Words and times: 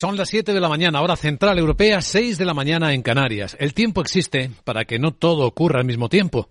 Son 0.00 0.16
las 0.16 0.28
7 0.28 0.54
de 0.54 0.60
la 0.60 0.68
mañana, 0.68 1.00
hora 1.00 1.16
central 1.16 1.58
europea, 1.58 2.00
6 2.00 2.38
de 2.38 2.44
la 2.44 2.54
mañana 2.54 2.94
en 2.94 3.02
Canarias. 3.02 3.56
El 3.58 3.74
tiempo 3.74 4.00
existe 4.00 4.48
para 4.62 4.84
que 4.84 5.00
no 5.00 5.12
todo 5.12 5.44
ocurra 5.44 5.80
al 5.80 5.86
mismo 5.86 6.08
tiempo. 6.08 6.48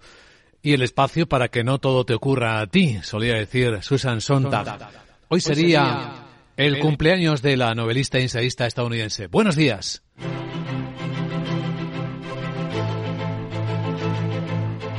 Y 0.62 0.74
el 0.74 0.82
espacio 0.82 1.30
para 1.30 1.48
que 1.48 1.64
no 1.64 1.80
todo 1.80 2.04
te 2.04 2.14
ocurra 2.14 2.60
a 2.60 2.68
ti, 2.68 3.00
solía 3.04 3.36
decir 3.36 3.82
Susan 3.84 4.20
Sontag. 4.20 4.90
Hoy 5.30 5.40
sería 5.40 6.26
el 6.58 6.80
cumpleaños 6.80 7.42
de 7.42 7.56
la 7.56 7.74
novelista 7.74 8.18
e 8.18 8.24
ensayista 8.24 8.68
estadounidense. 8.68 9.28
Buenos 9.28 9.56
días. 9.56 10.04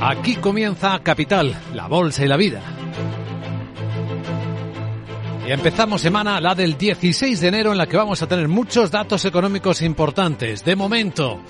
Aquí 0.01 0.37
comienza 0.37 0.97
Capital, 1.03 1.55
la 1.75 1.87
bolsa 1.87 2.25
y 2.25 2.27
la 2.27 2.37
vida. 2.37 2.78
Y 5.49 5.51
empezamos 5.51 6.01
semana, 6.01 6.39
la 6.39 6.53
del 6.53 6.77
16 6.77 7.41
de 7.41 7.47
enero, 7.47 7.71
en 7.71 7.79
la 7.79 7.87
que 7.87 7.97
vamos 7.97 8.21
a 8.21 8.27
tener 8.27 8.47
muchos 8.47 8.91
datos 8.91 9.25
económicos 9.25 9.81
importantes. 9.81 10.63
De 10.63 10.75
momento, 10.75 11.41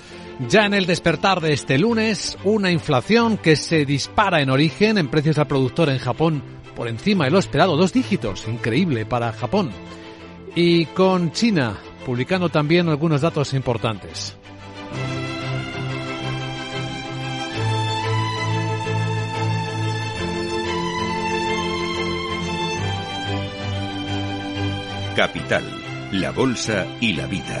ya 0.48 0.64
en 0.64 0.72
el 0.72 0.86
despertar 0.86 1.42
de 1.42 1.52
este 1.52 1.78
lunes, 1.78 2.38
una 2.44 2.70
inflación 2.70 3.36
que 3.36 3.56
se 3.56 3.84
dispara 3.84 4.40
en 4.40 4.48
origen 4.48 4.96
en 4.96 5.08
precios 5.08 5.36
al 5.36 5.48
productor 5.48 5.90
en 5.90 5.98
Japón 5.98 6.42
por 6.74 6.88
encima 6.88 7.26
de 7.26 7.32
lo 7.32 7.38
esperado, 7.38 7.76
dos 7.76 7.92
dígitos, 7.92 8.48
increíble 8.48 9.04
para 9.04 9.34
Japón. 9.34 9.70
Y 10.54 10.86
con 10.86 11.32
China 11.32 11.76
publicando 12.06 12.48
también 12.48 12.88
algunos 12.88 13.20
datos 13.20 13.52
importantes. 13.52 14.39
Capital, 25.14 25.64
la 26.12 26.30
Bolsa 26.30 26.86
y 27.00 27.14
la 27.14 27.26
Vida. 27.26 27.60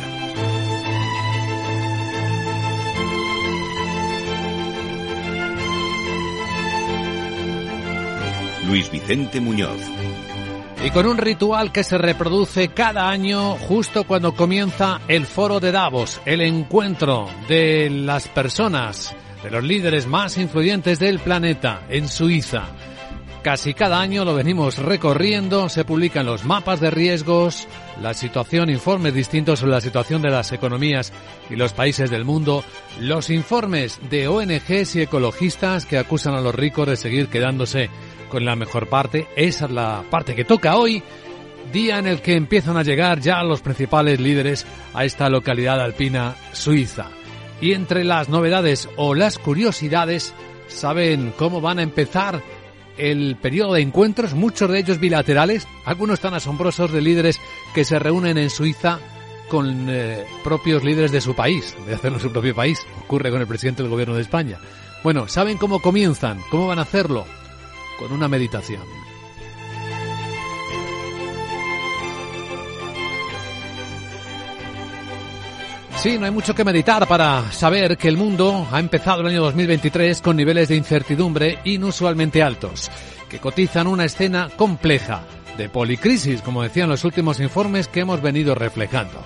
Luis 8.66 8.90
Vicente 8.90 9.40
Muñoz. 9.40 9.80
Y 10.84 10.90
con 10.90 11.06
un 11.06 11.18
ritual 11.18 11.72
que 11.72 11.82
se 11.82 11.98
reproduce 11.98 12.68
cada 12.68 13.10
año 13.10 13.56
justo 13.56 14.04
cuando 14.04 14.34
comienza 14.34 15.00
el 15.08 15.26
foro 15.26 15.58
de 15.58 15.72
Davos, 15.72 16.20
el 16.24 16.40
encuentro 16.40 17.28
de 17.48 17.90
las 17.90 18.28
personas, 18.28 19.14
de 19.42 19.50
los 19.50 19.64
líderes 19.64 20.06
más 20.06 20.38
influyentes 20.38 21.00
del 21.00 21.18
planeta 21.18 21.82
en 21.88 22.08
Suiza. 22.08 22.68
Casi 23.42 23.72
cada 23.72 24.00
año 24.00 24.26
lo 24.26 24.34
venimos 24.34 24.76
recorriendo, 24.76 25.70
se 25.70 25.86
publican 25.86 26.26
los 26.26 26.44
mapas 26.44 26.78
de 26.78 26.90
riesgos, 26.90 27.66
la 28.02 28.12
situación, 28.12 28.68
informes 28.68 29.14
distintos 29.14 29.60
sobre 29.60 29.72
la 29.72 29.80
situación 29.80 30.20
de 30.20 30.28
las 30.28 30.52
economías 30.52 31.10
y 31.48 31.56
los 31.56 31.72
países 31.72 32.10
del 32.10 32.26
mundo, 32.26 32.62
los 33.00 33.30
informes 33.30 33.98
de 34.10 34.28
ONGs 34.28 34.96
y 34.96 35.00
ecologistas 35.00 35.86
que 35.86 35.96
acusan 35.96 36.34
a 36.34 36.42
los 36.42 36.54
ricos 36.54 36.86
de 36.86 36.96
seguir 36.96 37.28
quedándose 37.28 37.88
con 38.28 38.44
la 38.44 38.56
mejor 38.56 38.88
parte. 38.88 39.26
Esa 39.36 39.64
es 39.64 39.70
la 39.70 40.04
parte 40.10 40.34
que 40.34 40.44
toca 40.44 40.76
hoy, 40.76 41.02
día 41.72 41.98
en 41.98 42.06
el 42.06 42.20
que 42.20 42.34
empiezan 42.34 42.76
a 42.76 42.82
llegar 42.82 43.20
ya 43.20 43.42
los 43.42 43.62
principales 43.62 44.20
líderes 44.20 44.66
a 44.92 45.06
esta 45.06 45.30
localidad 45.30 45.80
alpina 45.80 46.36
suiza. 46.52 47.08
Y 47.62 47.72
entre 47.72 48.04
las 48.04 48.28
novedades 48.28 48.86
o 48.96 49.14
las 49.14 49.38
curiosidades, 49.38 50.34
¿saben 50.68 51.32
cómo 51.38 51.62
van 51.62 51.78
a 51.78 51.82
empezar 51.82 52.42
el 53.00 53.36
periodo 53.36 53.74
de 53.74 53.80
encuentros, 53.80 54.34
muchos 54.34 54.70
de 54.70 54.78
ellos 54.78 55.00
bilaterales, 55.00 55.66
algunos 55.84 56.20
tan 56.20 56.34
asombrosos 56.34 56.92
de 56.92 57.00
líderes 57.00 57.40
que 57.74 57.84
se 57.84 57.98
reúnen 57.98 58.38
en 58.38 58.50
Suiza 58.50 58.98
con 59.48 59.88
eh, 59.88 60.24
propios 60.44 60.84
líderes 60.84 61.10
de 61.10 61.20
su 61.20 61.34
país, 61.34 61.74
de 61.86 61.94
hacerlo 61.94 62.18
en 62.18 62.22
su 62.22 62.32
propio 62.32 62.54
país. 62.54 62.86
Ocurre 63.04 63.30
con 63.30 63.40
el 63.40 63.46
presidente 63.46 63.82
del 63.82 63.90
gobierno 63.90 64.14
de 64.14 64.22
España. 64.22 64.58
Bueno, 65.02 65.28
¿saben 65.28 65.58
cómo 65.58 65.80
comienzan? 65.80 66.40
¿Cómo 66.50 66.68
van 66.68 66.78
a 66.78 66.82
hacerlo? 66.82 67.24
Con 67.98 68.12
una 68.12 68.28
meditación. 68.28 68.82
Sí, 76.00 76.16
no 76.18 76.24
hay 76.24 76.30
mucho 76.30 76.54
que 76.54 76.64
meditar 76.64 77.06
para 77.06 77.52
saber 77.52 77.98
que 77.98 78.08
el 78.08 78.16
mundo 78.16 78.66
ha 78.72 78.80
empezado 78.80 79.20
el 79.20 79.26
año 79.26 79.42
2023 79.42 80.22
con 80.22 80.34
niveles 80.34 80.68
de 80.68 80.76
incertidumbre 80.76 81.58
inusualmente 81.64 82.42
altos, 82.42 82.90
que 83.28 83.38
cotizan 83.38 83.86
una 83.86 84.06
escena 84.06 84.48
compleja 84.56 85.24
de 85.58 85.68
policrisis, 85.68 86.40
como 86.40 86.62
decían 86.62 86.88
los 86.88 87.04
últimos 87.04 87.38
informes 87.38 87.86
que 87.86 88.00
hemos 88.00 88.22
venido 88.22 88.54
reflejando. 88.54 89.20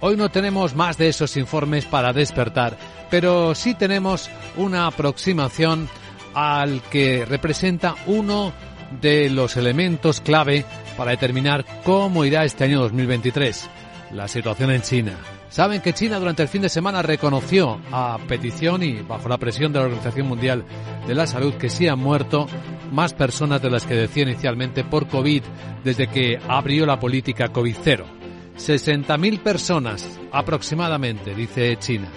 Hoy 0.00 0.18
no 0.18 0.28
tenemos 0.28 0.74
más 0.74 0.98
de 0.98 1.08
esos 1.08 1.34
informes 1.38 1.86
para 1.86 2.12
despertar, 2.12 2.76
pero 3.08 3.54
sí 3.54 3.72
tenemos 3.72 4.28
una 4.58 4.86
aproximación 4.86 5.88
al 6.34 6.82
que 6.90 7.24
representa 7.24 7.94
uno 8.04 8.52
de 9.00 9.30
los 9.30 9.56
elementos 9.56 10.20
clave 10.20 10.66
para 10.94 11.12
determinar 11.12 11.64
cómo 11.84 12.26
irá 12.26 12.44
este 12.44 12.64
año 12.64 12.80
2023, 12.80 13.70
la 14.12 14.28
situación 14.28 14.72
en 14.72 14.82
China. 14.82 15.16
Saben 15.50 15.80
que 15.80 15.94
China 15.94 16.18
durante 16.18 16.42
el 16.42 16.48
fin 16.48 16.62
de 16.62 16.68
semana 16.68 17.00
reconoció 17.00 17.80
a 17.90 18.18
petición 18.28 18.82
y 18.82 19.00
bajo 19.00 19.28
la 19.28 19.38
presión 19.38 19.72
de 19.72 19.78
la 19.78 19.86
Organización 19.86 20.28
Mundial 20.28 20.64
de 21.06 21.14
la 21.14 21.26
Salud 21.26 21.54
que 21.54 21.70
sí 21.70 21.88
han 21.88 21.98
muerto 21.98 22.46
más 22.92 23.14
personas 23.14 23.62
de 23.62 23.70
las 23.70 23.86
que 23.86 23.94
decía 23.94 24.24
inicialmente 24.24 24.84
por 24.84 25.08
COVID 25.08 25.42
desde 25.82 26.08
que 26.08 26.38
abrió 26.48 26.84
la 26.84 27.00
política 27.00 27.50
COVID-0. 27.52 28.04
60.000 28.58 29.38
personas 29.40 30.20
aproximadamente, 30.32 31.34
dice 31.34 31.76
China. 31.78 32.08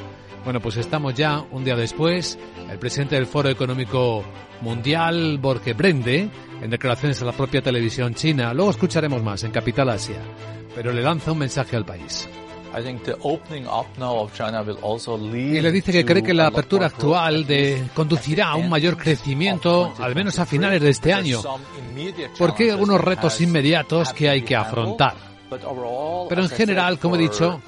Bueno, 0.43 0.59
pues 0.59 0.77
estamos 0.77 1.13
ya 1.13 1.39
un 1.51 1.63
día 1.63 1.75
después. 1.75 2.37
El 2.69 2.79
presidente 2.79 3.15
del 3.15 3.27
Foro 3.27 3.49
Económico 3.49 4.23
Mundial, 4.61 5.37
Borge 5.37 5.73
Brende, 5.73 6.29
en 6.61 6.69
declaraciones 6.69 7.21
a 7.21 7.25
la 7.25 7.31
propia 7.31 7.61
televisión 7.61 8.13
china, 8.13 8.53
luego 8.53 8.71
escucharemos 8.71 9.23
más 9.23 9.43
en 9.43 9.51
Capital 9.51 9.89
Asia, 9.89 10.19
pero 10.75 10.91
le 10.91 11.01
lanza 11.01 11.31
un 11.31 11.39
mensaje 11.39 11.75
al 11.75 11.85
país. 11.85 12.27
Y 15.57 15.61
le 15.61 15.71
dice 15.71 15.91
que 15.91 16.05
cree 16.05 16.23
que 16.23 16.33
la 16.33 16.47
apertura 16.47 16.87
actual 16.87 17.45
de, 17.45 17.87
conducirá 17.93 18.49
a 18.49 18.55
un 18.55 18.69
mayor 18.69 18.97
crecimiento, 18.97 19.93
al 19.99 20.15
menos 20.15 20.39
a 20.39 20.45
finales 20.45 20.81
de 20.81 20.89
este 20.89 21.13
año, 21.13 21.41
porque 22.37 22.63
hay 22.63 22.69
algunos 22.71 23.01
retos 23.01 23.39
inmediatos 23.41 24.13
que 24.13 24.29
hay 24.29 24.41
que 24.43 24.55
afrontar. 24.55 25.31
Pero 26.29 26.43
en 26.43 26.49
general, 26.49 26.97
como 26.97 27.17
he 27.17 27.19
dicho, 27.19 27.61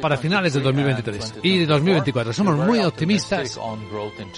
para 0.00 0.16
finales 0.16 0.54
del 0.54 0.64
2023 0.64 1.34
y 1.44 1.58
de 1.58 1.66
2024 1.66 2.32
somos 2.32 2.56
muy 2.56 2.80
optimistas 2.80 3.56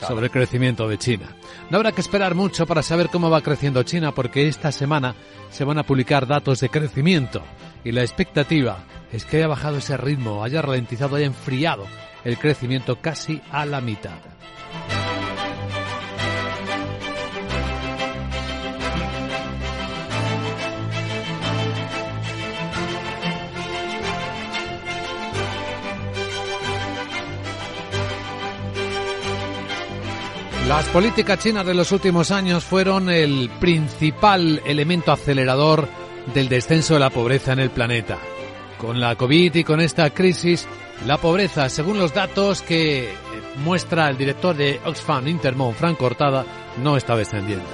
sobre 0.07 0.27
el 0.27 0.31
crecimiento 0.31 0.87
de 0.87 0.99
China. 0.99 1.35
No 1.71 1.79
habrá 1.79 1.93
que 1.93 2.03
esperar 2.03 2.35
mucho 2.35 2.67
para 2.67 2.83
saber 2.83 3.09
cómo 3.09 3.31
va 3.31 3.41
creciendo 3.41 3.83
China 3.83 4.13
porque 4.13 4.47
esta 4.47 4.73
semana 4.73 5.15
se 5.51 5.65
van 5.65 5.79
a 5.79 5.85
publicar 5.85 6.27
datos 6.27 6.61
de 6.61 6.69
crecimiento 6.69 7.41
y 7.83 7.93
la 7.93 8.03
expectativa 8.03 8.85
es 9.17 9.25
que 9.25 9.39
haya 9.39 9.49
bajado 9.49 9.79
ese 9.79 9.97
ritmo, 9.97 10.45
haya 10.45 10.61
ralentizado, 10.61 11.17
haya 11.17 11.25
enfriado 11.25 11.87
el 12.23 12.39
crecimiento 12.39 13.01
casi 13.01 13.41
a 13.51 13.65
la 13.65 13.81
mitad. 13.81 14.19
Las 30.69 30.85
políticas 30.89 31.39
chinas 31.39 31.65
de 31.65 31.73
los 31.73 31.91
últimos 31.93 32.31
años 32.33 32.65
fueron 32.65 33.09
el 33.09 33.49
principal 33.61 34.61
elemento 34.67 35.11
acelerador 35.11 35.89
del 36.35 36.51
descenso 36.51 36.95
de 36.95 37.01
la 37.01 37.11
pobreza 37.11 37.55
en 37.55 37.61
el 37.61 37.71
planeta. 37.71 38.19
Con 38.79 39.01
la 39.01 39.17
COVID 39.17 39.55
y 39.55 39.65
con 39.65 39.81
esta 39.81 40.11
crisis, 40.11 40.67
la 41.07 41.19
pobreza, 41.19 41.69
según 41.69 41.99
los 41.99 42.13
datos 42.13 42.63
que 42.63 43.09
muestra 43.65 44.09
el 44.11 44.19
director 44.19 44.55
de 44.55 44.81
Oxfam 44.85 45.29
Intermont, 45.29 45.77
Frank 45.77 45.99
Cortada, 45.99 46.45
no 46.83 46.97
está 46.97 47.17
descendiendo. 47.17 47.67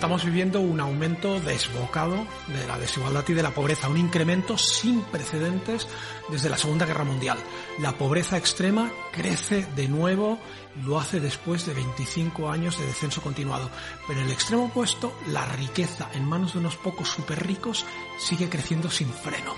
Estamos 0.00 0.24
viviendo 0.24 0.62
un 0.62 0.80
aumento 0.80 1.38
desbocado 1.40 2.26
de 2.46 2.66
la 2.66 2.78
desigualdad 2.78 3.22
y 3.28 3.34
de 3.34 3.42
la 3.42 3.50
pobreza, 3.50 3.90
un 3.90 3.98
incremento 3.98 4.56
sin 4.56 5.02
precedentes 5.02 5.86
desde 6.30 6.48
la 6.48 6.56
Segunda 6.56 6.86
Guerra 6.86 7.04
Mundial. 7.04 7.36
La 7.80 7.92
pobreza 7.92 8.38
extrema 8.38 8.90
crece 9.12 9.66
de 9.76 9.88
nuevo 9.88 10.38
lo 10.86 10.98
hace 10.98 11.20
después 11.20 11.66
de 11.66 11.74
25 11.74 12.48
años 12.48 12.78
de 12.78 12.86
descenso 12.86 13.20
continuado. 13.20 13.68
Pero 14.08 14.20
en 14.20 14.26
el 14.28 14.32
extremo 14.32 14.64
opuesto, 14.64 15.12
la 15.28 15.44
riqueza 15.44 16.08
en 16.14 16.24
manos 16.24 16.54
de 16.54 16.60
unos 16.60 16.76
pocos 16.76 17.06
súper 17.06 17.46
ricos 17.46 17.84
sigue 18.18 18.48
creciendo 18.48 18.90
sin 18.90 19.12
freno. 19.12 19.54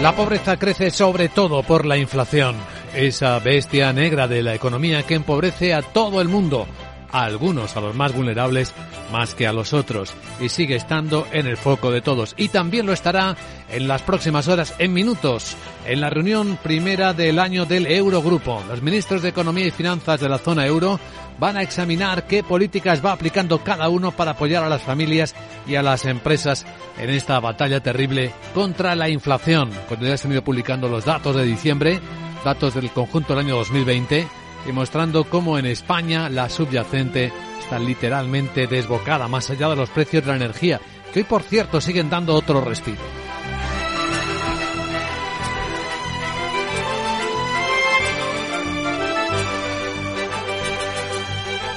La 0.00 0.16
pobreza 0.16 0.56
crece 0.56 0.90
sobre 0.90 1.28
todo 1.28 1.62
por 1.62 1.84
la 1.84 1.98
inflación, 1.98 2.56
esa 2.94 3.38
bestia 3.40 3.92
negra 3.92 4.26
de 4.26 4.42
la 4.42 4.54
economía 4.54 5.02
que 5.02 5.16
empobrece 5.16 5.74
a 5.74 5.82
todo 5.82 6.22
el 6.22 6.28
mundo 6.28 6.66
a 7.10 7.24
algunos, 7.24 7.76
a 7.76 7.80
los 7.80 7.94
más 7.94 8.14
vulnerables, 8.14 8.74
más 9.12 9.34
que 9.34 9.46
a 9.46 9.52
los 9.52 9.72
otros 9.72 10.14
y 10.40 10.48
sigue 10.48 10.76
estando 10.76 11.26
en 11.32 11.46
el 11.46 11.56
foco 11.56 11.90
de 11.90 12.00
todos. 12.00 12.34
Y 12.36 12.48
también 12.48 12.86
lo 12.86 12.92
estará 12.92 13.36
en 13.70 13.88
las 13.88 14.02
próximas 14.02 14.48
horas, 14.48 14.74
en 14.78 14.92
minutos, 14.92 15.56
en 15.86 16.00
la 16.00 16.10
reunión 16.10 16.58
primera 16.62 17.12
del 17.12 17.38
año 17.38 17.66
del 17.66 17.86
Eurogrupo. 17.86 18.62
Los 18.68 18.82
ministros 18.82 19.22
de 19.22 19.30
Economía 19.30 19.66
y 19.66 19.70
Finanzas 19.70 20.20
de 20.20 20.28
la 20.28 20.38
zona 20.38 20.66
euro 20.66 20.98
van 21.38 21.56
a 21.56 21.62
examinar 21.62 22.26
qué 22.26 22.42
políticas 22.42 23.04
va 23.04 23.12
aplicando 23.12 23.62
cada 23.62 23.88
uno 23.88 24.10
para 24.12 24.32
apoyar 24.32 24.64
a 24.64 24.68
las 24.68 24.82
familias 24.82 25.34
y 25.66 25.76
a 25.76 25.82
las 25.82 26.04
empresas 26.04 26.66
en 26.98 27.10
esta 27.10 27.38
batalla 27.40 27.80
terrible 27.80 28.32
contra 28.54 28.96
la 28.96 29.08
inflación. 29.08 29.70
Cuando 29.86 30.06
ya 30.06 30.16
se 30.16 30.26
han 30.26 30.32
ido 30.32 30.42
publicando 30.42 30.88
los 30.88 31.04
datos 31.04 31.36
de 31.36 31.44
diciembre, 31.44 32.00
datos 32.44 32.74
del 32.74 32.90
conjunto 32.90 33.34
del 33.34 33.46
año 33.46 33.56
2020, 33.56 34.26
y 34.66 34.72
mostrando 34.72 35.24
cómo 35.24 35.58
en 35.58 35.66
España 35.66 36.28
la 36.28 36.48
subyacente 36.48 37.32
está 37.60 37.78
literalmente 37.78 38.66
desbocada 38.66 39.28
más 39.28 39.50
allá 39.50 39.68
de 39.68 39.76
los 39.76 39.90
precios 39.90 40.24
de 40.24 40.30
la 40.30 40.36
energía, 40.36 40.80
que 41.12 41.20
hoy 41.20 41.24
por 41.24 41.42
cierto 41.42 41.80
siguen 41.80 42.10
dando 42.10 42.34
otro 42.34 42.60
respiro. 42.60 43.02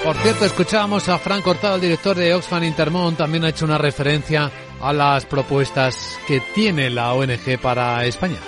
Por 0.03 0.15
cierto, 0.17 0.45
escuchábamos 0.45 1.07
a 1.09 1.19
Frank 1.19 1.43
Cortado, 1.43 1.75
el 1.75 1.81
director 1.81 2.17
de 2.17 2.33
Oxfam 2.33 2.63
Intermont, 2.63 3.17
también 3.17 3.45
ha 3.45 3.49
hecho 3.49 3.65
una 3.65 3.77
referencia 3.77 4.51
a 4.81 4.91
las 4.91 5.25
propuestas 5.25 6.19
que 6.27 6.41
tiene 6.55 6.89
la 6.89 7.13
ONG 7.13 7.59
para 7.61 8.03
España. 8.05 8.39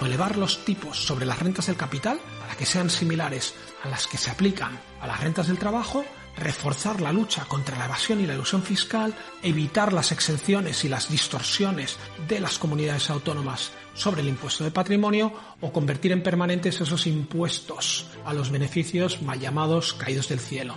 Elevar 0.00 0.38
los 0.38 0.64
tipos 0.64 0.98
sobre 0.98 1.26
las 1.26 1.38
rentas 1.38 1.66
del 1.66 1.76
capital 1.76 2.18
que 2.56 2.66
sean 2.66 2.90
similares 2.90 3.54
a 3.82 3.88
las 3.88 4.06
que 4.06 4.18
se 4.18 4.30
aplican 4.30 4.78
a 5.00 5.06
las 5.06 5.20
rentas 5.20 5.48
del 5.48 5.58
trabajo, 5.58 6.04
reforzar 6.36 7.00
la 7.00 7.12
lucha 7.12 7.44
contra 7.44 7.78
la 7.78 7.84
evasión 7.86 8.20
y 8.20 8.26
la 8.26 8.34
ilusión 8.34 8.62
fiscal, 8.62 9.14
evitar 9.42 9.92
las 9.92 10.12
exenciones 10.12 10.84
y 10.84 10.88
las 10.88 11.10
distorsiones 11.10 11.98
de 12.28 12.40
las 12.40 12.58
comunidades 12.58 13.10
autónomas 13.10 13.72
sobre 13.94 14.22
el 14.22 14.28
impuesto 14.28 14.64
de 14.64 14.70
patrimonio 14.70 15.32
o 15.60 15.72
convertir 15.72 16.12
en 16.12 16.22
permanentes 16.22 16.80
esos 16.80 17.06
impuestos 17.06 18.06
a 18.24 18.32
los 18.32 18.50
beneficios 18.50 19.22
mal 19.22 19.38
llamados 19.38 19.94
caídos 19.94 20.28
del 20.28 20.40
cielo. 20.40 20.76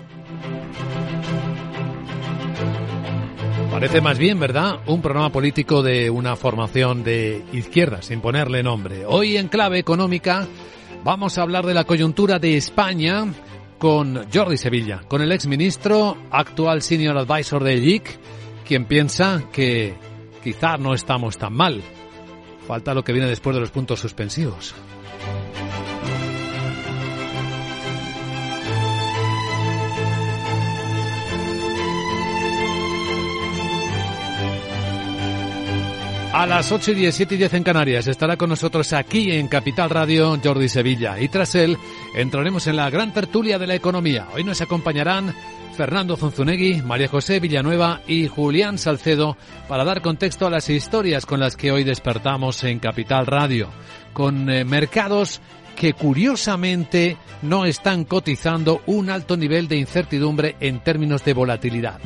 Parece 3.71 4.01
más 4.01 4.17
bien, 4.17 4.39
¿verdad? 4.39 4.79
Un 4.87 5.03
programa 5.03 5.31
político 5.31 5.83
de 5.83 6.09
una 6.09 6.35
formación 6.35 7.03
de 7.03 7.45
izquierda, 7.53 8.01
sin 8.01 8.21
ponerle 8.21 8.63
nombre. 8.63 9.05
Hoy 9.05 9.37
en 9.37 9.49
clave 9.49 9.77
económica 9.77 10.47
vamos 11.07 11.37
a 11.37 11.41
hablar 11.41 11.65
de 11.65 11.73
la 11.73 11.85
coyuntura 11.85 12.37
de 12.37 12.57
España 12.57 13.33
con 13.77 14.29
Jordi 14.29 14.57
Sevilla, 14.57 15.03
con 15.07 15.21
el 15.21 15.31
exministro, 15.31 16.17
actual 16.29 16.81
senior 16.81 17.17
advisor 17.17 17.63
de 17.63 17.77
LIC, 17.77 18.19
quien 18.67 18.83
piensa 18.83 19.43
que 19.53 19.95
quizá 20.43 20.77
no 20.77 20.93
estamos 20.93 21.37
tan 21.37 21.53
mal. 21.53 21.81
Falta 22.67 22.93
lo 22.93 23.05
que 23.05 23.13
viene 23.13 23.29
después 23.29 23.55
de 23.55 23.61
los 23.61 23.71
puntos 23.71 24.01
suspensivos. 24.01 24.75
A 36.37 36.45
las 36.45 36.71
8 36.71 36.91
y 36.91 36.93
10, 36.93 37.15
7 37.15 37.33
y 37.33 37.37
10 37.39 37.53
en 37.55 37.63
Canarias 37.63 38.05
estará 38.05 38.37
con 38.37 38.49
nosotros 38.49 38.93
aquí 38.93 39.31
en 39.31 39.47
Capital 39.47 39.89
Radio 39.89 40.39
Jordi 40.41 40.69
Sevilla 40.69 41.19
y 41.19 41.29
tras 41.29 41.55
él 41.55 41.79
entraremos 42.13 42.67
en 42.67 42.75
la 42.75 42.91
gran 42.91 43.11
tertulia 43.11 43.57
de 43.57 43.65
la 43.65 43.73
economía. 43.73 44.27
Hoy 44.35 44.43
nos 44.43 44.61
acompañarán 44.61 45.33
Fernando 45.75 46.15
Zunzunegui, 46.15 46.83
María 46.83 47.07
José 47.07 47.39
Villanueva 47.39 48.01
y 48.05 48.27
Julián 48.27 48.77
Salcedo 48.77 49.35
para 49.67 49.83
dar 49.83 50.03
contexto 50.03 50.45
a 50.45 50.51
las 50.51 50.69
historias 50.69 51.25
con 51.25 51.39
las 51.39 51.55
que 51.55 51.71
hoy 51.71 51.83
despertamos 51.83 52.63
en 52.65 52.77
Capital 52.77 53.25
Radio, 53.25 53.69
con 54.13 54.47
eh, 54.51 54.63
mercados 54.63 55.41
que 55.75 55.93
curiosamente 55.93 57.17
no 57.41 57.65
están 57.65 58.03
cotizando 58.05 58.83
un 58.85 59.09
alto 59.09 59.37
nivel 59.37 59.67
de 59.67 59.77
incertidumbre 59.77 60.55
en 60.59 60.81
términos 60.81 61.25
de 61.25 61.33
volatilidad. 61.33 61.99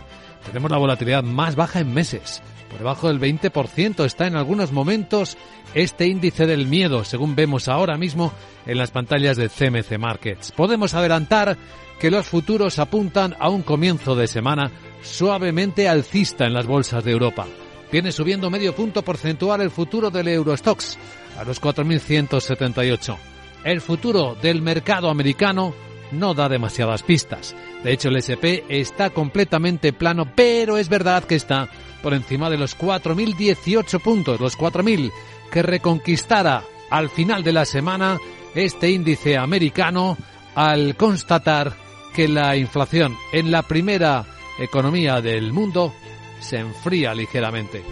Tenemos 0.45 0.71
la 0.71 0.77
volatilidad 0.77 1.21
más 1.21 1.57
baja 1.57 1.81
en 1.81 1.93
meses 1.93 2.41
por 2.71 2.79
debajo 2.79 3.07
del 3.09 3.19
20%. 3.19 4.05
Está 4.05 4.27
en 4.27 4.35
algunos 4.35 4.71
momentos 4.71 5.37
este 5.75 6.07
índice 6.07 6.47
del 6.47 6.65
miedo, 6.67 7.03
según 7.03 7.35
vemos 7.35 7.67
ahora 7.67 7.97
mismo 7.97 8.33
en 8.65 8.77
las 8.77 8.91
pantallas 8.91 9.37
de 9.37 9.49
CMC 9.49 9.99
Markets. 9.99 10.51
Podemos 10.53 10.93
adelantar 10.93 11.57
que 11.99 12.09
los 12.09 12.25
futuros 12.27 12.79
apuntan 12.79 13.35
a 13.39 13.49
un 13.49 13.61
comienzo 13.61 14.15
de 14.15 14.27
semana 14.27 14.71
suavemente 15.03 15.87
alcista 15.87 16.45
en 16.45 16.53
las 16.53 16.65
bolsas 16.65 17.03
de 17.03 17.11
Europa. 17.11 17.45
Viene 17.91 18.11
subiendo 18.11 18.49
medio 18.49 18.73
punto 18.73 19.03
porcentual 19.03 19.61
el 19.61 19.69
futuro 19.69 20.09
del 20.09 20.29
Eurostox 20.29 20.97
a 21.37 21.43
los 21.43 21.61
4.178. 21.61 23.17
El 23.63 23.81
futuro 23.81 24.35
del 24.41 24.61
mercado 24.61 25.09
americano 25.09 25.75
no 26.11 26.33
da 26.33 26.49
demasiadas 26.49 27.03
pistas. 27.03 27.55
De 27.83 27.93
hecho, 27.93 28.09
el 28.09 28.17
SP 28.17 28.65
está 28.69 29.09
completamente 29.09 29.93
plano, 29.93 30.27
pero 30.35 30.77
es 30.77 30.89
verdad 30.89 31.23
que 31.23 31.35
está 31.35 31.69
por 32.01 32.13
encima 32.13 32.49
de 32.49 32.57
los 32.57 32.77
4.018 32.77 34.01
puntos, 34.01 34.39
los 34.39 34.57
4.000 34.57 35.11
que 35.51 35.61
reconquistara 35.61 36.63
al 36.89 37.09
final 37.09 37.43
de 37.43 37.53
la 37.53 37.65
semana 37.65 38.19
este 38.55 38.89
índice 38.89 39.37
americano 39.37 40.17
al 40.55 40.95
constatar 40.95 41.73
que 42.13 42.27
la 42.27 42.55
inflación 42.55 43.15
en 43.31 43.51
la 43.51 43.63
primera 43.63 44.25
economía 44.59 45.21
del 45.21 45.53
mundo 45.53 45.93
se 46.39 46.57
enfría 46.57 47.13
ligeramente. 47.13 47.83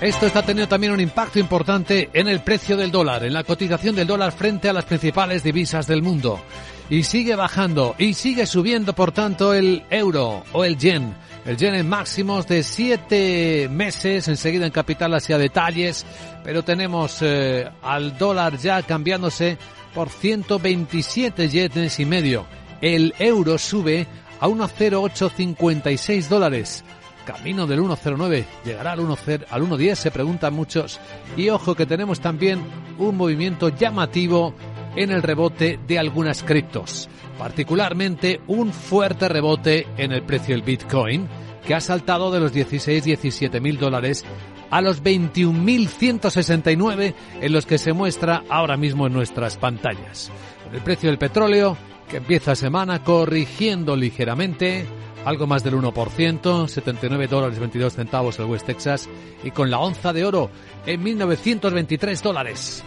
Esto 0.00 0.26
está 0.26 0.42
teniendo 0.42 0.68
también 0.68 0.92
un 0.92 1.00
impacto 1.00 1.38
importante 1.38 2.10
en 2.12 2.26
el 2.28 2.40
precio 2.40 2.76
del 2.76 2.90
dólar, 2.90 3.24
en 3.24 3.32
la 3.32 3.44
cotización 3.44 3.94
del 3.94 4.08
dólar 4.08 4.32
frente 4.32 4.68
a 4.68 4.72
las 4.72 4.84
principales 4.84 5.42
divisas 5.44 5.86
del 5.86 6.02
mundo. 6.02 6.42
Y 6.90 7.04
sigue 7.04 7.36
bajando 7.36 7.94
y 7.96 8.14
sigue 8.14 8.44
subiendo, 8.44 8.92
por 8.92 9.12
tanto, 9.12 9.54
el 9.54 9.84
euro 9.90 10.44
o 10.52 10.64
el 10.64 10.76
yen. 10.76 11.14
El 11.46 11.56
yen 11.56 11.74
en 11.74 11.88
máximos 11.88 12.46
de 12.48 12.62
siete 12.64 13.68
meses, 13.70 14.26
enseguida 14.28 14.66
en 14.66 14.72
Capital 14.72 15.14
hacia 15.14 15.38
detalles, 15.38 16.04
pero 16.42 16.64
tenemos 16.64 17.18
eh, 17.22 17.70
al 17.82 18.18
dólar 18.18 18.58
ya 18.58 18.82
cambiándose 18.82 19.56
por 19.94 20.10
127 20.10 21.48
yenes 21.48 22.00
y 22.00 22.04
medio. 22.04 22.46
El 22.80 23.14
euro 23.18 23.56
sube 23.58 24.06
a 24.40 24.48
1,0856 24.48 26.28
dólares 26.28 26.84
camino 27.24 27.66
del 27.66 27.80
109, 27.80 28.44
llegará 28.64 28.92
al 28.92 29.00
1.10, 29.00 29.46
al 29.50 29.62
1.10, 29.62 29.94
se 29.94 30.10
preguntan 30.10 30.54
muchos. 30.54 31.00
Y 31.36 31.48
ojo 31.48 31.74
que 31.74 31.86
tenemos 31.86 32.20
también 32.20 32.62
un 32.98 33.16
movimiento 33.16 33.70
llamativo 33.70 34.54
en 34.96 35.10
el 35.10 35.22
rebote 35.22 35.78
de 35.86 35.98
algunas 35.98 36.42
criptos, 36.42 37.08
particularmente 37.38 38.40
un 38.46 38.72
fuerte 38.72 39.28
rebote 39.28 39.86
en 39.96 40.12
el 40.12 40.22
precio 40.22 40.54
del 40.54 40.62
Bitcoin, 40.62 41.28
que 41.66 41.74
ha 41.74 41.80
saltado 41.80 42.30
de 42.30 42.40
los 42.40 42.52
16, 42.52 43.04
17 43.04 43.60
mil 43.60 43.78
dólares 43.78 44.24
a 44.70 44.80
los 44.80 45.02
21.169 45.02 47.14
en 47.40 47.52
los 47.52 47.66
que 47.66 47.78
se 47.78 47.92
muestra 47.92 48.44
ahora 48.48 48.76
mismo 48.76 49.06
en 49.06 49.12
nuestras 49.12 49.56
pantallas. 49.56 50.32
El 50.72 50.80
precio 50.80 51.10
del 51.10 51.18
petróleo, 51.18 51.76
que 52.08 52.16
empieza 52.18 52.54
semana 52.54 53.02
corrigiendo 53.02 53.96
ligeramente, 53.96 54.86
algo 55.24 55.46
más 55.46 55.64
del 55.64 55.74
1%, 55.74 56.68
79 56.68 57.26
dólares 57.28 57.58
22 57.58 57.94
centavos 57.94 58.38
el 58.38 58.46
West 58.46 58.66
Texas 58.66 59.08
y 59.42 59.50
con 59.50 59.70
la 59.70 59.78
onza 59.78 60.12
de 60.12 60.24
oro 60.24 60.50
en 60.86 61.02
1923 61.02 62.22
dólares. 62.22 62.84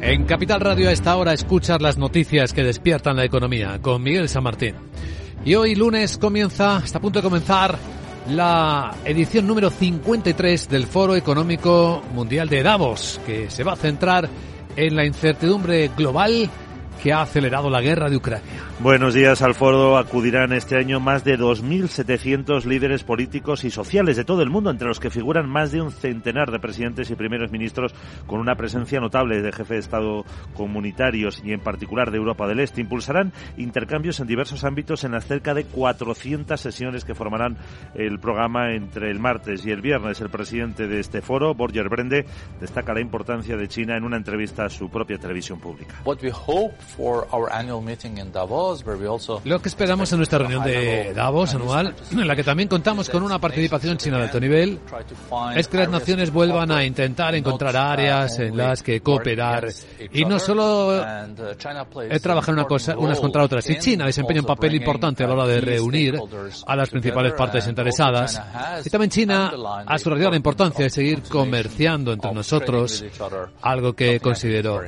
En 0.00 0.24
Capital 0.26 0.60
Radio 0.60 0.90
a 0.90 0.92
esta 0.92 1.16
hora 1.16 1.32
escuchar 1.32 1.80
las 1.80 1.96
noticias 1.96 2.52
que 2.52 2.62
despiertan 2.62 3.16
la 3.16 3.24
economía 3.24 3.78
con 3.80 4.02
Miguel 4.02 4.28
San 4.28 4.42
Martín. 4.42 4.74
Y 5.46 5.54
hoy 5.54 5.74
lunes 5.74 6.18
comienza, 6.18 6.82
está 6.84 6.98
a 6.98 7.00
punto 7.00 7.20
de 7.20 7.22
comenzar 7.22 7.78
la 8.28 8.94
edición 9.04 9.46
número 9.46 9.70
53 9.70 10.68
del 10.68 10.86
Foro 10.86 11.16
Económico 11.16 12.02
Mundial 12.14 12.48
de 12.48 12.62
Davos, 12.62 13.20
que 13.26 13.50
se 13.50 13.64
va 13.64 13.72
a 13.72 13.76
centrar 13.76 14.24
en 14.24 14.53
la 14.76 15.04
incertidumbre 15.04 15.90
global 15.96 16.48
que 17.02 17.12
ha 17.12 17.22
acelerado 17.22 17.70
la 17.70 17.80
guerra 17.80 18.08
de 18.08 18.16
Ucrania. 18.16 18.62
Buenos 18.80 19.14
días 19.14 19.40
al 19.40 19.54
foro. 19.54 19.96
Acudirán 19.96 20.52
este 20.52 20.76
año 20.76 20.98
más 20.98 21.22
de 21.22 21.38
2.700 21.38 22.64
líderes 22.64 23.04
políticos 23.04 23.62
y 23.62 23.70
sociales 23.70 24.16
de 24.16 24.24
todo 24.24 24.42
el 24.42 24.50
mundo, 24.50 24.68
entre 24.68 24.88
los 24.88 24.98
que 24.98 25.10
figuran 25.10 25.48
más 25.48 25.70
de 25.70 25.80
un 25.80 25.92
centenar 25.92 26.50
de 26.50 26.58
presidentes 26.58 27.08
y 27.08 27.14
primeros 27.14 27.52
ministros 27.52 27.94
con 28.26 28.40
una 28.40 28.56
presencia 28.56 28.98
notable 28.98 29.42
de 29.42 29.52
jefes 29.52 29.68
de 29.68 29.78
Estado 29.78 30.24
comunitarios 30.54 31.40
y 31.44 31.52
en 31.52 31.60
particular 31.60 32.10
de 32.10 32.18
Europa 32.18 32.48
del 32.48 32.58
Este. 32.58 32.80
Impulsarán 32.80 33.32
intercambios 33.56 34.18
en 34.18 34.26
diversos 34.26 34.64
ámbitos 34.64 35.04
en 35.04 35.12
las 35.12 35.24
cerca 35.24 35.54
de 35.54 35.64
400 35.64 36.60
sesiones 36.60 37.04
que 37.04 37.14
formarán 37.14 37.56
el 37.94 38.18
programa 38.18 38.74
entre 38.74 39.08
el 39.08 39.20
martes 39.20 39.64
y 39.64 39.70
el 39.70 39.82
viernes. 39.82 40.20
El 40.20 40.30
presidente 40.30 40.88
de 40.88 40.98
este 40.98 41.22
foro, 41.22 41.54
Borger 41.54 41.88
Brende, 41.88 42.26
destaca 42.60 42.92
la 42.92 43.00
importancia 43.00 43.56
de 43.56 43.68
China 43.68 43.96
en 43.96 44.02
una 44.02 44.16
entrevista 44.16 44.64
a 44.64 44.68
su 44.68 44.90
propia 44.90 45.16
televisión 45.16 45.60
pública. 45.60 45.94
Lo 49.44 49.60
que 49.60 49.68
esperamos 49.68 50.12
en 50.12 50.18
nuestra 50.18 50.38
reunión 50.38 50.64
de 50.64 51.12
Davos 51.14 51.54
anual, 51.54 51.94
en 52.10 52.26
la 52.26 52.36
que 52.36 52.44
también 52.44 52.68
contamos 52.68 53.08
con 53.08 53.22
una 53.22 53.38
participación 53.38 53.96
china 53.96 54.18
de 54.18 54.24
alto 54.24 54.40
nivel, 54.40 54.80
es 55.54 55.68
que 55.68 55.78
las 55.78 55.88
naciones 55.88 56.32
vuelvan 56.32 56.70
a 56.70 56.84
intentar 56.84 57.34
encontrar 57.34 57.76
áreas 57.76 58.38
en 58.38 58.56
las 58.56 58.82
que 58.82 59.00
cooperar 59.00 59.68
y 60.12 60.24
no 60.24 60.38
solo 60.38 61.04
trabajar 62.22 62.54
una 62.54 62.64
cosa, 62.64 62.96
unas 62.96 63.20
contra 63.20 63.44
otras. 63.44 63.68
Y 63.70 63.78
China 63.78 64.06
desempeña 64.06 64.40
un 64.40 64.46
papel 64.46 64.74
importante 64.74 65.24
a 65.24 65.26
la 65.28 65.34
hora 65.34 65.46
de 65.46 65.60
reunir 65.60 66.18
a 66.66 66.76
las 66.76 66.90
principales 66.90 67.32
partes 67.32 67.66
interesadas. 67.66 68.40
Y 68.84 68.90
también 68.90 69.10
China 69.10 69.52
ha 69.86 69.98
subrayado 69.98 70.30
la 70.30 70.36
importancia 70.36 70.84
de 70.84 70.90
seguir 70.90 71.22
comerciando 71.22 72.12
entre 72.12 72.32
nosotros, 72.32 73.04
algo 73.62 73.92
que 73.92 74.20
considero 74.20 74.80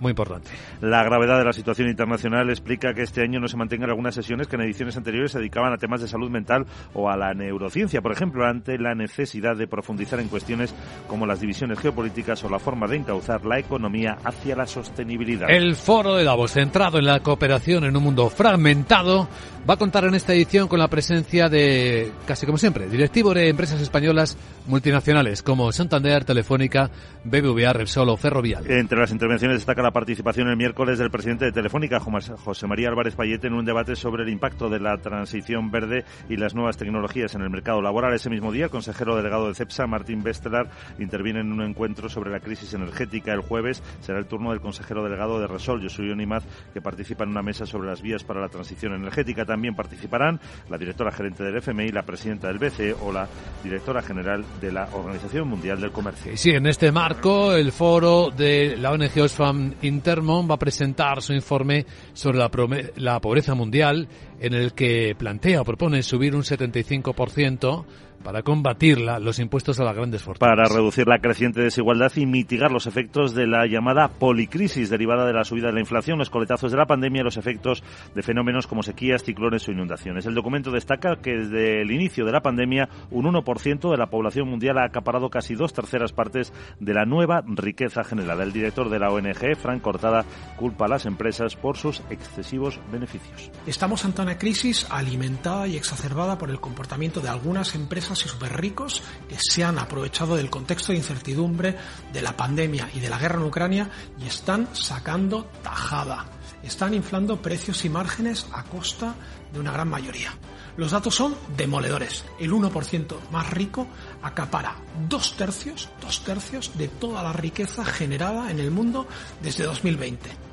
muy 0.00 0.10
importante. 0.10 0.50
La 0.80 1.02
gravedad 1.02 1.38
de 1.38 1.44
la 1.44 1.52
situación 1.52 1.88
internacional 1.88 2.50
explica 2.50 2.94
que 2.94 3.02
este 3.02 3.22
año 3.22 3.40
no 3.40 3.48
se 3.48 3.56
mantengan 3.56 3.90
algunas 3.90 4.14
sesiones 4.14 4.46
que 4.46 4.56
en 4.56 4.62
ediciones 4.62 4.96
anteriores 4.96 5.32
se 5.32 5.38
dedicaban 5.38 5.72
a 5.72 5.78
temas 5.78 6.00
de 6.00 6.08
salud 6.08 6.30
mental 6.30 6.66
o 6.94 7.10
a 7.10 7.16
la 7.16 7.34
neurociencia, 7.34 8.00
por 8.00 8.12
ejemplo, 8.12 8.46
ante 8.46 8.78
la 8.78 8.94
necesidad 8.94 9.56
de 9.56 9.66
profundizar 9.66 10.20
en 10.20 10.28
cuestiones 10.28 10.74
como 11.06 11.26
las 11.26 11.40
divisiones 11.40 11.78
geopolíticas 11.78 12.42
o 12.44 12.48
la 12.48 12.58
forma 12.58 12.86
de 12.86 12.96
encauzar 12.96 13.44
la 13.44 13.58
economía 13.58 14.18
hacia 14.24 14.56
la 14.56 14.66
sostenibilidad. 14.66 15.50
El 15.50 15.74
foro 15.76 16.14
de 16.14 16.24
Davos, 16.24 16.52
centrado 16.52 16.98
en 16.98 17.06
la 17.06 17.20
cooperación 17.20 17.84
en 17.84 17.96
un 17.96 18.02
mundo 18.02 18.28
fragmentado, 18.30 19.28
va 19.68 19.74
a 19.74 19.76
contar 19.76 20.04
en 20.04 20.14
esta 20.14 20.32
edición 20.32 20.68
con 20.68 20.78
la 20.78 20.88
presencia 20.88 21.48
de, 21.48 22.12
casi 22.26 22.46
como 22.46 22.58
siempre, 22.58 22.88
directivos 22.88 23.34
de 23.34 23.48
empresas 23.48 23.80
españolas 23.80 24.36
multinacionales 24.66 25.42
como 25.42 25.72
Santander, 25.72 26.24
Telefónica, 26.24 26.90
BBVA, 27.24 27.72
Repsol 27.72 28.08
o 28.08 28.16
Ferrovial. 28.16 28.70
Entre 28.70 28.98
las 28.98 29.10
intervenciones 29.10 29.58
destaca 29.58 29.82
la 29.82 29.87
participación 29.90 30.48
el 30.48 30.56
miércoles 30.56 30.98
del 30.98 31.10
presidente 31.10 31.44
de 31.44 31.52
Telefónica, 31.52 32.00
José 32.00 32.66
María 32.66 32.88
Álvarez 32.88 33.14
Payete, 33.14 33.46
en 33.46 33.54
un 33.54 33.64
debate 33.64 33.96
sobre 33.96 34.22
el 34.22 34.28
impacto 34.28 34.68
de 34.68 34.80
la 34.80 34.96
transición 34.98 35.70
verde 35.70 36.04
y 36.28 36.36
las 36.36 36.54
nuevas 36.54 36.76
tecnologías 36.76 37.34
en 37.34 37.42
el 37.42 37.50
mercado 37.50 37.80
laboral. 37.80 38.14
Ese 38.14 38.30
mismo 38.30 38.52
día, 38.52 38.64
el 38.64 38.70
consejero 38.70 39.16
delegado 39.16 39.48
de 39.48 39.54
CEPSA, 39.54 39.86
Martín 39.86 40.22
Bestelar, 40.22 40.68
interviene 40.98 41.40
en 41.40 41.52
un 41.52 41.62
encuentro 41.62 42.08
sobre 42.08 42.30
la 42.30 42.40
crisis 42.40 42.74
energética. 42.74 43.32
El 43.32 43.40
jueves 43.40 43.82
será 44.00 44.18
el 44.18 44.26
turno 44.26 44.50
del 44.50 44.60
consejero 44.60 45.02
delegado 45.04 45.40
de 45.40 45.46
Resol, 45.46 45.82
Josué 45.82 46.12
Onimaz, 46.12 46.44
que 46.72 46.80
participa 46.80 47.24
en 47.24 47.30
una 47.30 47.42
mesa 47.42 47.66
sobre 47.66 47.88
las 47.88 48.02
vías 48.02 48.24
para 48.24 48.40
la 48.40 48.48
transición 48.48 48.94
energética. 48.94 49.44
También 49.44 49.74
participarán 49.74 50.40
la 50.68 50.78
directora 50.78 51.12
gerente 51.12 51.44
del 51.44 51.56
FMI, 51.56 51.90
la 51.90 52.02
presidenta 52.02 52.48
del 52.48 52.58
BCE 52.58 52.94
o 53.00 53.12
la 53.12 53.28
directora 53.62 54.02
general 54.02 54.44
de 54.60 54.72
la 54.72 54.88
Organización 54.92 55.48
Mundial 55.48 55.80
del 55.80 55.92
Comercio. 55.92 56.36
Sí, 56.36 56.50
en 56.50 56.66
este 56.66 56.92
marco, 56.92 57.52
el 57.54 57.72
foro 57.72 58.30
de 58.30 58.76
la 58.76 58.92
ONG 58.92 59.20
Oxfam 59.20 59.74
Intermon 59.82 60.48
va 60.48 60.54
a 60.54 60.58
presentar 60.58 61.22
su 61.22 61.32
informe 61.32 61.86
sobre 62.12 62.38
la, 62.38 62.50
la 62.96 63.20
pobreza 63.20 63.54
mundial 63.54 64.08
en 64.40 64.54
el 64.54 64.72
que 64.72 65.14
plantea 65.16 65.60
o 65.60 65.64
propone 65.64 66.02
subir 66.02 66.34
un 66.34 66.42
75% 66.42 67.84
para 68.22 68.42
combatirla 68.42 69.18
los 69.18 69.38
impuestos 69.38 69.78
a 69.80 69.84
las 69.84 69.94
grandes 69.94 70.22
fortunas. 70.22 70.56
Para 70.56 70.68
reducir 70.68 71.06
la 71.06 71.18
creciente 71.18 71.60
desigualdad 71.60 72.12
y 72.16 72.26
mitigar 72.26 72.70
los 72.70 72.86
efectos 72.86 73.34
de 73.34 73.46
la 73.46 73.66
llamada 73.66 74.08
policrisis 74.08 74.90
derivada 74.90 75.26
de 75.26 75.32
la 75.32 75.44
subida 75.44 75.68
de 75.68 75.74
la 75.74 75.80
inflación, 75.80 76.18
los 76.18 76.30
coletazos 76.30 76.72
de 76.72 76.78
la 76.78 76.86
pandemia 76.86 77.20
y 77.20 77.24
los 77.24 77.36
efectos 77.36 77.82
de 78.14 78.22
fenómenos 78.22 78.66
como 78.66 78.82
sequías, 78.82 79.22
ciclones 79.22 79.66
o 79.68 79.72
inundaciones. 79.72 80.26
El 80.26 80.34
documento 80.34 80.70
destaca 80.70 81.16
que 81.16 81.36
desde 81.36 81.82
el 81.82 81.90
inicio 81.90 82.24
de 82.24 82.32
la 82.32 82.40
pandemia 82.40 82.88
un 83.10 83.26
1% 83.26 83.90
de 83.90 83.96
la 83.96 84.06
población 84.06 84.48
mundial 84.48 84.78
ha 84.78 84.84
acaparado 84.84 85.30
casi 85.30 85.54
dos 85.54 85.72
terceras 85.72 86.12
partes 86.12 86.52
de 86.80 86.94
la 86.94 87.04
nueva 87.04 87.42
riqueza 87.46 88.04
generada. 88.04 88.42
El 88.42 88.52
director 88.52 88.90
de 88.90 88.98
la 88.98 89.10
ONG, 89.10 89.56
Frank 89.56 89.82
Cortada, 89.82 90.24
culpa 90.56 90.86
a 90.86 90.88
las 90.88 91.06
empresas 91.06 91.56
por 91.56 91.76
sus 91.76 92.02
excesivos 92.10 92.80
beneficios. 92.90 93.50
Estamos 93.66 94.04
ante 94.04 94.22
una 94.22 94.38
crisis 94.38 94.86
alimentada 94.90 95.66
y 95.68 95.76
exacerbada 95.76 96.38
por 96.38 96.50
el 96.50 96.60
comportamiento 96.60 97.20
de 97.20 97.28
algunas 97.28 97.74
empresas 97.74 98.07
y 98.12 98.28
súper 98.28 98.58
ricos 98.60 99.02
que 99.28 99.36
se 99.38 99.64
han 99.64 99.78
aprovechado 99.78 100.36
del 100.36 100.50
contexto 100.50 100.92
de 100.92 100.98
incertidumbre 100.98 101.76
de 102.12 102.22
la 102.22 102.36
pandemia 102.36 102.88
y 102.94 103.00
de 103.00 103.10
la 103.10 103.18
guerra 103.18 103.38
en 103.38 103.46
Ucrania 103.46 103.90
y 104.18 104.26
están 104.26 104.68
sacando 104.72 105.44
tajada. 105.62 106.26
Están 106.62 106.94
inflando 106.94 107.40
precios 107.40 107.84
y 107.84 107.88
márgenes 107.88 108.46
a 108.52 108.64
costa 108.64 109.14
de 109.52 109.60
una 109.60 109.72
gran 109.72 109.88
mayoría. 109.88 110.32
Los 110.76 110.92
datos 110.92 111.14
son 111.14 111.36
demoledores. 111.56 112.24
El 112.38 112.52
1% 112.52 113.30
más 113.30 113.50
rico 113.50 113.86
acapara 114.22 114.76
dos 115.08 115.36
tercios, 115.36 115.88
dos 116.00 116.22
tercios 116.24 116.76
de 116.78 116.88
toda 116.88 117.22
la 117.22 117.32
riqueza 117.32 117.84
generada 117.84 118.50
en 118.50 118.60
el 118.60 118.70
mundo 118.70 119.06
desde 119.42 119.64
2020. 119.64 120.47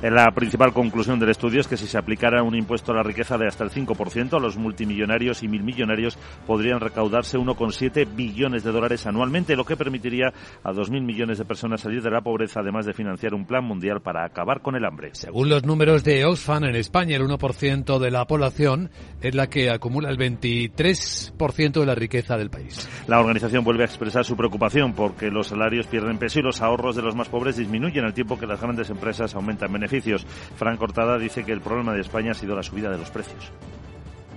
La 0.00 0.30
principal 0.30 0.72
conclusión 0.72 1.18
del 1.18 1.30
estudio 1.30 1.60
es 1.60 1.66
que 1.66 1.76
si 1.76 1.88
se 1.88 1.98
aplicara 1.98 2.44
un 2.44 2.54
impuesto 2.54 2.92
a 2.92 2.94
la 2.94 3.02
riqueza 3.02 3.36
de 3.36 3.48
hasta 3.48 3.64
el 3.64 3.70
5%, 3.70 4.40
los 4.40 4.56
multimillonarios 4.56 5.42
y 5.42 5.48
milmillonarios 5.48 6.16
podrían 6.46 6.78
recaudarse 6.78 7.36
1,7 7.36 8.06
billones 8.14 8.62
de 8.62 8.70
dólares 8.70 9.08
anualmente, 9.08 9.56
lo 9.56 9.64
que 9.64 9.76
permitiría 9.76 10.28
a 10.62 10.70
2.000 10.70 11.02
millones 11.02 11.38
de 11.38 11.44
personas 11.44 11.80
salir 11.80 12.00
de 12.00 12.12
la 12.12 12.20
pobreza, 12.20 12.60
además 12.60 12.86
de 12.86 12.92
financiar 12.92 13.34
un 13.34 13.44
plan 13.44 13.64
mundial 13.64 14.00
para 14.00 14.24
acabar 14.24 14.62
con 14.62 14.76
el 14.76 14.84
hambre. 14.84 15.10
Según 15.14 15.48
los 15.48 15.64
números 15.64 16.04
de 16.04 16.24
Oxfam, 16.24 16.62
en 16.62 16.76
España 16.76 17.16
el 17.16 17.24
1% 17.24 17.98
de 17.98 18.10
la 18.12 18.24
población 18.24 18.90
es 19.20 19.34
la 19.34 19.48
que 19.48 19.68
acumula 19.68 20.10
el 20.10 20.16
23% 20.16 21.80
de 21.80 21.86
la 21.86 21.96
riqueza 21.96 22.36
del 22.36 22.50
país. 22.50 22.88
La 23.08 23.18
organización 23.18 23.64
vuelve 23.64 23.82
a 23.82 23.86
expresar 23.86 24.24
su 24.24 24.36
preocupación 24.36 24.92
porque 24.92 25.28
los 25.28 25.48
salarios 25.48 25.88
pierden 25.88 26.18
peso 26.18 26.38
y 26.38 26.42
los 26.42 26.62
ahorros 26.62 26.94
de 26.94 27.02
los 27.02 27.16
más 27.16 27.28
pobres 27.28 27.56
disminuyen 27.56 28.04
al 28.04 28.14
tiempo 28.14 28.38
que 28.38 28.46
las 28.46 28.60
grandes 28.60 28.90
empresas 28.90 29.34
aumentan 29.34 29.72
beneficios 29.72 29.87
beneficios. 29.88 30.26
Frank 30.56 30.78
Cortada 30.78 31.18
dice 31.18 31.44
que 31.44 31.52
el 31.52 31.60
problema 31.60 31.94
de 31.94 32.02
España 32.02 32.32
ha 32.32 32.34
sido 32.34 32.54
la 32.54 32.62
subida 32.62 32.90
de 32.90 32.98
los 32.98 33.10
precios. 33.10 33.50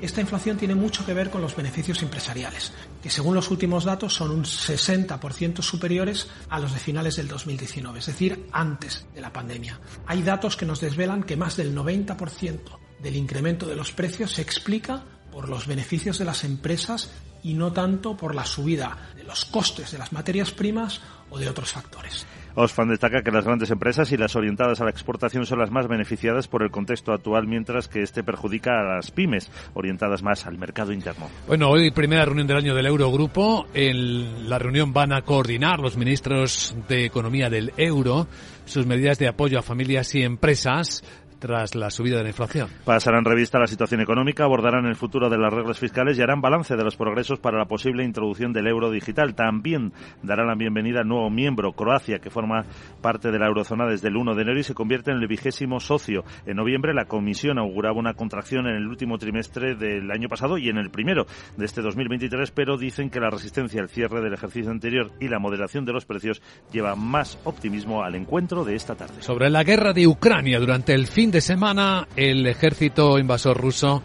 Esta 0.01 0.21
inflación 0.21 0.57
tiene 0.57 0.73
mucho 0.73 1.05
que 1.05 1.13
ver 1.13 1.29
con 1.29 1.41
los 1.41 1.55
beneficios 1.55 2.01
empresariales, 2.01 2.73
que 3.03 3.11
según 3.11 3.35
los 3.35 3.51
últimos 3.51 3.83
datos 3.83 4.15
son 4.15 4.31
un 4.31 4.43
60% 4.43 5.61
superiores 5.61 6.27
a 6.49 6.57
los 6.57 6.73
de 6.73 6.79
finales 6.79 7.17
del 7.17 7.27
2019, 7.27 7.99
es 7.99 8.07
decir, 8.07 8.47
antes 8.51 9.05
de 9.13 9.21
la 9.21 9.31
pandemia. 9.31 9.79
Hay 10.07 10.23
datos 10.23 10.57
que 10.57 10.65
nos 10.65 10.81
desvelan 10.81 11.21
que 11.21 11.37
más 11.37 11.55
del 11.55 11.75
90% 11.75 12.59
del 12.99 13.15
incremento 13.15 13.67
de 13.67 13.75
los 13.75 13.91
precios 13.91 14.31
se 14.31 14.41
explica 14.41 15.03
por 15.31 15.47
los 15.47 15.67
beneficios 15.67 16.17
de 16.17 16.25
las 16.25 16.43
empresas 16.45 17.11
y 17.43 17.53
no 17.53 17.71
tanto 17.71 18.17
por 18.17 18.33
la 18.33 18.45
subida 18.45 19.11
de 19.15 19.23
los 19.23 19.45
costes 19.45 19.91
de 19.91 19.99
las 19.99 20.13
materias 20.13 20.51
primas 20.51 20.99
o 21.29 21.37
de 21.37 21.47
otros 21.47 21.71
factores. 21.71 22.25
Osfan 22.55 22.89
destaca 22.89 23.21
que 23.21 23.31
las 23.31 23.45
grandes 23.45 23.71
empresas 23.71 24.11
y 24.11 24.17
las 24.17 24.35
orientadas 24.35 24.81
a 24.81 24.85
la 24.85 24.91
exportación 24.91 25.45
son 25.45 25.59
las 25.59 25.71
más 25.71 25.87
beneficiadas 25.87 26.47
por 26.47 26.63
el 26.63 26.71
contexto 26.71 27.13
actual, 27.13 27.47
mientras 27.47 27.87
que 27.87 28.01
este 28.01 28.23
perjudica 28.23 28.79
a 28.79 28.95
las 28.95 29.11
pymes, 29.11 29.49
orientadas 29.73 30.23
más 30.23 30.45
al 30.45 30.57
mercado 30.57 30.91
interno. 30.91 31.29
Bueno, 31.47 31.69
hoy 31.69 31.91
primera 31.91 32.25
reunión 32.25 32.47
del 32.47 32.57
año 32.57 32.75
del 32.75 32.85
Eurogrupo. 32.85 33.67
En 33.73 34.49
la 34.49 34.59
reunión 34.59 34.93
van 34.93 35.13
a 35.13 35.21
coordinar 35.21 35.79
los 35.79 35.97
ministros 35.97 36.75
de 36.87 37.05
Economía 37.05 37.49
del 37.49 37.71
Euro 37.77 38.27
sus 38.65 38.85
medidas 38.85 39.19
de 39.19 39.27
apoyo 39.27 39.59
a 39.59 39.61
familias 39.61 40.15
y 40.15 40.23
empresas 40.23 41.03
tras 41.41 41.73
la 41.73 41.89
subida 41.89 42.17
de 42.17 42.23
la 42.23 42.29
inflación. 42.29 42.69
Pasarán 42.85 43.25
revista 43.25 43.59
la 43.59 43.65
situación 43.65 43.99
económica, 43.99 44.43
abordarán 44.43 44.85
el 44.85 44.95
futuro 44.95 45.27
de 45.27 45.39
las 45.39 45.51
reglas 45.51 45.79
fiscales 45.79 46.17
y 46.17 46.21
harán 46.21 46.39
balance 46.39 46.75
de 46.77 46.83
los 46.83 46.95
progresos 46.95 47.39
para 47.39 47.57
la 47.57 47.65
posible 47.65 48.05
introducción 48.05 48.53
del 48.53 48.67
euro 48.67 48.91
digital. 48.91 49.33
También 49.33 49.91
darán 50.21 50.47
la 50.47 50.55
bienvenida 50.55 51.01
al 51.01 51.07
nuevo 51.07 51.29
miembro, 51.31 51.73
Croacia, 51.73 52.19
que 52.19 52.29
forma 52.29 52.63
parte 53.01 53.31
de 53.31 53.39
la 53.39 53.47
eurozona 53.47 53.87
desde 53.87 54.09
el 54.09 54.17
1 54.17 54.35
de 54.35 54.41
enero 54.43 54.59
y 54.59 54.63
se 54.63 54.75
convierte 54.75 55.11
en 55.11 55.17
el 55.17 55.27
vigésimo 55.27 55.79
socio. 55.79 56.23
En 56.45 56.57
noviembre 56.57 56.93
la 56.93 57.05
Comisión 57.05 57.57
auguraba 57.57 57.97
una 57.97 58.13
contracción 58.13 58.67
en 58.67 58.75
el 58.75 58.87
último 58.87 59.17
trimestre 59.17 59.73
del 59.75 60.11
año 60.11 60.29
pasado 60.29 60.59
y 60.59 60.69
en 60.69 60.77
el 60.77 60.91
primero 60.91 61.25
de 61.57 61.65
este 61.65 61.81
2023, 61.81 62.51
pero 62.51 62.77
dicen 62.77 63.09
que 63.09 63.19
la 63.19 63.31
resistencia 63.31 63.81
al 63.81 63.89
cierre 63.89 64.21
del 64.21 64.33
ejercicio 64.33 64.69
anterior 64.69 65.11
y 65.19 65.27
la 65.27 65.39
moderación 65.39 65.85
de 65.85 65.93
los 65.93 66.05
precios 66.05 66.39
lleva 66.71 66.95
más 66.95 67.39
optimismo 67.45 68.03
al 68.03 68.13
encuentro 68.13 68.63
de 68.63 68.75
esta 68.75 68.93
tarde. 68.93 69.21
Sobre 69.21 69.49
la 69.49 69.63
guerra 69.63 69.91
de 69.91 70.05
Ucrania 70.05 70.59
durante 70.59 70.93
el 70.93 71.07
fin 71.07 71.30
de 71.31 71.41
semana 71.41 72.07
el 72.17 72.45
ejército 72.45 73.17
invasor 73.17 73.57
ruso 73.57 74.03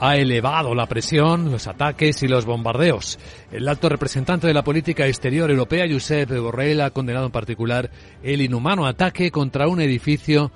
ha 0.00 0.16
elevado 0.16 0.74
la 0.74 0.86
presión, 0.86 1.50
los 1.50 1.66
ataques 1.66 2.22
y 2.22 2.28
los 2.28 2.44
bombardeos. 2.44 3.18
El 3.50 3.66
alto 3.68 3.88
representante 3.88 4.46
de 4.46 4.54
la 4.54 4.62
política 4.62 5.06
exterior 5.06 5.50
europea, 5.50 5.86
Josep 5.90 6.30
Borrell, 6.38 6.82
ha 6.82 6.90
condenado 6.90 7.26
en 7.26 7.32
particular 7.32 7.90
el 8.22 8.42
inhumano 8.42 8.86
ataque 8.86 9.30
contra 9.30 9.66
un 9.66 9.80
edificio 9.80 10.52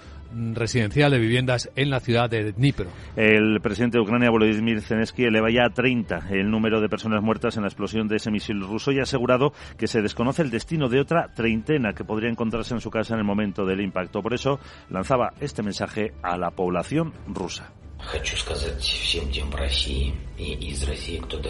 residencial 0.54 1.10
de 1.10 1.18
viviendas 1.18 1.70
en 1.76 1.90
la 1.90 2.00
ciudad 2.00 2.28
de 2.30 2.52
Dnipro. 2.52 2.86
El 3.16 3.60
presidente 3.60 3.98
de 3.98 4.02
Ucrania, 4.02 4.30
Volodymyr 4.30 4.80
Zelensky, 4.80 5.24
eleva 5.24 5.50
ya 5.50 5.66
a 5.66 5.70
30 5.70 6.28
el 6.30 6.50
número 6.50 6.80
de 6.80 6.88
personas 6.88 7.22
muertas 7.22 7.56
en 7.56 7.62
la 7.62 7.68
explosión 7.68 8.08
de 8.08 8.16
ese 8.16 8.30
misil 8.30 8.60
ruso 8.60 8.92
y 8.92 8.98
ha 8.98 9.02
asegurado 9.02 9.52
que 9.76 9.86
se 9.86 10.02
desconoce 10.02 10.42
el 10.42 10.50
destino 10.50 10.88
de 10.88 11.00
otra 11.00 11.32
treintena 11.34 11.92
que 11.92 12.04
podría 12.04 12.30
encontrarse 12.30 12.74
en 12.74 12.80
su 12.80 12.90
casa 12.90 13.14
en 13.14 13.20
el 13.20 13.26
momento 13.26 13.64
del 13.64 13.80
impacto. 13.80 14.22
Por 14.22 14.34
eso 14.34 14.60
lanzaba 14.90 15.32
este 15.40 15.62
mensaje 15.62 16.12
a 16.22 16.36
la 16.36 16.50
población 16.50 17.12
rusa. 17.26 17.72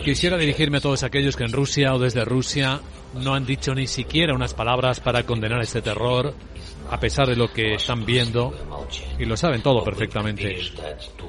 Quisiera 0.04 0.36
dirigirme 0.36 0.78
a 0.78 0.80
todos 0.80 1.02
aquellos 1.02 1.36
que 1.36 1.44
en 1.44 1.52
Rusia 1.52 1.94
o 1.94 1.98
desde 1.98 2.24
Rusia 2.24 2.80
no 3.14 3.34
han 3.34 3.46
dicho 3.46 3.74
ni 3.74 3.86
siquiera 3.86 4.34
unas 4.34 4.52
palabras 4.52 5.00
para 5.00 5.24
condenar 5.24 5.62
este 5.62 5.80
terror, 5.80 6.34
a 6.92 7.00
pesar 7.00 7.26
de 7.26 7.36
lo 7.36 7.50
que 7.50 7.76
están 7.76 8.04
viendo, 8.04 8.52
y 9.18 9.24
lo 9.24 9.34
saben 9.34 9.62
todo 9.62 9.82
perfectamente. 9.82 10.58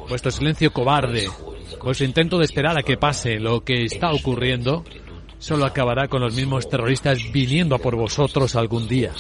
Vuestro 0.10 0.30
silencio 0.30 0.74
cobarde, 0.74 1.30
vuestro 1.82 2.06
intento 2.06 2.38
de 2.38 2.44
esperar 2.44 2.78
a 2.78 2.84
que 2.84 2.98
pase 2.98 3.40
lo 3.40 3.64
que 3.64 3.86
está 3.86 4.12
ocurriendo, 4.12 4.84
solo 5.40 5.66
acabará 5.66 6.10
con 6.10 6.20
los 6.20 6.36
mismos 6.36 6.68
terroristas 6.68 7.32
viniendo 7.32 7.76
a 7.76 7.80
por 7.80 7.96
vosotros 7.96 8.58
algún 8.58 8.90
día. 8.90 9.14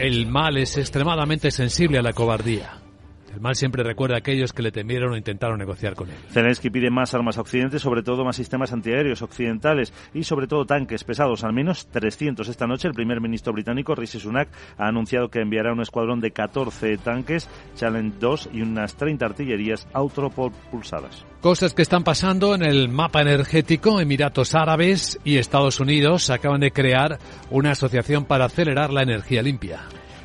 El 0.00 0.26
mal 0.26 0.56
es 0.56 0.76
extremadamente 0.78 1.52
sensible 1.52 1.98
a 1.98 2.02
la 2.02 2.12
cobardía. 2.12 2.83
El 3.34 3.40
mal 3.40 3.56
siempre 3.56 3.82
recuerda 3.82 4.14
a 4.14 4.18
aquellos 4.18 4.52
que 4.52 4.62
le 4.62 4.70
temieron 4.70 5.12
o 5.12 5.16
intentaron 5.16 5.58
negociar 5.58 5.96
con 5.96 6.08
él. 6.08 6.16
Zelensky 6.30 6.70
pide 6.70 6.88
más 6.88 7.14
armas 7.14 7.36
a 7.36 7.40
Occidente, 7.40 7.80
sobre 7.80 8.04
todo 8.04 8.24
más 8.24 8.36
sistemas 8.36 8.72
antiaéreos 8.72 9.22
occidentales 9.22 9.92
y 10.14 10.22
sobre 10.22 10.46
todo 10.46 10.66
tanques 10.66 11.02
pesados, 11.02 11.42
al 11.42 11.52
menos 11.52 11.88
300. 11.88 12.48
Esta 12.48 12.68
noche 12.68 12.86
el 12.86 12.94
primer 12.94 13.20
ministro 13.20 13.52
británico, 13.52 13.96
Rishi 13.96 14.20
Sunak, 14.20 14.48
ha 14.78 14.86
anunciado 14.86 15.30
que 15.30 15.40
enviará 15.40 15.72
un 15.72 15.80
escuadrón 15.80 16.20
de 16.20 16.30
14 16.30 16.96
tanques, 16.98 17.48
Challenge 17.74 18.16
2 18.20 18.50
y 18.52 18.62
unas 18.62 18.94
30 18.94 19.26
artillerías 19.26 19.88
autopropulsadas. 19.92 21.24
Cosas 21.40 21.74
que 21.74 21.82
están 21.82 22.04
pasando 22.04 22.54
en 22.54 22.62
el 22.62 22.88
mapa 22.88 23.20
energético. 23.20 24.00
Emiratos 24.00 24.54
Árabes 24.54 25.18
y 25.24 25.38
Estados 25.38 25.80
Unidos 25.80 26.30
acaban 26.30 26.60
de 26.60 26.70
crear 26.70 27.18
una 27.50 27.72
asociación 27.72 28.26
para 28.26 28.44
acelerar 28.44 28.92
la 28.92 29.02
energía 29.02 29.42
limpia 29.42 29.80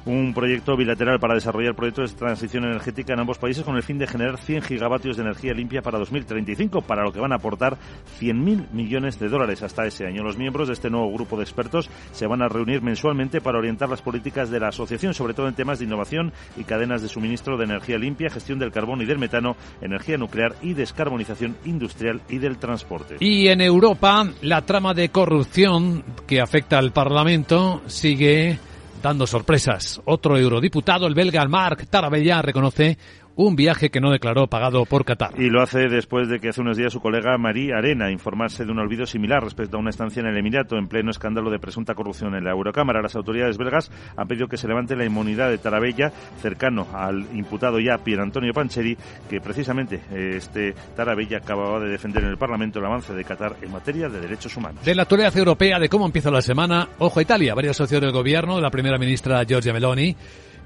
un 0.05 0.33
proyecto 0.33 0.75
bilateral 0.75 1.19
para 1.19 1.35
desarrollar 1.35 1.75
proyectos 1.75 2.11
de 2.11 2.17
transición 2.17 2.65
energética 2.65 3.13
en 3.13 3.19
ambos 3.19 3.37
países 3.37 3.63
con 3.63 3.75
el 3.75 3.83
fin 3.83 3.97
de 3.97 4.07
generar 4.07 4.37
100 4.37 4.63
gigavatios 4.63 5.17
de 5.17 5.23
energía 5.23 5.53
limpia 5.53 5.81
para 5.81 5.99
2035, 5.99 6.81
para 6.81 7.03
lo 7.03 7.11
que 7.11 7.19
van 7.19 7.31
a 7.31 7.35
aportar 7.35 7.77
100.000 8.19 8.71
millones 8.71 9.19
de 9.19 9.29
dólares 9.29 9.61
hasta 9.63 9.85
ese 9.85 10.05
año. 10.05 10.23
Los 10.23 10.37
miembros 10.37 10.67
de 10.67 10.73
este 10.73 10.89
nuevo 10.89 11.11
grupo 11.11 11.37
de 11.37 11.43
expertos 11.43 11.89
se 12.11 12.27
van 12.27 12.41
a 12.41 12.47
reunir 12.47 12.81
mensualmente 12.81 13.41
para 13.41 13.59
orientar 13.59 13.89
las 13.89 14.01
políticas 14.01 14.49
de 14.49 14.59
la 14.59 14.69
asociación, 14.69 15.13
sobre 15.13 15.33
todo 15.33 15.47
en 15.47 15.55
temas 15.55 15.79
de 15.79 15.85
innovación 15.85 16.33
y 16.57 16.63
cadenas 16.63 17.01
de 17.01 17.09
suministro 17.09 17.57
de 17.57 17.65
energía 17.65 17.97
limpia, 17.97 18.29
gestión 18.29 18.59
del 18.59 18.71
carbón 18.71 19.01
y 19.01 19.05
del 19.05 19.19
metano, 19.19 19.55
energía 19.81 20.17
nuclear 20.17 20.55
y 20.61 20.73
descarbonización 20.73 21.57
industrial 21.65 22.21
y 22.29 22.37
del 22.37 22.57
transporte. 22.57 23.17
Y 23.19 23.47
en 23.47 23.61
Europa, 23.61 24.27
la 24.41 24.61
trama 24.63 24.93
de 24.93 25.09
corrupción 25.09 26.03
que 26.27 26.41
afecta 26.41 26.77
al 26.77 26.91
Parlamento 26.91 27.81
sigue 27.87 28.59
dando 29.01 29.25
sorpresas. 29.27 30.01
Otro 30.05 30.37
eurodiputado, 30.37 31.07
el 31.07 31.13
belga 31.13 31.45
Marc 31.47 31.87
Tarabella, 31.87 32.41
reconoce 32.41 32.97
un 33.35 33.55
viaje 33.55 33.89
que 33.89 34.01
no 34.01 34.11
declaró 34.11 34.47
pagado 34.47 34.85
por 34.85 35.05
Qatar. 35.05 35.39
Y 35.39 35.49
lo 35.49 35.61
hace 35.61 35.87
después 35.87 36.27
de 36.27 36.39
que 36.39 36.49
hace 36.49 36.61
unos 36.61 36.77
días 36.77 36.93
su 36.93 36.99
colega 36.99 37.37
Marie 37.37 37.73
Arena 37.73 38.11
informarse 38.11 38.65
de 38.65 38.71
un 38.71 38.79
olvido 38.79 39.05
similar 39.05 39.43
respecto 39.43 39.77
a 39.77 39.79
una 39.79 39.89
estancia 39.89 40.19
en 40.19 40.27
el 40.27 40.37
Emirato 40.37 40.77
en 40.77 40.87
pleno 40.87 41.11
escándalo 41.11 41.49
de 41.49 41.59
presunta 41.59 41.95
corrupción 41.95 42.35
en 42.35 42.43
la 42.43 42.51
Eurocámara. 42.51 43.01
Las 43.01 43.15
autoridades 43.15 43.57
belgas 43.57 43.91
han 44.17 44.27
pedido 44.27 44.47
que 44.47 44.57
se 44.57 44.67
levante 44.67 44.95
la 44.95 45.05
inmunidad 45.05 45.49
de 45.49 45.57
Tarabella, 45.57 46.11
cercano 46.41 46.87
al 46.93 47.27
imputado 47.33 47.79
ya 47.79 47.97
Pier 47.97 48.19
Antonio 48.19 48.53
Pancheri, 48.53 48.97
que 49.29 49.39
precisamente 49.39 50.01
eh, 50.11 50.33
este 50.35 50.73
Tarabella 50.95 51.37
acababa 51.37 51.79
de 51.79 51.89
defender 51.89 52.23
en 52.23 52.29
el 52.29 52.37
Parlamento 52.37 52.79
el 52.79 52.85
avance 52.85 53.13
de 53.13 53.23
Qatar 53.23 53.55
en 53.61 53.71
materia 53.71 54.09
de 54.09 54.19
derechos 54.19 54.55
humanos. 54.57 54.83
De 54.83 54.95
la 54.95 55.03
actualidad 55.03 55.35
europea, 55.37 55.79
de 55.79 55.89
cómo 55.89 56.05
empieza 56.05 56.31
la 56.31 56.41
semana, 56.41 56.89
ojo 56.99 57.19
a 57.19 57.23
Italia, 57.23 57.55
varios 57.55 57.77
socios 57.77 58.01
del 58.01 58.11
gobierno, 58.11 58.55
de 58.55 58.61
la 58.61 58.69
primera 58.69 58.97
ministra 58.97 59.43
Giorgia 59.45 59.73
Meloni, 59.73 60.15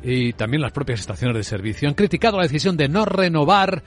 y 0.04 0.34
también 0.34 0.62
las 0.62 0.74
propias 0.74 1.00
estaciones 1.00 1.38
de 1.38 1.44
servicio 1.44 1.88
han 1.88 1.96
criticado 1.96 2.38
la 2.38 2.44
decisión 2.44 2.76
de 2.76 2.90
no 2.90 3.06
renovar 3.06 3.84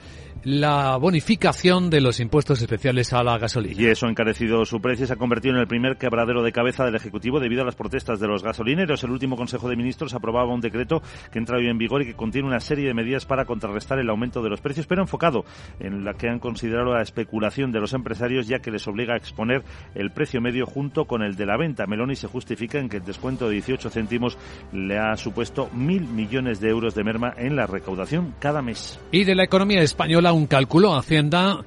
la 0.47 0.95
bonificación 0.95 1.89
de 1.89 1.99
los 1.99 2.21
impuestos 2.21 2.61
especiales 2.61 3.11
a 3.11 3.21
la 3.21 3.37
gasolina. 3.37 3.81
Y 3.81 3.87
eso 3.87 4.05
ha 4.05 4.09
encarecido 4.09 4.63
su 4.63 4.79
precio 4.79 5.03
y 5.03 5.07
se 5.07 5.11
ha 5.11 5.17
convertido 5.17 5.55
en 5.55 5.59
el 5.59 5.67
primer 5.67 5.97
quebradero 5.97 6.41
de 6.41 6.53
cabeza 6.53 6.85
del 6.85 6.95
Ejecutivo 6.95 7.41
debido 7.41 7.63
a 7.63 7.65
las 7.65 7.75
protestas 7.75 8.21
de 8.21 8.29
los 8.29 8.43
gasolineros. 8.43 9.03
El 9.03 9.11
último 9.11 9.35
Consejo 9.35 9.67
de 9.67 9.75
Ministros 9.75 10.13
aprobaba 10.13 10.53
un 10.53 10.61
decreto 10.61 11.01
que 11.33 11.39
entra 11.39 11.57
hoy 11.57 11.67
en 11.67 11.77
vigor 11.77 12.01
y 12.01 12.05
que 12.05 12.13
contiene 12.13 12.47
una 12.47 12.61
serie 12.61 12.87
de 12.87 12.93
medidas 12.93 13.25
para 13.25 13.43
contrarrestar 13.43 13.99
el 13.99 14.09
aumento 14.09 14.41
de 14.41 14.49
los 14.49 14.61
precios, 14.61 14.87
pero 14.87 15.01
enfocado 15.01 15.43
en 15.81 16.05
la 16.05 16.13
que 16.13 16.29
han 16.29 16.39
considerado 16.39 16.93
la 16.93 17.01
especulación 17.01 17.73
de 17.73 17.81
los 17.81 17.91
empresarios, 17.91 18.47
ya 18.47 18.59
que 18.59 18.71
les 18.71 18.87
obliga 18.87 19.15
a 19.15 19.17
exponer 19.17 19.65
el 19.95 20.11
precio 20.11 20.39
medio 20.39 20.65
junto 20.65 21.07
con 21.07 21.23
el 21.23 21.35
de 21.35 21.45
la 21.45 21.57
venta. 21.57 21.87
Meloni 21.87 22.15
se 22.15 22.27
justifica 22.27 22.79
en 22.79 22.87
que 22.87 22.97
el 22.97 23.03
descuento 23.03 23.49
de 23.49 23.55
18 23.55 23.89
céntimos 23.89 24.37
le 24.71 24.97
ha 24.97 25.17
supuesto 25.17 25.69
mil 25.73 26.07
millones 26.07 26.61
de 26.61 26.69
euros 26.69 26.95
de 26.95 27.03
merma 27.03 27.33
en 27.35 27.57
la 27.57 27.67
recaudación 27.67 28.33
cada 28.39 28.61
mes. 28.61 28.97
Y 29.11 29.25
de 29.25 29.35
la 29.35 29.43
economía 29.43 29.81
española, 29.81 30.36
un 30.37 30.47
cálculo, 30.47 30.95
Hacienda 30.95 31.65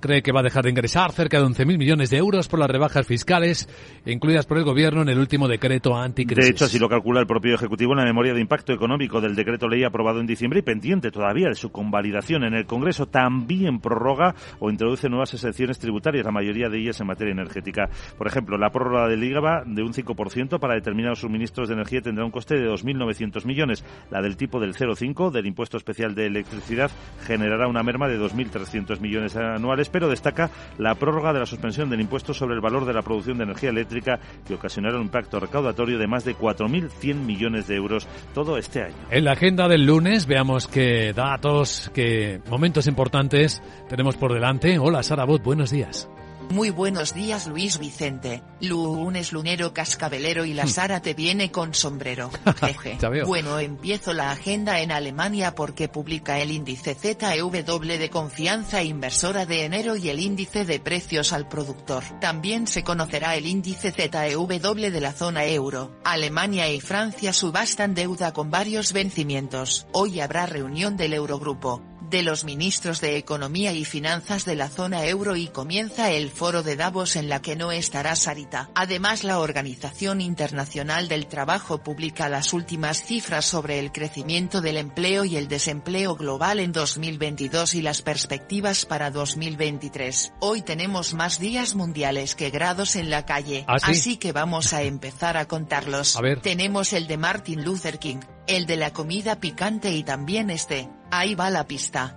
cree 0.00 0.22
que 0.22 0.32
va 0.32 0.40
a 0.40 0.42
dejar 0.42 0.64
de 0.64 0.70
ingresar 0.70 1.12
cerca 1.12 1.38
de 1.38 1.44
11.000 1.44 1.78
millones 1.78 2.10
de 2.10 2.18
euros 2.18 2.48
por 2.48 2.58
las 2.58 2.68
rebajas 2.68 3.06
fiscales 3.06 3.68
incluidas 4.06 4.46
por 4.46 4.58
el 4.58 4.64
Gobierno 4.64 5.02
en 5.02 5.08
el 5.08 5.18
último 5.18 5.48
decreto 5.48 5.96
anticrisis. 5.96 6.44
De 6.44 6.50
hecho, 6.50 6.64
así 6.66 6.78
lo 6.78 6.88
calcula 6.88 7.20
el 7.20 7.26
propio 7.26 7.54
Ejecutivo 7.54 7.92
en 7.92 7.98
la 7.98 8.04
memoria 8.04 8.34
de 8.34 8.40
impacto 8.40 8.72
económico 8.72 9.20
del 9.20 9.34
decreto 9.34 9.68
ley 9.68 9.84
aprobado 9.84 10.20
en 10.20 10.26
diciembre 10.26 10.60
y 10.60 10.62
pendiente 10.62 11.10
todavía 11.10 11.48
de 11.48 11.54
su 11.54 11.70
convalidación 11.70 12.44
en 12.44 12.54
el 12.54 12.66
Congreso. 12.66 13.06
También 13.06 13.80
prorroga 13.80 14.34
o 14.58 14.70
introduce 14.70 15.08
nuevas 15.08 15.32
excepciones 15.34 15.78
tributarias, 15.78 16.24
la 16.24 16.32
mayoría 16.32 16.68
de 16.68 16.78
ellas 16.78 17.00
en 17.00 17.06
materia 17.06 17.32
energética. 17.32 17.88
Por 18.16 18.26
ejemplo, 18.26 18.58
la 18.58 18.70
prórroga 18.70 19.08
del 19.08 19.22
IGABA 19.22 19.64
de 19.66 19.82
un 19.82 19.92
5% 19.92 20.58
para 20.58 20.74
determinados 20.74 21.20
suministros 21.20 21.68
de 21.68 21.74
energía 21.74 22.00
tendrá 22.00 22.24
un 22.24 22.30
coste 22.30 22.56
de 22.56 22.68
2.900 22.68 23.44
millones. 23.44 23.84
La 24.10 24.22
del 24.22 24.36
tipo 24.36 24.60
del 24.60 24.74
0,5 24.74 25.30
del 25.30 25.46
impuesto 25.46 25.76
especial 25.76 26.14
de 26.14 26.26
electricidad 26.26 26.90
generará 27.26 27.68
una 27.68 27.82
merma 27.82 28.08
de 28.08 28.18
2.300 28.18 29.00
millones 29.00 29.36
anuales 29.36 29.73
pero 29.90 30.08
destaca 30.08 30.50
la 30.78 30.94
prórroga 30.94 31.32
de 31.32 31.40
la 31.40 31.46
suspensión 31.46 31.90
del 31.90 32.00
impuesto 32.00 32.34
sobre 32.34 32.54
el 32.54 32.60
valor 32.60 32.84
de 32.84 32.92
la 32.92 33.02
producción 33.02 33.38
de 33.38 33.44
energía 33.44 33.70
eléctrica 33.70 34.18
que 34.46 34.54
ocasionará 34.54 34.96
un 34.96 35.04
impacto 35.04 35.40
recaudatorio 35.40 35.98
de 35.98 36.06
más 36.06 36.24
de 36.24 36.36
4.100 36.36 37.14
millones 37.14 37.66
de 37.66 37.76
euros 37.76 38.06
todo 38.32 38.56
este 38.58 38.82
año. 38.82 38.94
En 39.10 39.24
la 39.24 39.32
agenda 39.32 39.68
del 39.68 39.84
lunes 39.84 40.26
veamos 40.26 40.68
qué 40.68 41.12
datos, 41.12 41.90
qué 41.94 42.40
momentos 42.48 42.86
importantes 42.86 43.62
tenemos 43.88 44.16
por 44.16 44.32
delante. 44.32 44.78
Hola 44.78 45.02
Sara 45.02 45.24
Bot, 45.24 45.42
buenos 45.42 45.70
días. 45.70 46.08
Muy 46.50 46.70
buenos 46.70 47.14
días 47.14 47.46
Luis 47.46 47.78
Vicente, 47.78 48.42
lunes 48.60 49.32
lunero 49.32 49.74
cascabelero 49.74 50.44
y 50.44 50.54
la 50.54 50.64
hmm. 50.64 50.68
Sara 50.68 51.02
te 51.02 51.14
viene 51.14 51.50
con 51.50 51.74
sombrero. 51.74 52.30
Jeje. 52.60 52.98
bueno 53.26 53.58
empiezo 53.58 54.12
la 54.12 54.30
agenda 54.30 54.80
en 54.80 54.92
Alemania 54.92 55.54
porque 55.54 55.88
publica 55.88 56.38
el 56.38 56.50
índice 56.50 56.94
ZEW 56.94 57.50
de 57.50 58.10
confianza 58.10 58.82
inversora 58.82 59.46
de 59.46 59.64
enero 59.64 59.96
y 59.96 60.08
el 60.08 60.20
índice 60.20 60.64
de 60.64 60.80
precios 60.80 61.32
al 61.32 61.48
productor. 61.48 62.04
También 62.20 62.66
se 62.66 62.84
conocerá 62.84 63.36
el 63.36 63.46
índice 63.46 63.90
ZEW 63.90 64.46
de 64.46 65.00
la 65.00 65.12
zona 65.12 65.44
euro. 65.46 65.98
Alemania 66.04 66.70
y 66.70 66.80
Francia 66.80 67.32
subastan 67.32 67.94
deuda 67.94 68.32
con 68.32 68.50
varios 68.50 68.92
vencimientos. 68.92 69.86
Hoy 69.92 70.20
habrá 70.20 70.46
reunión 70.46 70.96
del 70.96 71.14
Eurogrupo 71.14 71.93
de 72.14 72.22
los 72.22 72.44
ministros 72.44 73.00
de 73.00 73.16
Economía 73.16 73.72
y 73.72 73.84
Finanzas 73.84 74.44
de 74.44 74.54
la 74.54 74.68
zona 74.68 75.04
euro 75.04 75.34
y 75.34 75.48
comienza 75.48 76.12
el 76.12 76.30
foro 76.30 76.62
de 76.62 76.76
Davos 76.76 77.16
en 77.16 77.28
la 77.28 77.42
que 77.42 77.56
no 77.56 77.72
estará 77.72 78.14
Sarita. 78.14 78.70
Además 78.76 79.24
la 79.24 79.40
Organización 79.40 80.20
Internacional 80.20 81.08
del 81.08 81.26
Trabajo 81.26 81.78
publica 81.78 82.28
las 82.28 82.52
últimas 82.52 83.02
cifras 83.02 83.46
sobre 83.46 83.80
el 83.80 83.90
crecimiento 83.90 84.60
del 84.60 84.76
empleo 84.76 85.24
y 85.24 85.36
el 85.36 85.48
desempleo 85.48 86.14
global 86.14 86.60
en 86.60 86.70
2022 86.70 87.74
y 87.74 87.82
las 87.82 88.00
perspectivas 88.00 88.86
para 88.86 89.10
2023. 89.10 90.34
Hoy 90.38 90.62
tenemos 90.62 91.14
más 91.14 91.40
días 91.40 91.74
mundiales 91.74 92.36
que 92.36 92.50
grados 92.50 92.94
en 92.94 93.10
la 93.10 93.26
calle, 93.26 93.64
¿Ah, 93.66 93.78
así 93.82 94.18
que 94.18 94.30
vamos 94.30 94.72
a 94.72 94.82
empezar 94.82 95.36
a 95.36 95.48
contarlos. 95.48 96.14
A 96.14 96.20
ver. 96.20 96.40
Tenemos 96.40 96.92
el 96.92 97.08
de 97.08 97.16
Martin 97.16 97.64
Luther 97.64 97.98
King, 97.98 98.20
el 98.46 98.66
de 98.66 98.76
la 98.76 98.92
comida 98.92 99.40
picante 99.40 99.90
y 99.90 100.04
también 100.04 100.50
este. 100.50 100.88
Ahí 101.16 101.36
va 101.36 101.48
la 101.48 101.66
pista. 101.66 102.16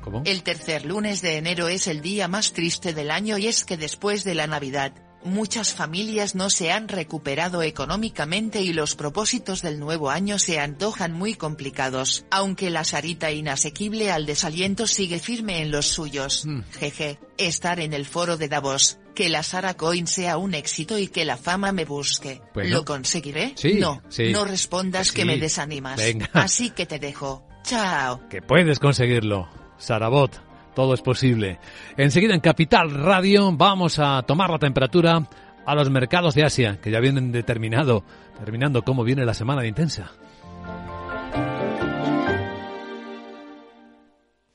¿Cómo? 0.00 0.22
El 0.24 0.44
tercer 0.44 0.84
lunes 0.84 1.22
de 1.22 1.36
enero 1.36 1.66
es 1.66 1.88
el 1.88 2.02
día 2.02 2.28
más 2.28 2.52
triste 2.52 2.94
del 2.94 3.10
año 3.10 3.36
y 3.36 3.48
es 3.48 3.64
que 3.64 3.76
después 3.76 4.22
de 4.22 4.36
la 4.36 4.46
Navidad, 4.46 4.92
muchas 5.24 5.74
familias 5.74 6.36
no 6.36 6.48
se 6.48 6.70
han 6.70 6.86
recuperado 6.86 7.62
económicamente 7.62 8.62
y 8.62 8.72
los 8.72 8.94
propósitos 8.94 9.60
del 9.60 9.80
nuevo 9.80 10.08
año 10.08 10.38
se 10.38 10.60
antojan 10.60 11.12
muy 11.12 11.34
complicados, 11.34 12.24
aunque 12.30 12.70
la 12.70 12.84
Sarita 12.84 13.32
inasequible 13.32 14.12
al 14.12 14.24
desaliento 14.24 14.86
sigue 14.86 15.18
firme 15.18 15.62
en 15.62 15.72
los 15.72 15.86
suyos. 15.88 16.46
Mm. 16.46 16.60
Jeje, 16.78 17.18
estar 17.38 17.80
en 17.80 17.92
el 17.92 18.06
foro 18.06 18.36
de 18.36 18.46
Davos, 18.46 18.98
que 19.14 19.28
la 19.28 19.42
Sara 19.42 19.74
Coin 19.74 20.06
sea 20.06 20.36
un 20.36 20.54
éxito 20.54 20.98
y 20.98 21.08
que 21.08 21.24
la 21.24 21.36
fama 21.36 21.72
me 21.72 21.84
busque. 21.84 22.40
¿Lo 22.54 22.84
conseguiré? 22.84 23.52
Sí, 23.56 23.74
no, 23.74 24.02
sí. 24.08 24.32
no 24.32 24.44
respondas 24.44 25.12
que 25.12 25.24
me 25.24 25.38
desanimas. 25.38 25.96
Venga. 25.98 26.28
Así 26.32 26.70
que 26.70 26.86
te 26.86 26.98
dejo. 26.98 27.46
Chao. 27.62 28.28
Que 28.28 28.42
puedes 28.42 28.78
conseguirlo. 28.78 29.48
Sarabot, 29.78 30.30
todo 30.74 30.94
es 30.94 31.02
posible. 31.02 31.58
Enseguida 31.96 32.34
en 32.34 32.40
Capital 32.40 32.90
Radio 32.90 33.50
vamos 33.52 33.98
a 33.98 34.22
tomar 34.22 34.50
la 34.50 34.58
temperatura 34.58 35.28
a 35.66 35.74
los 35.74 35.90
mercados 35.90 36.34
de 36.34 36.44
Asia, 36.44 36.80
que 36.82 36.90
ya 36.90 37.00
vienen 37.00 37.32
determinado, 37.32 38.04
terminando 38.38 38.82
cómo 38.82 39.04
viene 39.04 39.24
la 39.24 39.34
semana 39.34 39.62
de 39.62 39.68
intensa. 39.68 40.12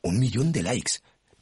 Un 0.02 0.20
millón 0.20 0.52
de 0.52 0.62
likes. 0.62 1.00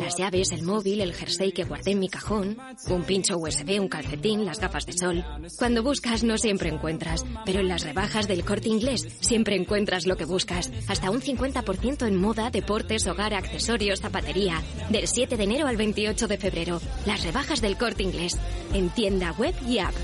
Las 0.00 0.16
llaves, 0.16 0.52
el 0.52 0.62
móvil, 0.62 1.00
el 1.00 1.14
jersey 1.14 1.52
que 1.52 1.64
guardé 1.64 1.92
en 1.92 1.98
mi 1.98 2.08
cajón, 2.08 2.56
un 2.88 3.04
pincho 3.04 3.36
USB, 3.36 3.80
un 3.80 3.88
calcetín, 3.88 4.44
las 4.44 4.60
gafas 4.60 4.86
de 4.86 4.92
sol. 4.92 5.24
Cuando 5.58 5.82
buscas 5.82 6.22
no 6.24 6.38
siempre 6.38 6.68
encuentras, 6.68 7.24
pero 7.44 7.60
en 7.60 7.68
las 7.68 7.84
rebajas 7.84 8.28
del 8.28 8.44
corte 8.44 8.68
inglés 8.68 9.06
siempre 9.20 9.56
encuentras 9.56 10.06
lo 10.06 10.16
que 10.16 10.24
buscas. 10.24 10.70
Hasta 10.88 11.10
un 11.10 11.20
50% 11.20 12.06
en 12.06 12.16
moda, 12.16 12.50
deportes, 12.50 13.06
hogar, 13.06 13.34
accesorios, 13.34 14.00
zapatería. 14.00 14.62
Del 14.90 15.06
7 15.06 15.36
de 15.36 15.44
enero 15.44 15.66
al 15.66 15.76
28 15.76 16.28
de 16.28 16.38
febrero. 16.38 16.80
Las 17.06 17.24
rebajas 17.24 17.60
del 17.60 17.76
corte 17.76 18.02
inglés. 18.02 18.38
En 18.72 18.90
tienda 18.90 19.32
web 19.32 19.54
y 19.66 19.78
app. 19.78 19.94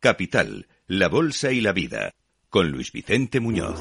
Capital, 0.00 0.68
la 0.86 1.08
Bolsa 1.08 1.50
y 1.52 1.60
la 1.60 1.72
Vida. 1.72 2.12
Con 2.48 2.70
Luis 2.70 2.92
Vicente 2.92 3.40
Muñoz. 3.40 3.80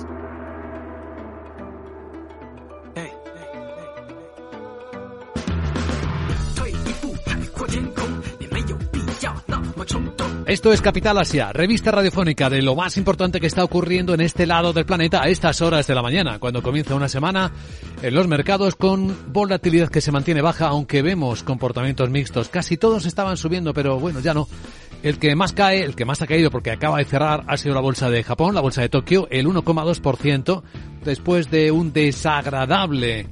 Esto 10.47 10.71
es 10.71 10.81
Capital 10.81 11.17
Asia, 11.17 11.51
revista 11.51 11.91
radiofónica 11.91 12.49
de 12.49 12.61
lo 12.61 12.73
más 12.73 12.95
importante 12.95 13.41
que 13.41 13.47
está 13.47 13.65
ocurriendo 13.65 14.13
en 14.13 14.21
este 14.21 14.45
lado 14.45 14.71
del 14.71 14.85
planeta 14.85 15.21
a 15.21 15.27
estas 15.27 15.61
horas 15.61 15.85
de 15.87 15.93
la 15.93 16.01
mañana, 16.01 16.39
cuando 16.39 16.63
comienza 16.63 16.95
una 16.95 17.09
semana 17.09 17.51
en 18.01 18.15
los 18.15 18.29
mercados 18.29 18.75
con 18.75 19.13
volatilidad 19.33 19.89
que 19.89 19.99
se 19.99 20.13
mantiene 20.13 20.41
baja, 20.41 20.67
aunque 20.67 21.01
vemos 21.01 21.43
comportamientos 21.43 22.09
mixtos. 22.09 22.47
Casi 22.47 22.77
todos 22.77 23.05
estaban 23.05 23.35
subiendo, 23.35 23.73
pero 23.73 23.99
bueno, 23.99 24.21
ya 24.21 24.33
no. 24.33 24.47
El 25.03 25.19
que 25.19 25.35
más 25.35 25.51
cae, 25.51 25.83
el 25.83 25.97
que 25.97 26.05
más 26.05 26.21
ha 26.21 26.27
caído 26.27 26.49
porque 26.49 26.71
acaba 26.71 26.99
de 26.99 27.05
cerrar 27.05 27.43
ha 27.45 27.57
sido 27.57 27.75
la 27.75 27.81
bolsa 27.81 28.09
de 28.09 28.23
Japón, 28.23 28.55
la 28.55 28.61
bolsa 28.61 28.79
de 28.79 28.87
Tokio, 28.87 29.27
el 29.29 29.47
1,2%, 29.47 30.63
después 31.03 31.51
de 31.51 31.71
un 31.71 31.91
desagradable 31.91 33.27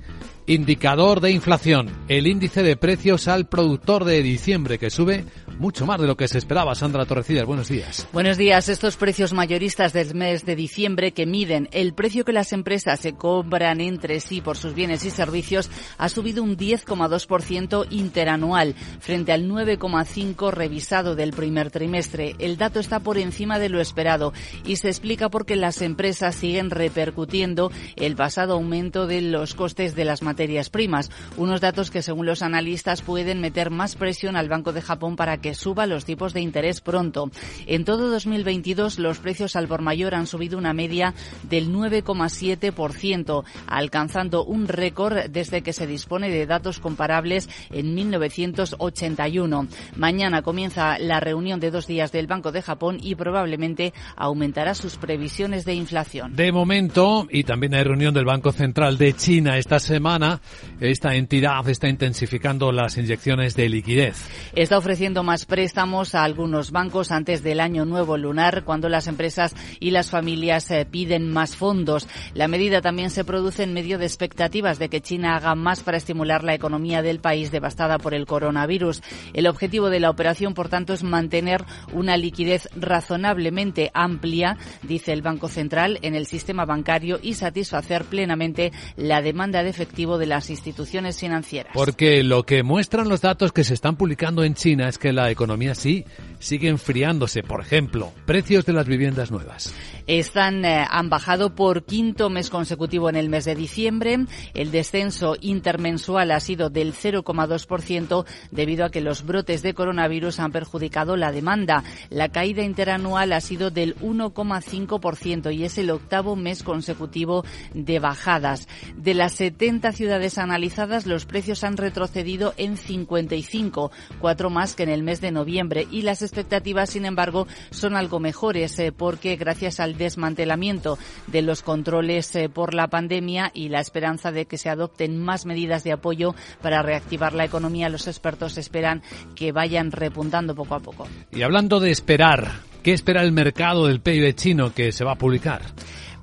indicador 0.47 1.21
de 1.21 1.31
inflación, 1.31 1.89
el 2.07 2.27
índice 2.27 2.61
de 2.61 2.75
precios 2.75 3.27
al 3.27 3.47
productor 3.47 4.03
de 4.03 4.21
diciembre 4.21 4.77
que 4.77 4.89
sube 4.89 5.23
mucho 5.59 5.85
más 5.85 5.99
de 5.99 6.07
lo 6.07 6.17
que 6.17 6.27
se 6.27 6.37
esperaba. 6.37 6.75
Sandra 6.75 7.05
Torrecidas, 7.05 7.45
buenos 7.45 7.67
días. 7.67 8.07
Buenos 8.11 8.37
días. 8.37 8.69
Estos 8.69 8.97
precios 8.97 9.33
mayoristas 9.33 9.93
del 9.93 10.15
mes 10.15 10.45
de 10.45 10.55
diciembre 10.55 11.11
que 11.11 11.25
miden 11.25 11.69
el 11.71 11.93
precio 11.93 12.25
que 12.25 12.33
las 12.33 12.53
empresas 12.53 12.99
se 12.99 13.13
cobran 13.13 13.81
entre 13.81 14.19
sí 14.19 14.41
por 14.41 14.57
sus 14.57 14.73
bienes 14.73 15.05
y 15.05 15.11
servicios 15.11 15.69
ha 15.97 16.09
subido 16.09 16.43
un 16.43 16.57
10,2% 16.57 17.87
interanual 17.89 18.75
frente 18.99 19.31
al 19.31 19.49
9,5% 19.49 20.51
revisado 20.51 21.15
del 21.15 21.31
primer 21.31 21.71
trimestre. 21.71 22.35
El 22.39 22.57
dato 22.57 22.79
está 22.79 22.99
por 22.99 23.17
encima 23.17 23.59
de 23.59 23.69
lo 23.69 23.79
esperado 23.79 24.33
y 24.65 24.77
se 24.77 24.89
explica 24.89 25.29
porque 25.29 25.55
las 25.55 25.81
empresas 25.81 26.35
siguen 26.35 26.69
repercutiendo 26.69 27.71
el 27.95 28.15
pasado 28.15 28.53
aumento 28.53 29.07
de 29.07 29.21
los 29.21 29.53
costes 29.53 29.95
de 29.95 30.05
las 30.05 30.21
materias 30.21 30.69
primas. 30.69 31.09
Unos 31.37 31.61
datos 31.61 31.91
que 31.91 32.01
según 32.01 32.25
los 32.25 32.41
analistas 32.41 33.01
pueden 33.01 33.41
meter 33.41 33.69
más 33.69 33.95
presión 33.95 34.35
al 34.35 34.49
Banco 34.49 34.73
de 34.73 34.81
Japón 34.81 35.15
para 35.15 35.37
que 35.37 35.44
que 35.45 35.53
suba 35.53 35.85
los 35.85 36.05
tipos 36.05 36.33
de 36.33 36.41
interés 36.41 36.81
pronto. 36.81 37.29
En 37.67 37.85
todo 37.85 38.09
2022 38.09 38.97
los 38.97 39.19
precios 39.19 39.55
al 39.55 39.67
por 39.67 39.83
mayor 39.83 40.15
han 40.15 40.25
subido 40.25 40.57
una 40.57 40.73
media 40.73 41.13
del 41.43 41.71
9,7%, 41.71 43.43
alcanzando 43.67 44.43
un 44.43 44.67
récord 44.67 45.29
desde 45.29 45.61
que 45.61 45.71
se 45.71 45.85
dispone 45.85 46.31
de 46.31 46.47
datos 46.47 46.79
comparables 46.79 47.47
en 47.69 47.93
1981. 47.93 49.67
Mañana 49.95 50.41
comienza 50.41 50.97
la 50.97 51.19
reunión 51.19 51.59
de 51.59 51.69
dos 51.69 51.85
días 51.85 52.11
del 52.11 52.25
Banco 52.25 52.51
de 52.51 52.63
Japón 52.63 52.97
y 52.99 53.13
probablemente 53.13 53.93
aumentará 54.15 54.73
sus 54.73 54.95
previsiones 54.95 55.63
de 55.63 55.75
inflación. 55.75 56.35
De 56.35 56.51
momento, 56.51 57.27
y 57.29 57.43
también 57.43 57.75
hay 57.75 57.83
reunión 57.83 58.15
del 58.15 58.25
Banco 58.25 58.51
Central 58.51 58.97
de 58.97 59.13
China 59.13 59.59
esta 59.59 59.77
semana, 59.77 60.41
esta 60.79 61.13
entidad 61.13 61.69
está 61.69 61.87
intensificando 61.87 62.71
las 62.71 62.97
inyecciones 62.97 63.55
de 63.55 63.69
liquidez. 63.69 64.27
Está 64.55 64.79
ofreciendo 64.79 65.21
más 65.21 65.34
préstamos 65.43 66.15
a 66.15 66.23
algunos 66.23 66.71
bancos 66.71 67.11
antes 67.11 67.43
del 67.43 67.59
año 67.59 67.83
nuevo 67.83 68.15
lunar, 68.15 68.63
cuando 68.63 68.87
las 68.87 69.07
empresas 69.07 69.53
y 69.81 69.91
las 69.91 70.09
familias 70.09 70.71
eh, 70.71 70.87
piden 70.89 71.29
más 71.29 71.57
fondos. 71.57 72.07
La 72.33 72.47
medida 72.47 72.81
también 72.81 73.09
se 73.09 73.25
produce 73.25 73.63
en 73.63 73.73
medio 73.73 73.97
de 73.97 74.05
expectativas 74.05 74.79
de 74.79 74.87
que 74.87 75.01
China 75.01 75.35
haga 75.35 75.55
más 75.55 75.83
para 75.83 75.97
estimular 75.97 76.45
la 76.45 76.53
economía 76.53 77.01
del 77.01 77.19
país 77.19 77.51
devastada 77.51 77.97
por 77.97 78.13
el 78.13 78.25
coronavirus. 78.25 79.01
El 79.33 79.47
objetivo 79.47 79.89
de 79.89 79.99
la 79.99 80.09
operación, 80.09 80.53
por 80.53 80.69
tanto, 80.69 80.93
es 80.93 81.03
mantener 81.03 81.65
una 81.91 82.15
liquidez 82.15 82.69
razonablemente 82.75 83.91
amplia, 83.93 84.57
dice 84.83 85.11
el 85.11 85.21
Banco 85.21 85.49
Central, 85.49 85.99
en 86.01 86.15
el 86.15 86.27
sistema 86.27 86.63
bancario 86.65 87.19
y 87.21 87.33
satisfacer 87.33 88.05
plenamente 88.05 88.71
la 88.95 89.21
demanda 89.21 89.63
de 89.63 89.69
efectivo 89.69 90.17
de 90.17 90.27
las 90.27 90.49
instituciones 90.49 91.19
financieras. 91.19 91.71
Porque 91.73 92.23
lo 92.23 92.43
que 92.43 92.63
muestran 92.63 93.09
los 93.09 93.21
datos 93.21 93.51
que 93.51 93.63
se 93.63 93.73
están 93.73 93.95
publicando 93.95 94.43
en 94.43 94.53
China 94.53 94.87
es 94.87 94.97
que 94.97 95.13
la 95.13 95.24
economía 95.31 95.75
sí 95.75 96.05
sigue 96.39 96.69
enfriándose. 96.69 97.43
Por 97.43 97.61
ejemplo, 97.61 98.11
precios 98.25 98.65
de 98.65 98.73
las 98.73 98.87
viviendas 98.87 99.31
nuevas. 99.31 99.73
Están, 100.07 100.65
eh, 100.65 100.85
han 100.89 101.09
bajado 101.09 101.55
por 101.55 101.83
quinto 101.83 102.29
mes 102.29 102.49
consecutivo 102.49 103.09
en 103.09 103.15
el 103.15 103.29
mes 103.29 103.45
de 103.45 103.55
diciembre. 103.55 104.25
El 104.53 104.71
descenso 104.71 105.35
intermensual 105.41 106.31
ha 106.31 106.39
sido 106.39 106.69
del 106.69 106.93
0,2% 106.93 108.25
debido 108.51 108.85
a 108.85 108.91
que 108.91 109.01
los 109.01 109.25
brotes 109.25 109.63
de 109.63 109.73
coronavirus 109.73 110.39
han 110.39 110.51
perjudicado 110.51 111.17
la 111.17 111.31
demanda. 111.31 111.83
La 112.09 112.29
caída 112.29 112.63
interanual 112.63 113.33
ha 113.33 113.41
sido 113.41 113.71
del 113.71 113.95
1,5% 113.97 115.53
y 115.53 115.63
es 115.63 115.77
el 115.77 115.89
octavo 115.89 116.35
mes 116.35 116.63
consecutivo 116.63 117.43
de 117.73 117.99
bajadas. 117.99 118.67
De 118.95 119.13
las 119.13 119.33
70 119.33 119.91
ciudades 119.91 120.37
analizadas, 120.37 121.05
los 121.05 121.25
precios 121.25 121.63
han 121.63 121.77
retrocedido 121.77 122.53
en 122.57 122.77
55, 122.77 123.91
cuatro 124.19 124.49
más 124.49 124.75
que 124.75 124.83
en 124.83 124.89
el 124.89 125.03
mes 125.03 125.21
de 125.21 125.31
noviembre 125.31 125.87
y 125.89 126.03
las 126.03 126.21
expectativas, 126.21 126.91
sin 126.91 127.05
embargo, 127.05 127.47
son 127.71 127.95
algo 127.95 128.19
mejores 128.19 128.77
eh, 128.79 128.91
porque 128.91 129.35
gracias 129.35 129.79
al 129.79 129.94
desmantelamiento 129.97 130.97
de 131.27 131.41
los 131.41 131.61
controles 131.61 132.35
eh, 132.35 132.49
por 132.49 132.73
la 132.73 132.87
pandemia 132.87 133.51
y 133.53 133.69
la 133.69 133.79
esperanza 133.79 134.31
de 134.31 134.45
que 134.45 134.57
se 134.57 134.69
adopten 134.69 135.17
más 135.17 135.45
medidas 135.45 135.83
de 135.83 135.93
apoyo 135.93 136.35
para 136.61 136.81
reactivar 136.81 137.33
la 137.33 137.45
economía, 137.45 137.89
los 137.89 138.07
expertos 138.07 138.57
esperan 138.57 139.01
que 139.35 139.51
vayan 139.51 139.91
repuntando 139.91 140.55
poco 140.55 140.75
a 140.75 140.79
poco. 140.79 141.07
Y 141.31 141.41
hablando 141.41 141.79
de 141.79 141.91
esperar, 141.91 142.51
¿qué 142.83 142.93
espera 142.93 143.21
el 143.23 143.31
mercado 143.31 143.87
del 143.87 144.01
PIB 144.01 144.35
chino 144.35 144.73
que 144.73 144.91
se 144.91 145.03
va 145.03 145.13
a 145.13 145.17
publicar? 145.17 145.61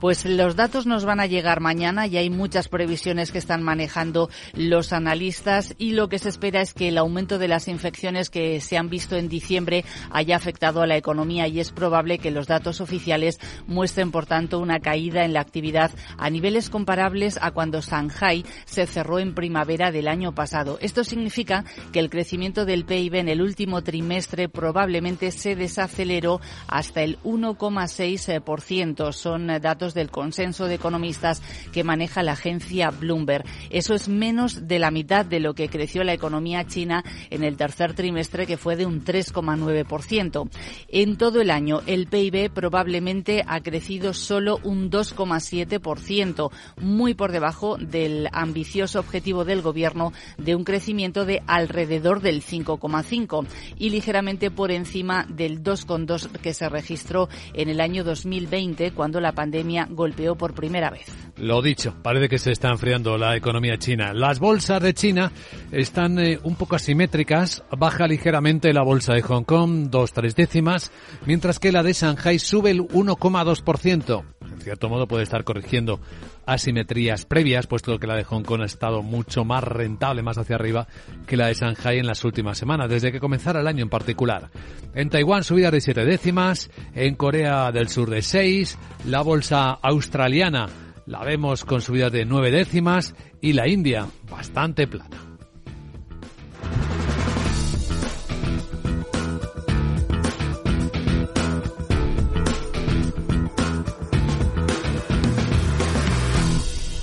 Pues 0.02 0.24
los 0.24 0.56
datos 0.56 0.84
nos 0.84 1.04
van 1.04 1.20
a 1.20 1.26
llegar 1.26 1.60
mañana 1.60 2.08
y 2.08 2.16
hay 2.16 2.28
muchas 2.28 2.66
previsiones 2.66 3.30
que 3.30 3.38
están 3.38 3.62
manejando 3.62 4.30
los 4.52 4.92
analistas 4.92 5.76
y 5.78 5.92
lo 5.92 6.08
que 6.08 6.18
se 6.18 6.28
espera 6.28 6.60
es 6.60 6.74
que 6.74 6.88
el 6.88 6.98
aumento 6.98 7.38
de 7.38 7.46
las 7.46 7.68
infecciones 7.68 8.28
que 8.28 8.60
se 8.60 8.76
han 8.76 8.90
visto 8.90 9.14
en 9.14 9.28
diciembre 9.28 9.84
haya 10.10 10.34
afectado 10.34 10.82
a 10.82 10.88
la 10.88 10.96
economía 10.96 11.46
y 11.46 11.60
es 11.60 11.70
probable 11.70 12.18
que 12.18 12.32
los 12.32 12.48
datos 12.48 12.80
oficiales 12.80 13.38
muestren, 13.68 14.10
por 14.10 14.26
tanto, 14.26 14.58
una 14.58 14.80
caída 14.80 15.24
en 15.24 15.34
la 15.34 15.40
actividad 15.40 15.92
a 16.18 16.30
niveles 16.30 16.68
comparables 16.68 17.38
a 17.40 17.52
cuando 17.52 17.80
Shanghai 17.80 18.44
se 18.64 18.88
cerró 18.88 19.20
en 19.20 19.36
primavera 19.36 19.92
del 19.92 20.08
año 20.08 20.34
pasado. 20.34 20.78
Esto 20.80 21.04
significa 21.04 21.64
que 21.92 22.00
el 22.00 22.10
crecimiento 22.10 22.64
del 22.64 22.86
PIB 22.86 23.14
en 23.14 23.28
el 23.28 23.40
último 23.40 23.82
trimestre 23.82 24.48
probablemente 24.48 25.30
se 25.30 25.54
desaceleró 25.54 26.40
hasta 26.66 27.02
el 27.02 27.20
1,6%. 27.20 29.12
Son 29.12 29.46
datos 29.46 29.91
del 29.94 30.10
consenso 30.10 30.66
de 30.66 30.74
economistas 30.74 31.42
que 31.72 31.84
maneja 31.84 32.22
la 32.22 32.32
agencia 32.32 32.90
Bloomberg. 32.90 33.44
Eso 33.70 33.94
es 33.94 34.08
menos 34.08 34.68
de 34.68 34.78
la 34.78 34.90
mitad 34.90 35.24
de 35.24 35.40
lo 35.40 35.54
que 35.54 35.68
creció 35.68 36.04
la 36.04 36.12
economía 36.12 36.66
china 36.66 37.04
en 37.30 37.44
el 37.44 37.56
tercer 37.56 37.94
trimestre, 37.94 38.46
que 38.46 38.56
fue 38.56 38.76
de 38.76 38.86
un 38.86 39.04
3,9%. 39.04 40.48
En 40.88 41.16
todo 41.16 41.40
el 41.40 41.50
año, 41.50 41.80
el 41.86 42.06
PIB 42.06 42.50
probablemente 42.50 43.44
ha 43.46 43.60
crecido 43.60 44.14
solo 44.14 44.58
un 44.62 44.90
2,7%, 44.90 46.50
muy 46.80 47.14
por 47.14 47.32
debajo 47.32 47.76
del 47.78 48.28
ambicioso 48.32 49.00
objetivo 49.00 49.44
del 49.44 49.62
gobierno 49.62 50.12
de 50.38 50.54
un 50.54 50.64
crecimiento 50.64 51.24
de 51.24 51.42
alrededor 51.46 52.20
del 52.20 52.42
5,5 52.42 53.46
y 53.76 53.90
ligeramente 53.90 54.50
por 54.50 54.70
encima 54.70 55.26
del 55.28 55.62
2,2 55.62 56.30
que 56.40 56.54
se 56.54 56.68
registró 56.68 57.28
en 57.54 57.68
el 57.68 57.80
año 57.80 58.04
2020 58.04 58.92
cuando 58.92 59.20
la 59.20 59.32
pandemia 59.32 59.81
golpeó 59.90 60.36
por 60.36 60.54
primera 60.54 60.90
vez. 60.90 61.06
Lo 61.36 61.62
dicho, 61.62 61.94
parece 62.02 62.28
que 62.28 62.38
se 62.38 62.52
está 62.52 62.70
enfriando 62.70 63.16
la 63.16 63.36
economía 63.36 63.78
china. 63.78 64.12
Las 64.12 64.38
bolsas 64.38 64.82
de 64.82 64.94
China 64.94 65.32
están 65.70 66.18
eh, 66.18 66.38
un 66.42 66.56
poco 66.56 66.76
asimétricas. 66.76 67.64
Baja 67.76 68.06
ligeramente 68.06 68.72
la 68.72 68.82
bolsa 68.82 69.14
de 69.14 69.22
Hong 69.22 69.44
Kong, 69.44 69.88
dos 69.90 70.12
tres 70.12 70.36
décimas, 70.36 70.92
mientras 71.26 71.58
que 71.58 71.72
la 71.72 71.82
de 71.82 71.92
Shanghai 71.92 72.38
sube 72.38 72.70
el 72.70 72.80
1,2%. 72.82 74.24
En 74.52 74.60
cierto 74.60 74.88
modo 74.88 75.06
puede 75.08 75.24
estar 75.24 75.44
corrigiendo 75.44 76.00
asimetrías 76.46 77.24
previas, 77.26 77.66
puesto 77.66 77.98
que 77.98 78.06
la 78.06 78.16
de 78.16 78.24
Hong 78.24 78.42
Kong 78.42 78.62
ha 78.62 78.66
estado 78.66 79.02
mucho 79.02 79.44
más 79.44 79.64
rentable, 79.64 80.22
más 80.22 80.38
hacia 80.38 80.56
arriba, 80.56 80.86
que 81.26 81.36
la 81.36 81.48
de 81.48 81.54
Shanghai 81.54 81.98
en 81.98 82.06
las 82.06 82.24
últimas 82.24 82.58
semanas, 82.58 82.90
desde 82.90 83.12
que 83.12 83.20
comenzara 83.20 83.60
el 83.60 83.66
año 83.66 83.82
en 83.82 83.90
particular. 83.90 84.50
En 84.94 85.10
Taiwán 85.10 85.44
subida 85.44 85.70
de 85.70 85.80
siete 85.80 86.04
décimas, 86.04 86.70
en 86.94 87.14
Corea 87.14 87.72
del 87.72 87.88
Sur 87.88 88.10
de 88.10 88.22
seis, 88.22 88.78
la 89.06 89.22
bolsa 89.22 89.70
australiana 89.70 90.68
la 91.06 91.24
vemos 91.24 91.64
con 91.64 91.80
subida 91.80 92.10
de 92.10 92.24
nueve 92.24 92.50
décimas 92.50 93.14
y 93.40 93.54
la 93.54 93.68
India 93.68 94.06
bastante 94.30 94.86
plana. 94.86 95.31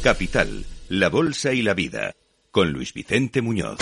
Capital, 0.01 0.65
la 0.87 1.09
Bolsa 1.09 1.53
y 1.53 1.61
la 1.61 1.73
Vida, 1.73 2.15
con 2.51 2.71
Luis 2.71 2.93
Vicente 2.93 3.41
Muñoz. 3.41 3.77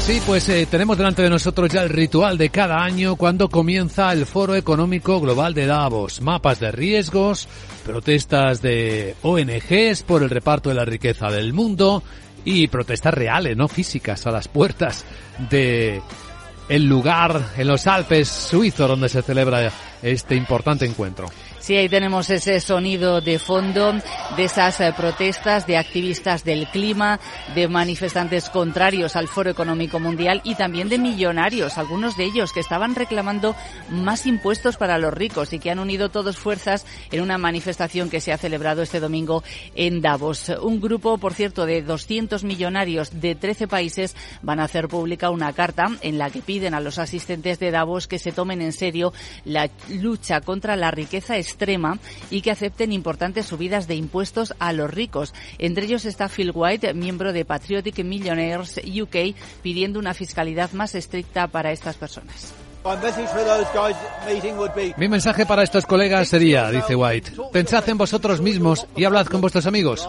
Sí, 0.00 0.20
pues 0.26 0.48
eh, 0.48 0.66
tenemos 0.68 0.98
delante 0.98 1.22
de 1.22 1.30
nosotros 1.30 1.70
ya 1.70 1.82
el 1.82 1.90
ritual 1.90 2.36
de 2.36 2.50
cada 2.50 2.82
año 2.82 3.14
cuando 3.14 3.48
comienza 3.48 4.12
el 4.12 4.26
Foro 4.26 4.56
Económico 4.56 5.20
Global 5.20 5.54
de 5.54 5.66
Davos. 5.66 6.20
Mapas 6.20 6.58
de 6.58 6.72
riesgos, 6.72 7.48
protestas 7.84 8.62
de 8.62 9.14
ONGs 9.22 10.02
por 10.02 10.24
el 10.24 10.30
reparto 10.30 10.70
de 10.70 10.74
la 10.74 10.84
riqueza 10.84 11.30
del 11.30 11.52
mundo 11.52 12.02
y 12.44 12.66
protestas 12.66 13.14
reales, 13.14 13.56
no 13.56 13.68
físicas, 13.68 14.26
a 14.26 14.32
las 14.32 14.48
puertas 14.48 15.04
de 15.50 16.02
el 16.68 16.86
lugar 16.86 17.40
en 17.56 17.68
los 17.68 17.86
Alpes 17.86 18.28
suizos 18.28 18.88
donde 18.88 19.08
se 19.08 19.22
celebra 19.22 19.70
este 20.02 20.34
importante 20.34 20.86
encuentro. 20.86 21.28
Sí, 21.60 21.76
ahí 21.76 21.90
tenemos 21.90 22.30
ese 22.30 22.58
sonido 22.58 23.20
de 23.20 23.38
fondo 23.38 23.92
de 24.34 24.44
esas 24.44 24.80
eh, 24.80 24.94
protestas 24.96 25.66
de 25.66 25.76
activistas 25.76 26.42
del 26.42 26.66
clima, 26.68 27.20
de 27.54 27.68
manifestantes 27.68 28.48
contrarios 28.48 29.14
al 29.14 29.28
Foro 29.28 29.50
Económico 29.50 30.00
Mundial 30.00 30.40
y 30.42 30.54
también 30.54 30.88
de 30.88 30.96
millonarios, 30.96 31.76
algunos 31.76 32.16
de 32.16 32.24
ellos 32.24 32.54
que 32.54 32.60
estaban 32.60 32.94
reclamando 32.94 33.54
más 33.90 34.24
impuestos 34.24 34.78
para 34.78 34.96
los 34.96 35.12
ricos 35.12 35.52
y 35.52 35.58
que 35.58 35.70
han 35.70 35.78
unido 35.78 36.08
todos 36.08 36.38
fuerzas 36.38 36.86
en 37.12 37.20
una 37.20 37.36
manifestación 37.36 38.08
que 38.08 38.22
se 38.22 38.32
ha 38.32 38.38
celebrado 38.38 38.80
este 38.80 38.98
domingo 38.98 39.44
en 39.74 40.00
Davos. 40.00 40.48
Un 40.62 40.80
grupo, 40.80 41.18
por 41.18 41.34
cierto, 41.34 41.66
de 41.66 41.82
200 41.82 42.42
millonarios 42.42 43.20
de 43.20 43.34
13 43.34 43.68
países 43.68 44.16
van 44.40 44.60
a 44.60 44.64
hacer 44.64 44.88
pública 44.88 45.28
una 45.28 45.52
carta 45.52 45.88
en 46.00 46.16
la 46.16 46.30
que 46.30 46.40
piden 46.40 46.72
a 46.72 46.80
los 46.80 46.98
asistentes 46.98 47.58
de 47.58 47.70
Davos 47.70 48.08
que 48.08 48.18
se 48.18 48.32
tomen 48.32 48.62
en 48.62 48.72
serio 48.72 49.12
la 49.44 49.68
lucha 49.90 50.40
contra 50.40 50.74
la 50.74 50.90
riqueza 50.90 51.36
extrema 51.50 51.98
y 52.30 52.40
que 52.40 52.50
acepten 52.50 52.92
importantes 52.92 53.46
subidas 53.46 53.88
de 53.88 53.96
impuestos 53.96 54.54
a 54.58 54.72
los 54.72 54.90
ricos. 54.90 55.34
Entre 55.58 55.84
ellos 55.84 56.04
está 56.04 56.28
Phil 56.28 56.52
White, 56.54 56.94
miembro 56.94 57.32
de 57.32 57.44
Patriotic 57.44 58.04
Millionaires 58.04 58.80
UK, 58.84 59.34
pidiendo 59.62 59.98
una 59.98 60.14
fiscalidad 60.14 60.72
más 60.72 60.94
estricta 60.94 61.48
para 61.48 61.72
estas 61.72 61.96
personas. 61.96 62.54
Mi 64.96 65.08
mensaje 65.08 65.44
para 65.44 65.62
estos 65.62 65.84
colegas 65.84 66.28
sería, 66.28 66.70
dice 66.70 66.96
White, 66.96 67.32
pensad 67.52 67.86
en 67.88 67.98
vosotros 67.98 68.40
mismos 68.40 68.86
y 68.96 69.04
hablad 69.04 69.26
con 69.26 69.40
vuestros 69.40 69.66
amigos. 69.66 70.08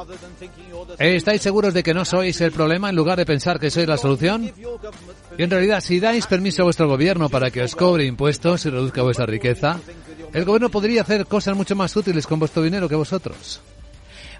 ¿Estáis 0.97 1.41
seguros 1.41 1.73
de 1.73 1.83
que 1.83 1.93
no 1.93 2.05
sois 2.05 2.39
el 2.41 2.51
problema 2.51 2.89
en 2.89 2.95
lugar 2.95 3.17
de 3.17 3.25
pensar 3.25 3.59
que 3.59 3.69
sois 3.69 3.87
la 3.87 3.97
solución? 3.97 4.51
Y 5.37 5.43
en 5.43 5.49
realidad, 5.49 5.81
si 5.81 5.99
dais 5.99 6.27
permiso 6.27 6.61
a 6.61 6.65
vuestro 6.65 6.87
gobierno 6.87 7.29
para 7.29 7.51
que 7.51 7.61
os 7.61 7.75
cobre 7.75 8.05
impuestos 8.05 8.65
y 8.65 8.69
reduzca 8.69 9.01
vuestra 9.01 9.25
riqueza, 9.25 9.79
el 10.33 10.45
gobierno 10.45 10.69
podría 10.69 11.01
hacer 11.01 11.25
cosas 11.25 11.55
mucho 11.55 11.75
más 11.75 11.95
útiles 11.95 12.25
con 12.25 12.39
vuestro 12.39 12.63
dinero 12.63 12.87
que 12.87 12.95
vosotros. 12.95 13.61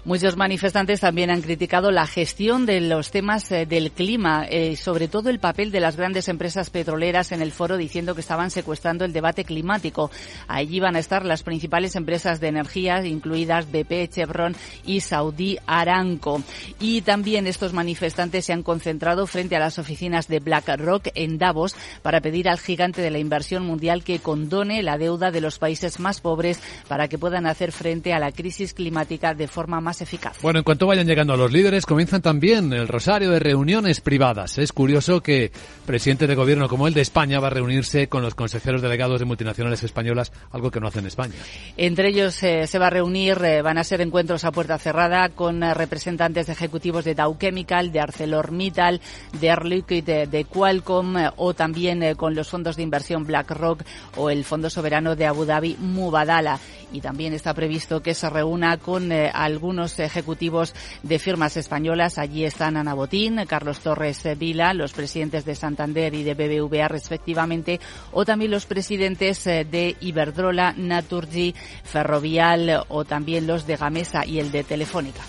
Muchos 0.04 0.36
manifestantes 0.36 0.98
también 0.98 1.30
han 1.30 1.42
criticado 1.42 1.92
la 1.92 2.08
gestión 2.08 2.66
de 2.66 2.80
los 2.80 3.12
temas 3.12 3.52
eh, 3.52 3.66
del 3.66 3.92
clima, 3.92 4.44
eh, 4.50 4.74
sobre 4.74 5.06
todo 5.06 5.30
el 5.30 5.38
papel 5.38 5.70
de 5.70 5.78
las 5.78 5.96
grandes 5.96 6.28
empresas 6.28 6.70
petroleras 6.70 7.30
en 7.30 7.40
el 7.40 7.52
foro, 7.52 7.76
diciendo 7.76 8.16
que 8.16 8.20
estaban 8.20 8.50
secuestrando 8.50 9.04
el 9.04 9.12
debate 9.12 9.44
climático. 9.44 10.10
Allí 10.48 10.80
van 10.80 10.96
a 10.96 10.98
estar 10.98 11.24
las 11.24 11.44
principales 11.44 11.94
empresas 11.94 12.40
de 12.40 12.48
energía, 12.48 13.06
incluidas 13.06 13.70
BP, 13.70 14.08
Chevron 14.10 14.56
y 14.84 15.02
Saudi 15.02 15.56
Aramco. 15.68 16.42
Y 16.80 17.02
también 17.02 17.46
estos 17.46 17.72
manifestantes 17.72 18.46
se 18.46 18.52
han 18.52 18.64
concentrado 18.64 19.28
frente 19.28 19.54
a 19.54 19.60
las 19.60 19.78
oficinas 19.78 20.26
de 20.26 20.40
BlackRock 20.40 21.10
en 21.14 21.38
Davos 21.38 21.76
para 22.02 22.20
pedir 22.20 22.48
al 22.48 22.58
gigante 22.58 23.02
de 23.02 23.12
la 23.12 23.20
inversión 23.20 23.64
mundial 23.64 24.02
que 24.02 24.18
condone 24.18 24.82
la 24.82 24.98
deuda 24.98 25.30
de 25.30 25.40
los 25.40 25.60
países 25.60 26.00
más 26.00 26.20
pobres 26.20 26.60
para 26.88 27.06
que 27.06 27.18
puedan 27.18 27.46
hacer 27.46 27.70
frente 27.70 28.12
a 28.12 28.18
la 28.18 28.32
crisis 28.32 28.74
climática 28.74 29.34
de 29.34 29.46
forma 29.46 29.80
más 29.80 29.91
eficaz. 30.00 30.38
Bueno, 30.42 30.60
en 30.60 30.64
cuanto 30.64 30.86
vayan 30.86 31.06
llegando 31.06 31.36
los 31.36 31.52
líderes, 31.52 31.86
comienzan 31.86 32.22
también 32.22 32.72
el 32.72 32.88
rosario 32.88 33.30
de 33.30 33.38
reuniones 33.38 34.00
privadas. 34.00 34.58
Es 34.58 34.72
curioso 34.72 35.20
que 35.20 35.52
presidente 35.86 36.26
de 36.26 36.34
gobierno 36.34 36.68
como 36.68 36.86
el 36.86 36.94
de 36.94 37.00
España 37.00 37.40
va 37.40 37.48
a 37.48 37.50
reunirse 37.50 38.08
con 38.08 38.22
los 38.22 38.34
consejeros 38.34 38.82
delegados 38.82 39.20
de 39.20 39.26
multinacionales 39.26 39.82
españolas, 39.82 40.32
algo 40.50 40.70
que 40.70 40.80
no 40.80 40.86
hace 40.86 41.00
en 41.00 41.06
España. 41.06 41.34
Entre 41.76 42.08
ellos 42.08 42.42
eh, 42.42 42.66
se 42.66 42.78
va 42.78 42.86
a 42.86 42.90
reunir, 42.90 43.38
eh, 43.44 43.62
van 43.62 43.78
a 43.78 43.84
ser 43.84 44.00
encuentros 44.00 44.44
a 44.44 44.52
puerta 44.52 44.78
cerrada 44.78 45.28
con 45.30 45.62
eh, 45.62 45.74
representantes 45.74 46.48
ejecutivos 46.48 47.04
de 47.04 47.14
Dow 47.14 47.36
Chemical, 47.38 47.92
de 47.92 48.00
ArcelorMittal, 48.00 49.00
de 49.40 49.46
Air 49.48 49.64
Liquide, 49.64 50.26
de 50.26 50.44
Qualcomm 50.44 51.16
o 51.36 51.54
también 51.54 52.14
con 52.14 52.34
los 52.34 52.48
fondos 52.48 52.76
de 52.76 52.82
inversión 52.82 53.24
BlackRock 53.24 53.82
o 54.16 54.30
el 54.30 54.44
Fondo 54.44 54.70
Soberano 54.70 55.16
de 55.16 55.26
Abu 55.26 55.44
Dhabi 55.44 55.76
Mubadala. 55.78 56.58
Y 56.92 57.00
también 57.00 57.32
está 57.32 57.54
previsto 57.54 58.02
que 58.02 58.14
se 58.14 58.28
reúna 58.28 58.76
con 58.76 59.10
algunos 59.12 59.81
ejecutivos 59.98 60.74
de 61.02 61.18
firmas 61.18 61.56
españolas. 61.56 62.18
Allí 62.18 62.44
están 62.44 62.76
Ana 62.76 62.94
Botín, 62.94 63.44
Carlos 63.46 63.80
Torres 63.80 64.22
Vila, 64.38 64.74
los 64.74 64.92
presidentes 64.92 65.44
de 65.44 65.54
Santander 65.54 66.14
y 66.14 66.22
de 66.22 66.34
BBVA 66.34 66.88
respectivamente, 66.88 67.80
o 68.12 68.24
también 68.24 68.50
los 68.50 68.66
presidentes 68.66 69.46
eh, 69.46 69.64
de 69.64 69.96
Iberdrola, 70.00 70.74
Naturgy, 70.76 71.54
Ferrovial 71.84 72.84
o 72.88 73.04
también 73.04 73.46
los 73.46 73.66
de 73.66 73.76
Gamesa 73.76 74.24
y 74.24 74.38
el 74.38 74.50
de 74.50 74.64
Telefónica. 74.64 75.22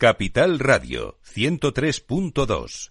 Capital 0.00 0.58
Radio 0.58 1.18
103.2 1.22 2.90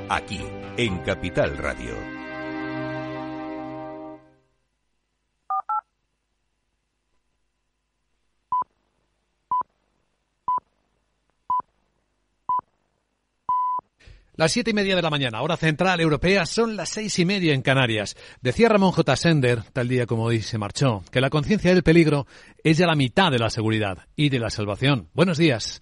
Aquí, 0.13 0.41
en 0.75 0.97
Capital 1.03 1.57
Radio. 1.57 1.95
Las 14.35 14.51
siete 14.51 14.71
y 14.71 14.73
media 14.73 14.97
de 14.97 15.01
la 15.01 15.09
mañana, 15.09 15.41
hora 15.41 15.55
central 15.55 16.01
europea, 16.01 16.45
son 16.45 16.75
las 16.75 16.89
seis 16.89 17.17
y 17.17 17.23
media 17.23 17.53
en 17.53 17.61
Canarias. 17.61 18.17
Decía 18.41 18.67
Ramón 18.67 18.91
J. 18.91 19.15
Sender, 19.15 19.63
tal 19.71 19.87
día 19.87 20.07
como 20.07 20.25
hoy 20.25 20.41
se 20.41 20.57
marchó, 20.57 21.05
que 21.09 21.21
la 21.21 21.29
conciencia 21.29 21.73
del 21.73 21.83
peligro 21.83 22.27
es 22.65 22.77
ya 22.77 22.85
la 22.85 22.95
mitad 22.95 23.31
de 23.31 23.39
la 23.39 23.49
seguridad 23.49 24.09
y 24.17 24.27
de 24.27 24.39
la 24.39 24.49
salvación. 24.49 25.07
Buenos 25.13 25.37
días. 25.37 25.81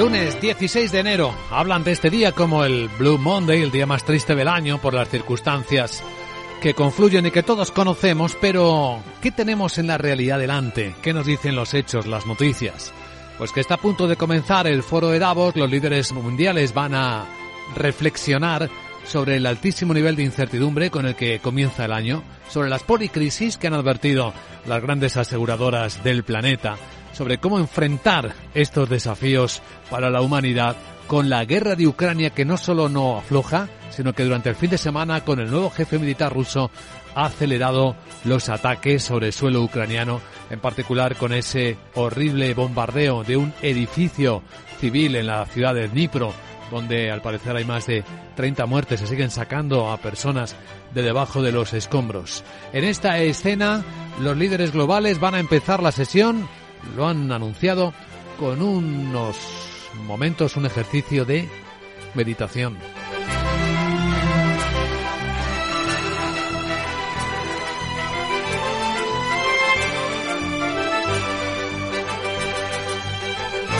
Lunes 0.00 0.40
16 0.40 0.92
de 0.92 1.00
enero. 1.00 1.34
Hablan 1.50 1.84
de 1.84 1.92
este 1.92 2.08
día 2.08 2.32
como 2.32 2.64
el 2.64 2.88
Blue 2.98 3.18
Monday, 3.18 3.60
el 3.60 3.70
día 3.70 3.84
más 3.84 4.02
triste 4.02 4.34
del 4.34 4.48
año 4.48 4.80
por 4.80 4.94
las 4.94 5.10
circunstancias 5.10 6.02
que 6.62 6.72
confluyen 6.72 7.26
y 7.26 7.30
que 7.30 7.42
todos 7.42 7.70
conocemos, 7.70 8.34
pero 8.40 9.02
¿qué 9.20 9.30
tenemos 9.30 9.76
en 9.76 9.88
la 9.88 9.98
realidad 9.98 10.38
delante? 10.38 10.94
¿Qué 11.02 11.12
nos 11.12 11.26
dicen 11.26 11.54
los 11.54 11.74
hechos, 11.74 12.06
las 12.06 12.24
noticias? 12.24 12.94
Pues 13.36 13.52
que 13.52 13.60
está 13.60 13.74
a 13.74 13.76
punto 13.76 14.08
de 14.08 14.16
comenzar 14.16 14.66
el 14.66 14.82
foro 14.82 15.08
de 15.08 15.18
Davos, 15.18 15.54
los 15.54 15.70
líderes 15.70 16.12
mundiales 16.12 16.72
van 16.72 16.94
a 16.94 17.26
reflexionar 17.76 18.70
sobre 19.04 19.36
el 19.36 19.44
altísimo 19.44 19.92
nivel 19.92 20.16
de 20.16 20.22
incertidumbre 20.22 20.90
con 20.90 21.04
el 21.04 21.14
que 21.14 21.40
comienza 21.40 21.84
el 21.84 21.92
año, 21.92 22.22
sobre 22.48 22.70
las 22.70 22.84
policrisis 22.84 23.58
que 23.58 23.66
han 23.66 23.74
advertido 23.74 24.32
las 24.64 24.80
grandes 24.80 25.18
aseguradoras 25.18 26.02
del 26.02 26.24
planeta, 26.24 26.78
sobre 27.12 27.38
cómo 27.38 27.58
enfrentar 27.58 28.34
estos 28.54 28.88
desafíos 28.88 29.62
para 29.90 30.10
la 30.10 30.22
humanidad 30.22 30.76
con 31.06 31.28
la 31.28 31.44
guerra 31.44 31.74
de 31.74 31.86
Ucrania 31.86 32.30
que 32.30 32.44
no 32.44 32.56
solo 32.56 32.88
no 32.88 33.18
afloja, 33.18 33.68
sino 33.90 34.12
que 34.12 34.24
durante 34.24 34.48
el 34.48 34.54
fin 34.54 34.70
de 34.70 34.78
semana 34.78 35.24
con 35.24 35.40
el 35.40 35.50
nuevo 35.50 35.70
jefe 35.70 35.98
militar 35.98 36.32
ruso 36.32 36.70
ha 37.14 37.24
acelerado 37.26 37.96
los 38.24 38.48
ataques 38.48 39.02
sobre 39.02 39.26
el 39.26 39.32
suelo 39.32 39.62
ucraniano, 39.62 40.20
en 40.50 40.60
particular 40.60 41.16
con 41.16 41.32
ese 41.32 41.76
horrible 41.94 42.54
bombardeo 42.54 43.24
de 43.24 43.36
un 43.36 43.52
edificio 43.62 44.42
civil 44.78 45.16
en 45.16 45.26
la 45.26 45.44
ciudad 45.46 45.74
de 45.74 45.88
Dnipro, 45.88 46.32
donde 46.70 47.10
al 47.10 47.20
parecer 47.20 47.56
hay 47.56 47.64
más 47.64 47.86
de 47.86 48.04
30 48.36 48.66
muertes, 48.66 49.00
se 49.00 49.06
siguen 49.06 49.30
sacando 49.30 49.90
a 49.90 49.96
personas 49.98 50.54
de 50.94 51.02
debajo 51.02 51.42
de 51.42 51.52
los 51.52 51.72
escombros. 51.72 52.44
En 52.72 52.84
esta 52.84 53.18
escena, 53.18 53.82
los 54.20 54.36
líderes 54.36 54.72
globales 54.72 55.18
van 55.18 55.34
a 55.34 55.40
empezar 55.40 55.82
la 55.82 55.92
sesión 55.92 56.48
lo 56.96 57.06
han 57.06 57.30
anunciado 57.32 57.92
con 58.38 58.62
unos 58.62 59.36
momentos, 60.06 60.56
un 60.56 60.66
ejercicio 60.66 61.24
de 61.24 61.48
meditación. 62.14 62.76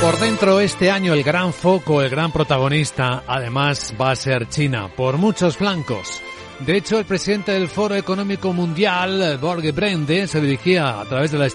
Por 0.01 0.19
dentro 0.19 0.61
este 0.61 0.91
año 0.91 1.13
el 1.13 1.23
gran 1.23 1.53
foco, 1.53 2.01
el 2.01 2.09
gran 2.09 2.33
protagonista, 2.33 3.23
además 3.27 3.93
va 4.01 4.13
a 4.13 4.17
ser 4.17 4.49
China, 4.49 4.89
por 4.89 5.19
muchos 5.19 5.59
flancos. 5.59 6.23
De 6.61 6.77
hecho, 6.77 6.99
el 6.99 7.05
presidente 7.05 7.53
del 7.53 7.69
Foro 7.69 7.95
Económico 7.95 8.53
Mundial, 8.55 9.39
Borge 9.39 9.73
Brende, 9.73 10.27
se 10.27 10.41
dirigía 10.41 11.01
a 11.01 11.05
través 11.05 11.33
de 11.33 11.39
la, 11.39 11.49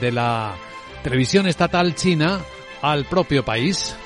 de 0.00 0.12
la 0.12 0.54
televisión 1.02 1.46
estatal 1.46 1.94
china 1.94 2.40
al 2.82 3.04
propio 3.06 3.44
país 3.44 3.96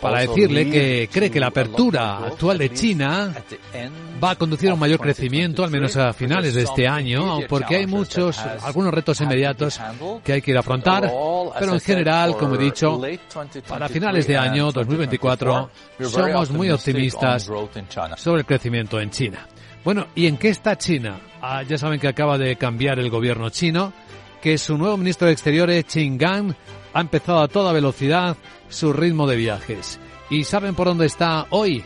para 0.00 0.20
decirle 0.20 0.70
que 0.70 1.08
cree 1.10 1.30
que 1.30 1.40
la 1.40 1.48
apertura 1.48 2.18
actual 2.18 2.58
de 2.58 2.72
China 2.72 3.34
va 4.22 4.30
a 4.32 4.36
conducir 4.36 4.70
a 4.70 4.74
un 4.74 4.80
mayor 4.80 5.00
crecimiento, 5.00 5.64
al 5.64 5.70
menos 5.70 5.96
a 5.96 6.12
finales 6.12 6.54
de 6.54 6.62
este 6.62 6.86
año, 6.86 7.40
porque 7.48 7.76
hay 7.76 7.86
muchos, 7.86 8.38
algunos 8.38 8.92
retos 8.92 9.20
inmediatos 9.20 9.80
que 10.22 10.34
hay 10.34 10.42
que 10.42 10.50
ir 10.50 10.56
a 10.56 10.60
afrontar, 10.60 11.10
pero 11.58 11.74
en 11.74 11.80
general, 11.80 12.36
como 12.36 12.56
he 12.56 12.58
dicho, 12.58 13.00
para 13.66 13.88
finales 13.88 14.26
de 14.26 14.36
año 14.36 14.70
2024 14.70 15.70
somos 16.02 16.50
muy 16.50 16.70
optimistas 16.70 17.48
sobre 18.16 18.40
el 18.40 18.46
crecimiento 18.46 19.00
en 19.00 19.10
China. 19.10 19.46
Bueno, 19.84 20.08
¿y 20.14 20.26
en 20.26 20.36
qué 20.36 20.50
está 20.50 20.76
China? 20.76 21.18
Ah, 21.40 21.62
ya 21.62 21.78
saben 21.78 21.98
que 21.98 22.08
acaba 22.08 22.36
de 22.36 22.56
cambiar 22.56 22.98
el 22.98 23.10
gobierno 23.10 23.48
chino 23.48 23.92
que 24.40 24.58
su 24.58 24.76
nuevo 24.76 24.96
ministro 24.96 25.26
de 25.26 25.32
Exteriores, 25.32 25.84
Qin 25.84 26.18
Gang, 26.18 26.52
ha 26.92 27.00
empezado 27.00 27.40
a 27.40 27.48
toda 27.48 27.72
velocidad 27.72 28.36
su 28.68 28.92
ritmo 28.92 29.26
de 29.26 29.36
viajes. 29.36 29.98
¿Y 30.30 30.44
saben 30.44 30.74
por 30.74 30.86
dónde 30.86 31.06
está 31.06 31.46
hoy? 31.50 31.84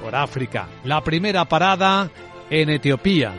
Por 0.00 0.14
África. 0.14 0.68
La 0.84 1.02
primera 1.02 1.44
parada 1.44 2.10
en 2.48 2.70
Etiopía, 2.70 3.34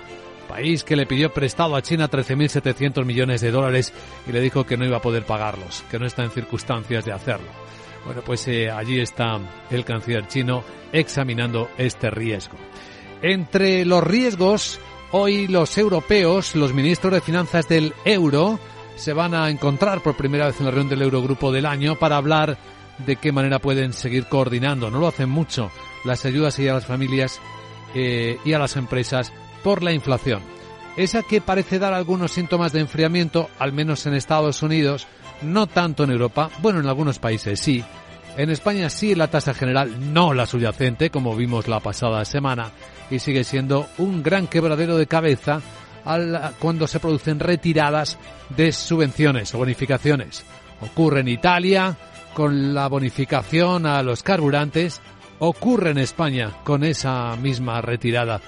país 0.47 0.84
que 0.84 0.95
le 0.95 1.06
pidió 1.06 1.32
prestado 1.32 1.76
a 1.76 1.82
China 1.82 2.10
13.700 2.10 3.06
millones 3.06 3.41
de 3.41 3.52
dólares 3.52 3.93
y 4.28 4.32
le 4.32 4.41
dijo 4.41 4.65
que 4.65 4.78
no 4.78 4.86
iba 4.86 4.97
a 4.97 5.02
poder 5.02 5.26
pagarlos, 5.26 5.84
que 5.89 6.00
no 6.00 6.06
está 6.06 6.24
en 6.24 6.32
circunstancias 6.32 7.06
de 7.06 7.13
hacerlo. 7.13 7.47
Bueno, 8.06 8.21
pues 8.21 8.47
eh, 8.47 8.69
allí 8.69 9.00
está 9.00 9.39
el 9.69 9.86
canciller 9.86 10.28
chino 10.28 10.63
examinando 10.91 11.69
este 11.78 12.10
riesgo. 12.10 12.58
Entre 13.21 13.86
los 13.86 14.04
riesgos 14.04 14.80
Hoy 15.13 15.47
los 15.47 15.78
europeos, 15.78 16.56
los 16.56 16.74
ministros 16.74 17.13
de 17.13 17.19
finanzas 17.19 17.67
del 17.67 17.93
euro, 18.06 18.60
se 18.95 19.12
van 19.12 19.34
a 19.34 19.50
encontrar 19.50 20.02
por 20.02 20.15
primera 20.15 20.45
vez 20.45 20.60
en 20.60 20.65
la 20.65 20.71
reunión 20.71 20.89
del 20.89 21.02
Eurogrupo 21.02 21.52
del 21.52 21.65
año 21.65 22.00
para 22.00 22.15
hablar 22.15 22.58
de 23.06 23.17
qué 23.17 23.34
manera 23.34 23.60
pueden 23.60 23.91
seguir 23.91 24.28
coordinando. 24.28 24.89
No 24.89 25.00
lo 25.00 25.08
hacen 25.08 25.30
mucho 25.30 25.69
las 26.06 26.24
ayudas 26.24 26.58
y 26.60 26.67
a 26.69 26.76
las 26.76 26.86
familias 26.86 27.41
eh, 27.93 28.38
y 28.45 28.54
a 28.54 28.60
las 28.60 28.78
empresas 28.78 29.34
por 29.63 29.84
la 29.84 29.91
inflación. 29.91 30.41
Esa 30.95 31.24
que 31.24 31.41
parece 31.41 31.78
dar 31.78 31.93
algunos 31.93 32.32
síntomas 32.32 32.71
de 32.71 32.80
enfriamiento, 32.80 33.50
al 33.60 33.74
menos 33.74 34.06
en 34.06 34.13
Estados 34.13 34.62
Unidos, 34.62 35.08
no 35.41 35.67
tanto 35.67 36.06
en 36.06 36.12
Europa, 36.12 36.50
bueno, 36.62 36.80
en 36.80 36.88
algunos 36.88 37.19
países 37.19 37.60
sí. 37.60 37.84
En 38.37 38.49
España 38.49 38.89
sí 38.89 39.13
la 39.13 39.27
tasa 39.27 39.53
general, 39.53 40.13
no 40.13 40.33
la 40.33 40.45
subyacente, 40.45 41.09
como 41.09 41.35
vimos 41.35 41.67
la 41.67 41.79
pasada 41.81 42.23
semana, 42.23 42.71
y 43.09 43.19
sigue 43.19 43.43
siendo 43.43 43.87
un 43.97 44.23
gran 44.23 44.47
quebradero 44.47 44.97
de 44.97 45.07
cabeza 45.07 45.61
cuando 46.59 46.87
se 46.87 46.99
producen 46.99 47.39
retiradas 47.39 48.17
de 48.49 48.71
subvenciones 48.71 49.53
o 49.53 49.59
bonificaciones. 49.59 50.45
Ocurre 50.81 51.19
en 51.19 51.27
Italia 51.27 51.97
con 52.33 52.73
la 52.73 52.87
bonificación 52.87 53.85
a 53.85 54.01
los 54.01 54.23
carburantes, 54.23 55.01
ocurre 55.39 55.91
en 55.91 55.97
España 55.97 56.51
con 56.63 56.83
esa 56.83 57.35
misma 57.35 57.81
retirada 57.81 58.39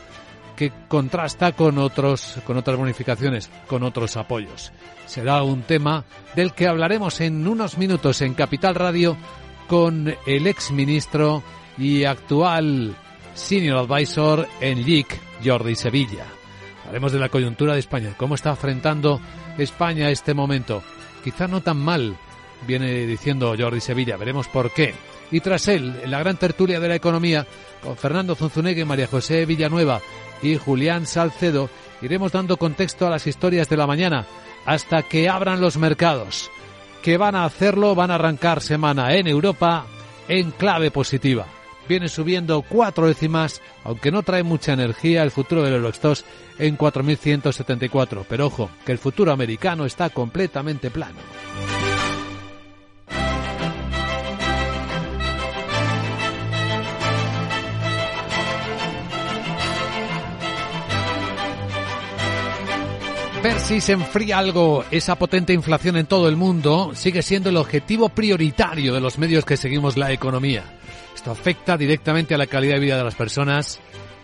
que 0.56 0.72
contrasta 0.88 1.52
con 1.52 1.78
otros 1.78 2.38
con 2.46 2.58
otras 2.58 2.78
bonificaciones, 2.78 3.50
con 3.68 3.84
otros 3.84 4.16
apoyos. 4.18 4.72
Será 5.06 5.44
un 5.44 5.64
tema 5.64 6.06
del 6.36 6.54
que 6.54 6.68
hablaremos 6.68 7.20
en 7.22 7.46
unos 7.48 7.78
minutos 7.78 8.22
en 8.22 8.34
Capital 8.34 8.76
Radio 8.76 9.18
con 9.68 10.16
el 10.26 10.48
ex 10.48 10.72
ministro 10.72 11.44
y 11.78 12.04
actual 12.04 12.96
senior 13.34 13.80
advisor 13.80 14.48
en 14.62 14.84
LIC, 14.84 15.08
Jordi 15.44 15.76
Sevilla. 15.76 16.26
Hablaremos 16.82 17.12
de 17.12 17.20
la 17.20 17.30
coyuntura 17.30 17.74
de 17.74 17.80
España, 17.80 18.14
cómo 18.18 18.36
está 18.36 18.52
enfrentando 18.52 19.20
España 19.58 20.10
este 20.10 20.34
momento. 20.34 20.84
Quizá 21.24 21.48
no 21.48 21.62
tan 21.62 21.78
mal, 21.78 22.18
viene 22.68 23.06
diciendo 23.06 23.56
Jordi 23.58 23.82
Sevilla, 23.82 24.18
veremos 24.18 24.48
por 24.48 24.72
qué. 24.72 24.94
Y 25.32 25.40
tras 25.40 25.68
él, 25.68 26.00
en 26.04 26.12
la 26.12 26.20
gran 26.20 26.38
tertulia 26.38 26.80
de 26.80 26.88
la 26.88 26.96
economía, 26.96 27.48
con 27.82 27.98
Fernando 27.98 28.36
Zunzunegui, 28.36 28.86
María 28.86 29.08
José 29.08 29.46
Villanueva 29.46 30.02
y 30.42 30.58
Julián 30.58 31.08
Salcedo, 31.08 31.70
iremos 32.02 32.32
dando 32.32 32.58
contexto 32.58 33.08
a 33.08 33.10
las 33.10 33.26
historias 33.26 33.70
de 33.70 33.78
la 33.78 33.88
mañana 33.88 34.26
hasta 34.66 35.02
que 35.04 35.30
abran 35.30 35.62
los 35.62 35.78
mercados. 35.78 36.52
Que 37.04 37.18
van 37.18 37.36
a 37.36 37.44
hacerlo, 37.44 37.96
van 37.96 38.12
a 38.12 38.16
arrancar 38.16 38.62
semana 38.62 39.14
en 39.14 39.28
Europa 39.28 39.86
en 40.30 40.52
clave 40.52 40.90
positiva. 40.90 41.46
Viene 41.88 42.08
subiendo 42.08 42.62
cuatro 42.62 43.08
décimas, 43.08 43.62
aunque 43.84 44.10
no 44.10 44.24
trae 44.24 44.44
mucha 44.44 44.72
energía 44.72 45.22
el 45.22 45.32
futuro 45.32 45.64
del 45.64 45.74
Eurostox 45.74 46.24
en 46.60 46.78
4.174. 46.78 48.26
Pero 48.30 48.46
ojo, 48.46 48.70
que 48.86 48.94
el 48.94 49.00
futuro 49.00 49.34
americano 49.34 49.86
está 49.86 50.10
completamente 50.12 50.90
plano. 50.92 51.20
Ver 63.44 63.60
si 63.60 63.82
se 63.82 63.92
enfría 63.92 64.38
algo 64.38 64.86
esa 64.90 65.16
potente 65.18 65.52
inflación 65.52 65.98
en 65.98 66.06
todo 66.06 66.30
el 66.30 66.38
mundo 66.38 66.92
sigue 66.94 67.22
siendo 67.22 67.50
el 67.50 67.58
objetivo 67.58 68.08
prioritario 68.08 68.94
de 68.94 69.02
los 69.02 69.18
medios 69.18 69.44
que 69.44 69.58
seguimos 69.58 69.98
la 69.98 70.14
economía. 70.14 70.64
Esto 71.14 71.32
afecta 71.32 71.76
directamente 71.76 72.34
a 72.34 72.38
la 72.38 72.48
calidad 72.48 72.76
de 72.76 72.80
vida 72.80 72.98
de 72.98 73.04
las 73.04 73.16
personas 73.16 73.82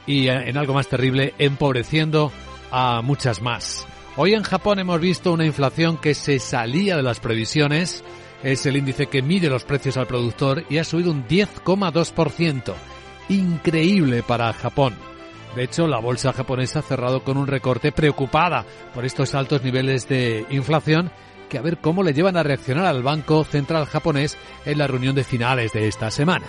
y 0.08 0.30
eh, 0.30 0.50
en 0.50 0.56
algo 0.56 0.74
más 0.74 0.88
terrible, 0.88 1.34
empobreciendo 1.38 2.32
a 2.72 3.02
muchas 3.02 3.42
más. 3.42 3.86
Hoy 4.16 4.36
en 4.36 4.44
Japón 4.44 4.80
hemos 4.80 5.02
visto 5.02 5.34
una 5.34 5.46
inflación 5.46 5.98
que 5.98 6.14
se 6.14 6.40
salía 6.40 6.96
de 6.96 7.04
las 7.04 7.20
previsiones. 7.20 8.06
Es 8.42 8.66
el 8.68 8.78
índice 8.78 9.08
que 9.08 9.22
mide 9.22 9.50
los 9.50 9.66
precios 9.66 9.98
al 9.98 10.08
productor 10.08 10.64
y 10.70 10.78
ha 10.78 10.86
subido 10.86 11.12
un 11.12 11.28
10,2%. 11.28 12.74
Increíble 13.28 14.24
para 14.24 14.54
Japón. 14.54 14.96
De 15.56 15.64
hecho, 15.64 15.88
la 15.88 16.00
bolsa 16.00 16.34
japonesa 16.34 16.80
ha 16.80 16.84
cerrado 16.84 17.24
con 17.24 17.38
un 17.38 17.48
recorte 17.48 17.92
preocupada 17.92 18.66
por 18.94 19.06
estos 19.06 19.34
altos 19.34 19.64
niveles 19.64 20.08
de 20.08 20.46
inflación 20.50 21.12
que 21.50 21.58
a 21.58 21.62
ver 21.62 21.80
cómo 21.80 22.04
le 22.04 22.14
llevan 22.14 22.38
a 22.38 22.44
reaccionar 22.44 22.86
al 22.86 23.02
Banco 23.02 23.44
Central 23.44 23.86
japonés 23.86 24.38
en 24.66 24.78
la 24.78 24.88
reunión 24.88 25.16
de 25.16 25.24
finales 25.24 25.74
de 25.74 25.88
esta 25.88 26.12
semana. 26.12 26.46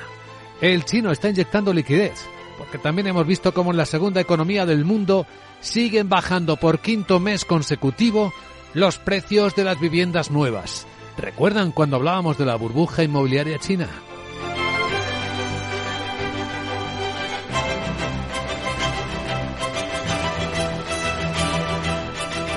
El 0.61 0.85
chino 0.85 1.11
está 1.11 1.31
inyectando 1.31 1.73
liquidez, 1.73 2.27
porque 2.59 2.77
también 2.77 3.07
hemos 3.07 3.27
visto 3.27 3.55
cómo 3.55 3.71
en 3.71 3.79
la 3.79 3.87
segunda 3.87 4.21
economía 4.21 4.67
del 4.67 4.85
mundo 4.85 5.27
siguen 5.61 6.11
bajando 6.11 6.59
por 6.59 6.81
quinto 6.81 7.19
mes 7.19 7.47
consecutivo 7.47 8.33
los 8.75 8.99
precios 8.99 9.57
de 9.57 9.65
las 9.65 9.81
viviendas 9.81 10.31
nuevas. 10.31 10.87
¿Recuerdan 11.17 11.73
cuando 11.73 11.97
hablábamos 11.97 12.37
de 12.37 12.45
la 12.45 12.57
burbuja 12.57 13.03
inmobiliaria 13.03 13.59
china? 13.59 13.89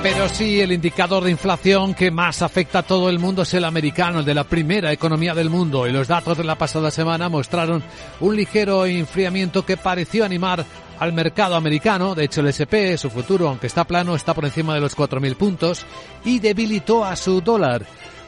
Pero 0.04 0.28
sí, 0.28 0.60
el 0.60 0.70
indicador 0.70 1.24
de 1.24 1.30
inflación 1.30 1.94
que 1.94 2.10
más 2.10 2.42
afecta 2.42 2.80
a 2.80 2.82
todo 2.82 3.08
el 3.08 3.18
mundo 3.18 3.40
es 3.40 3.54
el 3.54 3.64
americano, 3.64 4.18
el 4.18 4.26
de 4.26 4.34
la 4.34 4.44
primera 4.44 4.92
economía 4.92 5.32
del 5.32 5.48
mundo. 5.48 5.86
Y 5.86 5.92
los 5.92 6.08
datos 6.08 6.36
de 6.36 6.44
la 6.44 6.58
pasada 6.58 6.90
semana 6.90 7.30
mostraron 7.30 7.82
un 8.20 8.36
ligero 8.36 8.84
enfriamiento 8.84 9.64
que 9.64 9.78
pareció 9.78 10.26
animar 10.26 10.62
al 10.98 11.14
mercado 11.14 11.54
americano. 11.54 12.14
De 12.14 12.24
hecho, 12.24 12.42
el 12.42 12.48
SP, 12.52 12.98
su 12.98 13.08
futuro, 13.08 13.48
aunque 13.48 13.66
está 13.66 13.84
plano, 13.84 14.14
está 14.14 14.34
por 14.34 14.44
encima 14.44 14.74
de 14.74 14.82
los 14.82 14.94
4.000 14.94 15.36
puntos 15.36 15.86
y 16.22 16.38
debilitó 16.38 17.02
a 17.02 17.16
su 17.16 17.40
dólar. 17.40 17.86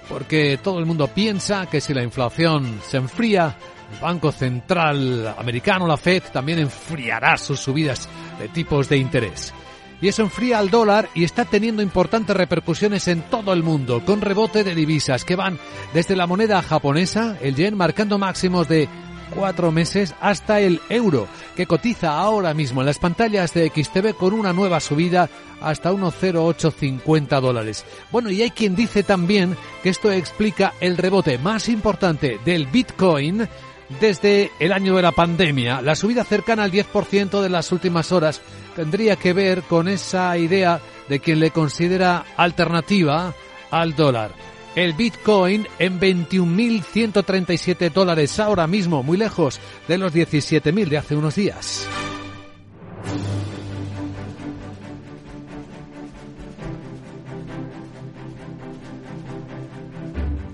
Porque 0.08 0.58
todo 0.62 0.78
el 0.78 0.86
mundo 0.86 1.08
piensa 1.08 1.66
que 1.66 1.82
si 1.82 1.92
la 1.92 2.02
inflación 2.02 2.80
se 2.88 2.96
enfría, 2.96 3.54
el 3.92 4.00
Banco 4.00 4.32
Central 4.32 5.34
americano, 5.38 5.86
la 5.86 5.98
Fed, 5.98 6.22
también 6.32 6.58
enfriará 6.58 7.36
sus 7.36 7.60
subidas 7.60 8.08
de 8.38 8.48
tipos 8.48 8.88
de 8.88 8.96
interés 8.96 9.52
y 10.00 10.08
eso 10.08 10.22
enfría 10.22 10.58
al 10.58 10.70
dólar 10.70 11.08
y 11.14 11.24
está 11.24 11.44
teniendo 11.44 11.82
importantes 11.82 12.36
repercusiones 12.36 13.08
en 13.08 13.22
todo 13.22 13.52
el 13.52 13.62
mundo, 13.62 14.02
con 14.04 14.20
rebote 14.20 14.64
de 14.64 14.74
divisas 14.74 15.24
que 15.24 15.36
van 15.36 15.58
desde 15.94 16.16
la 16.16 16.26
moneda 16.26 16.62
japonesa, 16.62 17.36
el 17.40 17.54
yen, 17.54 17.76
marcando 17.76 18.18
máximos 18.18 18.68
de 18.68 18.88
cuatro 19.34 19.72
meses 19.72 20.14
hasta 20.20 20.60
el 20.60 20.80
euro, 20.88 21.26
que 21.54 21.66
cotiza 21.66 22.18
ahora 22.18 22.54
mismo 22.54 22.80
en 22.80 22.86
las 22.86 22.98
pantallas 22.98 23.52
de 23.54 23.68
XTV 23.68 24.14
con 24.14 24.34
una 24.34 24.52
nueva 24.52 24.80
subida 24.80 25.28
hasta 25.60 25.92
1,0850 25.92 27.40
dólares. 27.40 27.84
Bueno, 28.12 28.30
y 28.30 28.42
hay 28.42 28.50
quien 28.50 28.76
dice 28.76 29.02
también 29.02 29.56
que 29.82 29.88
esto 29.88 30.12
explica 30.12 30.74
el 30.80 30.96
rebote 30.96 31.38
más 31.38 31.68
importante 31.68 32.38
del 32.44 32.66
Bitcoin 32.66 33.48
desde 34.00 34.50
el 34.58 34.72
año 34.72 34.96
de 34.96 35.02
la 35.02 35.12
pandemia. 35.12 35.80
La 35.82 35.94
subida 35.94 36.24
cercana 36.24 36.64
al 36.64 36.72
10% 36.72 37.40
de 37.40 37.48
las 37.48 37.72
últimas 37.72 38.12
horas 38.12 38.40
tendría 38.74 39.16
que 39.16 39.32
ver 39.32 39.62
con 39.62 39.88
esa 39.88 40.36
idea 40.36 40.80
de 41.08 41.20
quien 41.20 41.40
le 41.40 41.50
considera 41.50 42.24
alternativa 42.36 43.34
al 43.70 43.94
dólar. 43.94 44.32
El 44.74 44.92
Bitcoin 44.92 45.66
en 45.78 45.98
21.137 45.98 47.90
dólares 47.90 48.38
ahora 48.38 48.66
mismo, 48.66 49.02
muy 49.02 49.16
lejos 49.16 49.58
de 49.88 49.96
los 49.96 50.12
17.000 50.12 50.88
de 50.88 50.98
hace 50.98 51.16
unos 51.16 51.34
días. 51.34 51.88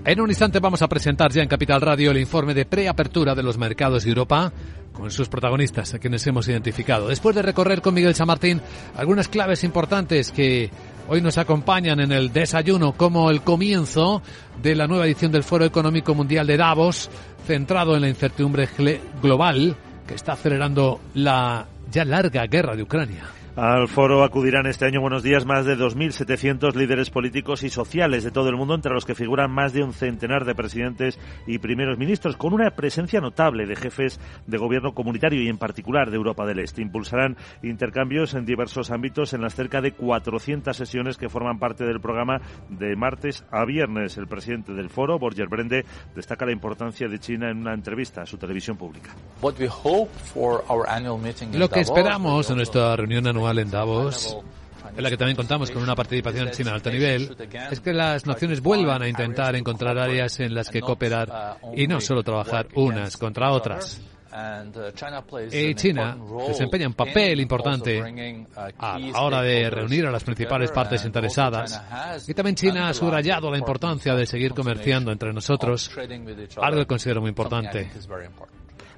En 0.05 0.19
un 0.19 0.29
instante 0.29 0.59
vamos 0.59 0.81
a 0.81 0.89
presentar 0.89 1.31
ya 1.31 1.41
en 1.41 1.47
Capital 1.47 1.79
Radio 1.79 2.11
el 2.11 2.17
informe 2.17 2.53
de 2.53 2.65
preapertura 2.65 3.33
de 3.35 3.41
los 3.41 3.57
mercados 3.57 4.03
de 4.03 4.09
Europa 4.09 4.51
con 4.91 5.09
sus 5.09 5.29
protagonistas, 5.29 5.93
a 5.93 5.99
quienes 5.99 6.27
hemos 6.27 6.45
identificado. 6.49 7.07
Después 7.07 7.33
de 7.33 7.41
recorrer 7.41 7.81
con 7.81 7.93
Miguel 7.93 8.13
Chamartín 8.13 8.61
algunas 8.97 9.29
claves 9.29 9.63
importantes 9.63 10.31
que 10.31 10.69
hoy 11.07 11.21
nos 11.21 11.37
acompañan 11.37 12.01
en 12.01 12.11
el 12.11 12.33
desayuno, 12.33 12.91
como 12.91 13.31
el 13.31 13.43
comienzo 13.43 14.21
de 14.61 14.75
la 14.75 14.87
nueva 14.87 15.05
edición 15.05 15.31
del 15.31 15.43
Foro 15.43 15.63
Económico 15.63 16.13
Mundial 16.13 16.47
de 16.47 16.57
Davos, 16.57 17.09
centrado 17.47 17.95
en 17.95 18.01
la 18.01 18.09
incertidumbre 18.09 18.67
global 19.21 19.77
que 20.05 20.15
está 20.15 20.33
acelerando 20.33 20.99
la 21.13 21.65
ya 21.89 22.03
larga 22.03 22.45
guerra 22.47 22.75
de 22.75 22.83
Ucrania. 22.83 23.23
Al 23.55 23.87
foro 23.87 24.23
acudirán 24.23 24.65
este 24.65 24.85
año, 24.85 24.99
buenos 24.99 25.21
días, 25.21 25.45
más 25.45 25.67
de 25.67 25.77
2.700 25.77 26.73
líderes 26.73 27.11
políticos 27.11 27.61
y 27.61 27.69
sociales 27.69 28.23
de 28.23 28.31
todo 28.31 28.49
el 28.49 28.55
mundo, 28.55 28.73
entre 28.73 28.91
los 28.91 29.05
que 29.05 29.13
figuran 29.13 29.51
más 29.51 29.73
de 29.73 29.83
un 29.83 29.93
centenar 29.93 30.43
de 30.43 30.55
presidentes 30.55 31.19
y 31.45 31.59
primeros 31.59 31.99
ministros, 31.99 32.35
con 32.35 32.53
una 32.53 32.71
presencia 32.71 33.21
notable 33.21 33.67
de 33.67 33.75
jefes 33.75 34.19
de 34.47 34.57
gobierno 34.57 34.95
comunitario 34.95 35.39
y 35.39 35.49
en 35.49 35.59
particular 35.59 36.09
de 36.09 36.15
Europa 36.15 36.47
del 36.47 36.57
Este. 36.57 36.81
Impulsarán 36.81 37.37
intercambios 37.61 38.33
en 38.33 38.43
diversos 38.43 38.89
ámbitos 38.89 39.33
en 39.33 39.41
las 39.41 39.53
cerca 39.53 39.81
de 39.81 39.91
400 39.91 40.75
sesiones 40.75 41.17
que 41.17 41.29
forman 41.29 41.59
parte 41.59 41.85
del 41.85 42.01
programa 42.01 42.41
de 42.69 42.95
martes 42.95 43.45
a 43.51 43.65
viernes. 43.65 44.17
El 44.17 44.25
presidente 44.25 44.73
del 44.73 44.89
foro, 44.89 45.19
Borger 45.19 45.47
Brende, 45.47 45.85
destaca 46.15 46.47
la 46.47 46.53
importancia 46.53 47.07
de 47.07 47.19
China 47.19 47.51
en 47.51 47.57
una 47.57 47.75
entrevista 47.75 48.23
a 48.23 48.25
su 48.25 48.37
televisión 48.37 48.77
pública. 48.77 49.11
Lo 51.59 51.69
que 51.69 51.81
esperamos 51.81 52.49
en 52.49 52.55
nuestra 52.55 52.95
reunión 52.95 53.27
anual 53.27 53.42
en 53.51 53.69
Davos, 53.69 54.37
en 54.95 55.03
la 55.03 55.09
que 55.09 55.17
también 55.17 55.35
contamos 55.35 55.71
con 55.71 55.83
una 55.83 55.95
participación 55.95 56.51
china 56.51 56.71
de 56.71 56.75
alto 56.75 56.91
nivel, 56.91 57.35
es 57.71 57.79
que 57.79 57.93
las 57.93 58.25
naciones 58.25 58.61
vuelvan 58.61 59.01
a 59.01 59.07
intentar 59.07 59.55
encontrar 59.55 59.97
áreas 59.97 60.39
en 60.39 60.53
las 60.53 60.69
que 60.69 60.81
cooperar 60.81 61.57
y 61.75 61.87
no 61.87 61.99
solo 61.99 62.23
trabajar 62.23 62.67
unas 62.75 63.17
contra 63.17 63.51
otras. 63.51 64.01
Y 65.51 65.75
China 65.75 66.17
desempeña 66.47 66.87
un 66.87 66.93
papel 66.93 67.39
importante 67.39 68.01
a 68.79 68.97
la 68.97 69.21
hora 69.21 69.41
de 69.43 69.69
reunir 69.69 70.07
a 70.07 70.11
las 70.11 70.23
principales 70.23 70.71
partes 70.71 71.05
interesadas. 71.05 71.79
Y 72.27 72.33
también 72.33 72.55
China 72.55 72.89
ha 72.89 72.93
subrayado 72.93 73.51
la 73.51 73.59
importancia 73.59 74.15
de 74.15 74.25
seguir 74.25 74.53
comerciando 74.53 75.11
entre 75.11 75.31
nosotros, 75.33 75.91
algo 76.57 76.79
que 76.79 76.87
considero 76.87 77.21
muy 77.21 77.29
importante. 77.29 77.91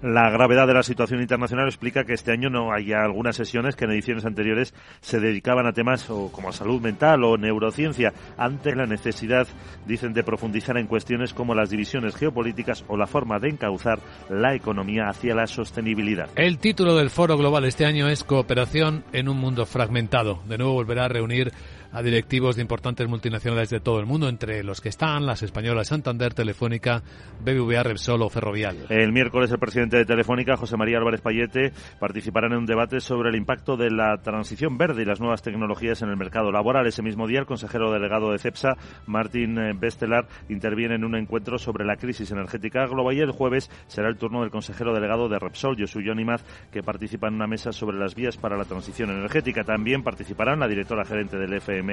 La 0.01 0.29
gravedad 0.29 0.67
de 0.67 0.73
la 0.73 0.83
situación 0.83 1.21
internacional 1.21 1.67
explica 1.67 2.03
que 2.03 2.13
este 2.13 2.31
año 2.31 2.49
no 2.49 2.71
haya 2.73 3.03
algunas 3.03 3.35
sesiones 3.35 3.75
que 3.75 3.85
en 3.85 3.91
ediciones 3.91 4.25
anteriores 4.25 4.73
se 5.01 5.19
dedicaban 5.19 5.65
a 5.65 5.73
temas 5.73 6.05
como 6.05 6.51
salud 6.51 6.81
mental 6.81 7.23
o 7.23 7.37
neurociencia, 7.37 8.13
ante 8.37 8.75
la 8.75 8.85
necesidad, 8.85 9.47
dicen, 9.85 10.13
de 10.13 10.23
profundizar 10.23 10.77
en 10.77 10.87
cuestiones 10.87 11.33
como 11.33 11.55
las 11.55 11.69
divisiones 11.69 12.15
geopolíticas 12.15 12.83
o 12.87 12.97
la 12.97 13.07
forma 13.07 13.39
de 13.39 13.49
encauzar 13.49 13.99
la 14.29 14.53
economía 14.53 15.09
hacia 15.09 15.35
la 15.35 15.47
sostenibilidad. 15.47 16.29
El 16.35 16.59
título 16.59 16.95
del 16.95 17.09
foro 17.09 17.37
global 17.37 17.65
este 17.65 17.85
año 17.85 18.07
es 18.07 18.23
Cooperación 18.23 19.03
en 19.13 19.29
un 19.29 19.37
mundo 19.37 19.65
fragmentado. 19.65 20.41
De 20.47 20.57
nuevo 20.57 20.73
volverá 20.73 21.05
a 21.05 21.09
reunir 21.09 21.51
a 21.95 22.03
directivos 22.03 22.57
de 22.57 22.61
importantes 22.61 23.07
multinacionales 23.07 23.69
de 23.69 23.79
todo 23.79 24.01
el 24.01 24.05
mundo, 24.05 24.27
entre 24.27 24.65
los 24.65 24.81
que 24.81 24.89
están 24.89 25.25
las 25.25 25.43
españolas 25.43 25.87
Santander, 25.87 26.33
Telefónica, 26.33 27.01
BBVA, 27.41 27.83
Repsol 27.83 28.21
o 28.21 28.29
Ferrovial. 28.29 28.87
El 28.89 29.13
miércoles 29.13 29.49
el 29.49 29.59
presidente 29.59 29.95
de 29.95 30.03
Telefónica, 30.03 30.57
José 30.57 30.75
María 30.75 30.97
Álvarez 30.97 31.21
Payete, 31.21 31.71
participará 31.97 32.47
en 32.47 32.57
un 32.57 32.65
debate 32.65 32.99
sobre 32.99 33.29
el 33.29 33.35
impacto 33.35 33.77
de 33.77 33.91
la 33.91 34.17
transición 34.21 34.77
verde 34.77 35.03
y 35.03 35.05
las 35.05 35.21
nuevas 35.21 35.41
tecnologías 35.41 36.01
en 36.01 36.09
el 36.09 36.17
mercado 36.17 36.51
laboral. 36.51 36.85
Ese 36.85 37.01
mismo 37.01 37.27
día, 37.27 37.39
el 37.39 37.45
consejero 37.45 37.93
delegado 37.93 38.29
de 38.29 38.39
CEPSA, 38.39 38.75
Martín 39.05 39.57
Bestelar, 39.79 40.27
interviene 40.49 40.95
en 40.95 41.05
un 41.05 41.15
encuentro 41.15 41.57
sobre 41.57 41.85
la 41.85 41.95
crisis 41.95 42.29
energética 42.29 42.87
global 42.87 43.15
y 43.15 43.21
el 43.21 43.31
jueves 43.31 43.71
será 43.87 44.09
el 44.09 44.17
turno 44.17 44.41
del 44.41 44.51
consejero 44.51 44.93
delegado 44.93 45.29
de 45.29 45.39
Repsol, 45.39 45.77
Josu 45.79 46.01
Yonimaz, 46.01 46.43
que 46.73 46.83
participa 46.83 47.29
en 47.29 47.35
una 47.35 47.47
mesa 47.47 47.71
sobre 47.71 47.97
las 47.97 48.15
vías 48.15 48.35
para 48.35 48.57
la 48.57 48.65
transición 48.65 49.11
energética. 49.11 49.63
También 49.63 50.03
participarán 50.03 50.59
la 50.59 50.67
directora 50.67 51.05
gerente 51.05 51.37
del 51.37 51.53
FM 51.53 51.84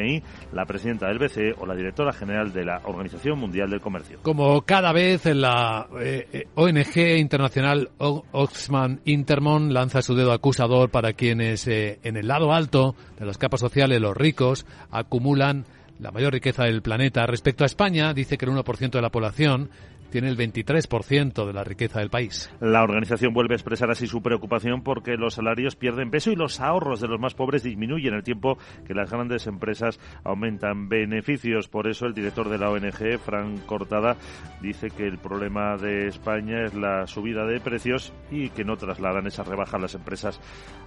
la 0.53 0.65
presidenta 0.65 1.09
del 1.09 1.19
BCE 1.19 1.55
o 1.59 1.67
la 1.67 1.75
directora 1.75 2.13
general 2.13 2.53
de 2.53 2.65
la 2.65 2.81
Organización 2.85 3.39
Mundial 3.39 3.71
del 3.71 3.81
Comercio. 3.81 4.19
Como 4.23 4.63
cada 4.63 4.93
vez 4.93 5.25
la 5.27 5.87
eh, 6.01 6.29
eh, 6.33 6.47
ONG 6.55 7.19
internacional 7.19 7.91
Oxfam 7.99 9.01
Intermon 9.05 9.73
lanza 9.73 10.03
su 10.03 10.15
dedo 10.15 10.33
acusador 10.33 10.91
para 10.91 11.13
quienes 11.13 11.67
eh, 11.69 11.99
en 12.03 12.17
el 12.17 12.29
lado 12.29 12.53
alto 12.53 12.95
de 13.19 13.27
las 13.27 13.39
capas 13.39 13.61
sociales, 13.61 14.01
los 14.01 14.17
ricos, 14.17 14.67
acumulan 14.91 15.65
la 15.99 16.11
mayor 16.11 16.33
riqueza 16.33 16.65
del 16.65 16.83
planeta. 16.83 17.27
Respecto 17.27 17.65
a 17.65 17.67
España, 17.67 18.13
dice 18.13 18.37
que 18.37 18.45
el 18.45 18.53
1% 18.53 18.91
de 18.91 19.03
la 19.03 19.11
población 19.11 19.71
tiene 20.13 20.29
el 20.29 20.37
23% 20.37 21.47
de 21.47 21.53
la 21.53 21.65
riqueza 21.65 21.99
del 21.99 22.11
país. 22.11 22.53
La 22.61 22.83
organización 22.85 23.33
vuelve 23.33 23.55
a 23.55 23.57
expresar 23.57 23.91
así 23.91 24.07
su 24.07 24.23
preocupación 24.23 24.83
porque 24.83 25.17
los 25.17 25.35
salarios 25.35 25.75
pierden 25.75 26.11
peso 26.11 26.31
y 26.31 26.37
los 26.37 26.61
ahorros 26.61 27.01
de 27.01 27.09
los 27.09 27.19
más 27.19 27.35
pobres 27.35 27.63
disminuyen 27.63 28.15
el 28.15 28.23
tiempo 28.23 28.59
que 28.87 28.95
las 28.95 29.11
grandes 29.11 29.47
empresas 29.47 29.99
aumentan 30.23 30.89
beneficios. 30.89 31.69
Por 31.69 31.89
eso 31.89 32.07
el 32.07 32.15
director 32.15 32.49
de 32.49 32.59
la 32.59 32.71
ONG, 32.71 33.19
Frank 33.19 33.65
Cortada, 33.67 34.17
dice 34.61 34.91
que 34.91 35.07
el 35.07 35.19
problema 35.19 35.77
de 35.79 36.09
España 36.09 36.67
es 36.67 36.75
la 36.75 37.07
subida 37.07 37.47
de 37.47 37.59
precios 37.61 38.13
y 38.31 38.51
que 38.51 38.65
no 38.65 38.77
trasladan 38.77 39.27
esa 39.27 39.43
rebaja 39.43 39.79
a 39.79 39.81
las 39.81 39.95
empresas 39.95 40.39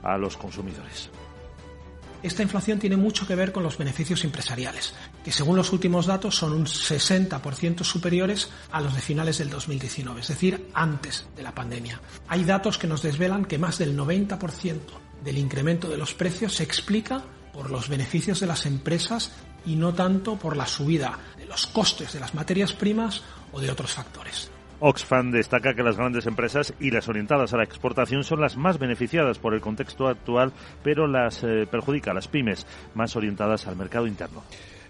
a 0.04 0.18
los 0.18 0.38
consumidores. 0.38 1.12
Esta 2.24 2.44
inflación 2.44 2.80
tiene 2.80 2.98
mucho 2.98 3.28
que 3.28 3.36
ver 3.36 3.52
con 3.52 3.64
los 3.64 3.78
beneficios 3.78 4.24
empresariales, 4.24 4.94
que 5.24 5.32
según 5.32 5.58
los 5.58 5.72
últimos 5.72 6.06
datos 6.06 6.36
son 6.36 6.54
un 6.54 6.66
60% 6.66 7.84
superiores 7.84 8.50
a 8.72 8.82
los 8.82 8.96
de 8.96 9.02
finales 9.02 9.38
del 9.38 9.50
2019, 9.50 10.22
es 10.22 10.28
decir, 10.28 10.70
antes 10.74 11.28
de 11.36 11.44
la 11.44 11.54
pandemia. 11.54 12.02
Hay 12.28 12.44
datos 12.44 12.78
que 12.78 12.88
nos 12.88 13.02
desvelan 13.02 13.46
que 13.46 13.58
más 13.58 13.78
del 13.78 13.98
90% 13.98 14.80
del 15.24 15.38
incremento 15.38 15.90
de 15.90 15.98
los 15.98 16.14
precios 16.14 16.56
se 16.56 16.64
explica 16.64 17.24
por 17.54 17.72
los 17.72 17.90
beneficios 17.90 18.40
de 18.40 18.48
las 18.48 18.66
empresas 18.66 19.32
y 19.66 19.76
no 19.76 19.94
tanto 19.94 20.38
por 20.38 20.58
la 20.58 20.68
subida 20.68 21.18
de 21.38 21.46
los 21.46 21.68
costes 21.68 22.14
de 22.14 22.20
las 22.20 22.36
materias 22.36 22.74
primas 22.74 23.24
o 23.52 23.62
de 23.62 23.72
otros 23.72 23.94
factores. 23.94 24.52
Oxfam 24.80 25.32
destaca 25.32 25.74
que 25.74 25.84
las 25.84 25.98
grandes 25.98 26.28
empresas 26.28 26.74
y 26.80 26.92
las 26.92 27.08
orientadas 27.08 27.54
a 27.54 27.58
la 27.58 27.64
exportación 27.64 28.24
son 28.24 28.42
las 28.42 28.58
más 28.58 28.78
beneficiadas 28.78 29.40
por 29.40 29.54
el 29.54 29.62
contexto 29.62 30.08
actual, 30.08 30.52
pero 30.84 31.08
las 31.08 31.44
eh, 31.44 31.68
perjudica 31.70 32.12
a 32.12 32.14
las 32.14 32.28
pymes 32.28 32.68
más 32.94 33.16
orientadas 33.16 33.68
al 33.68 33.78
mercado 33.78 34.08
interno. 34.08 34.44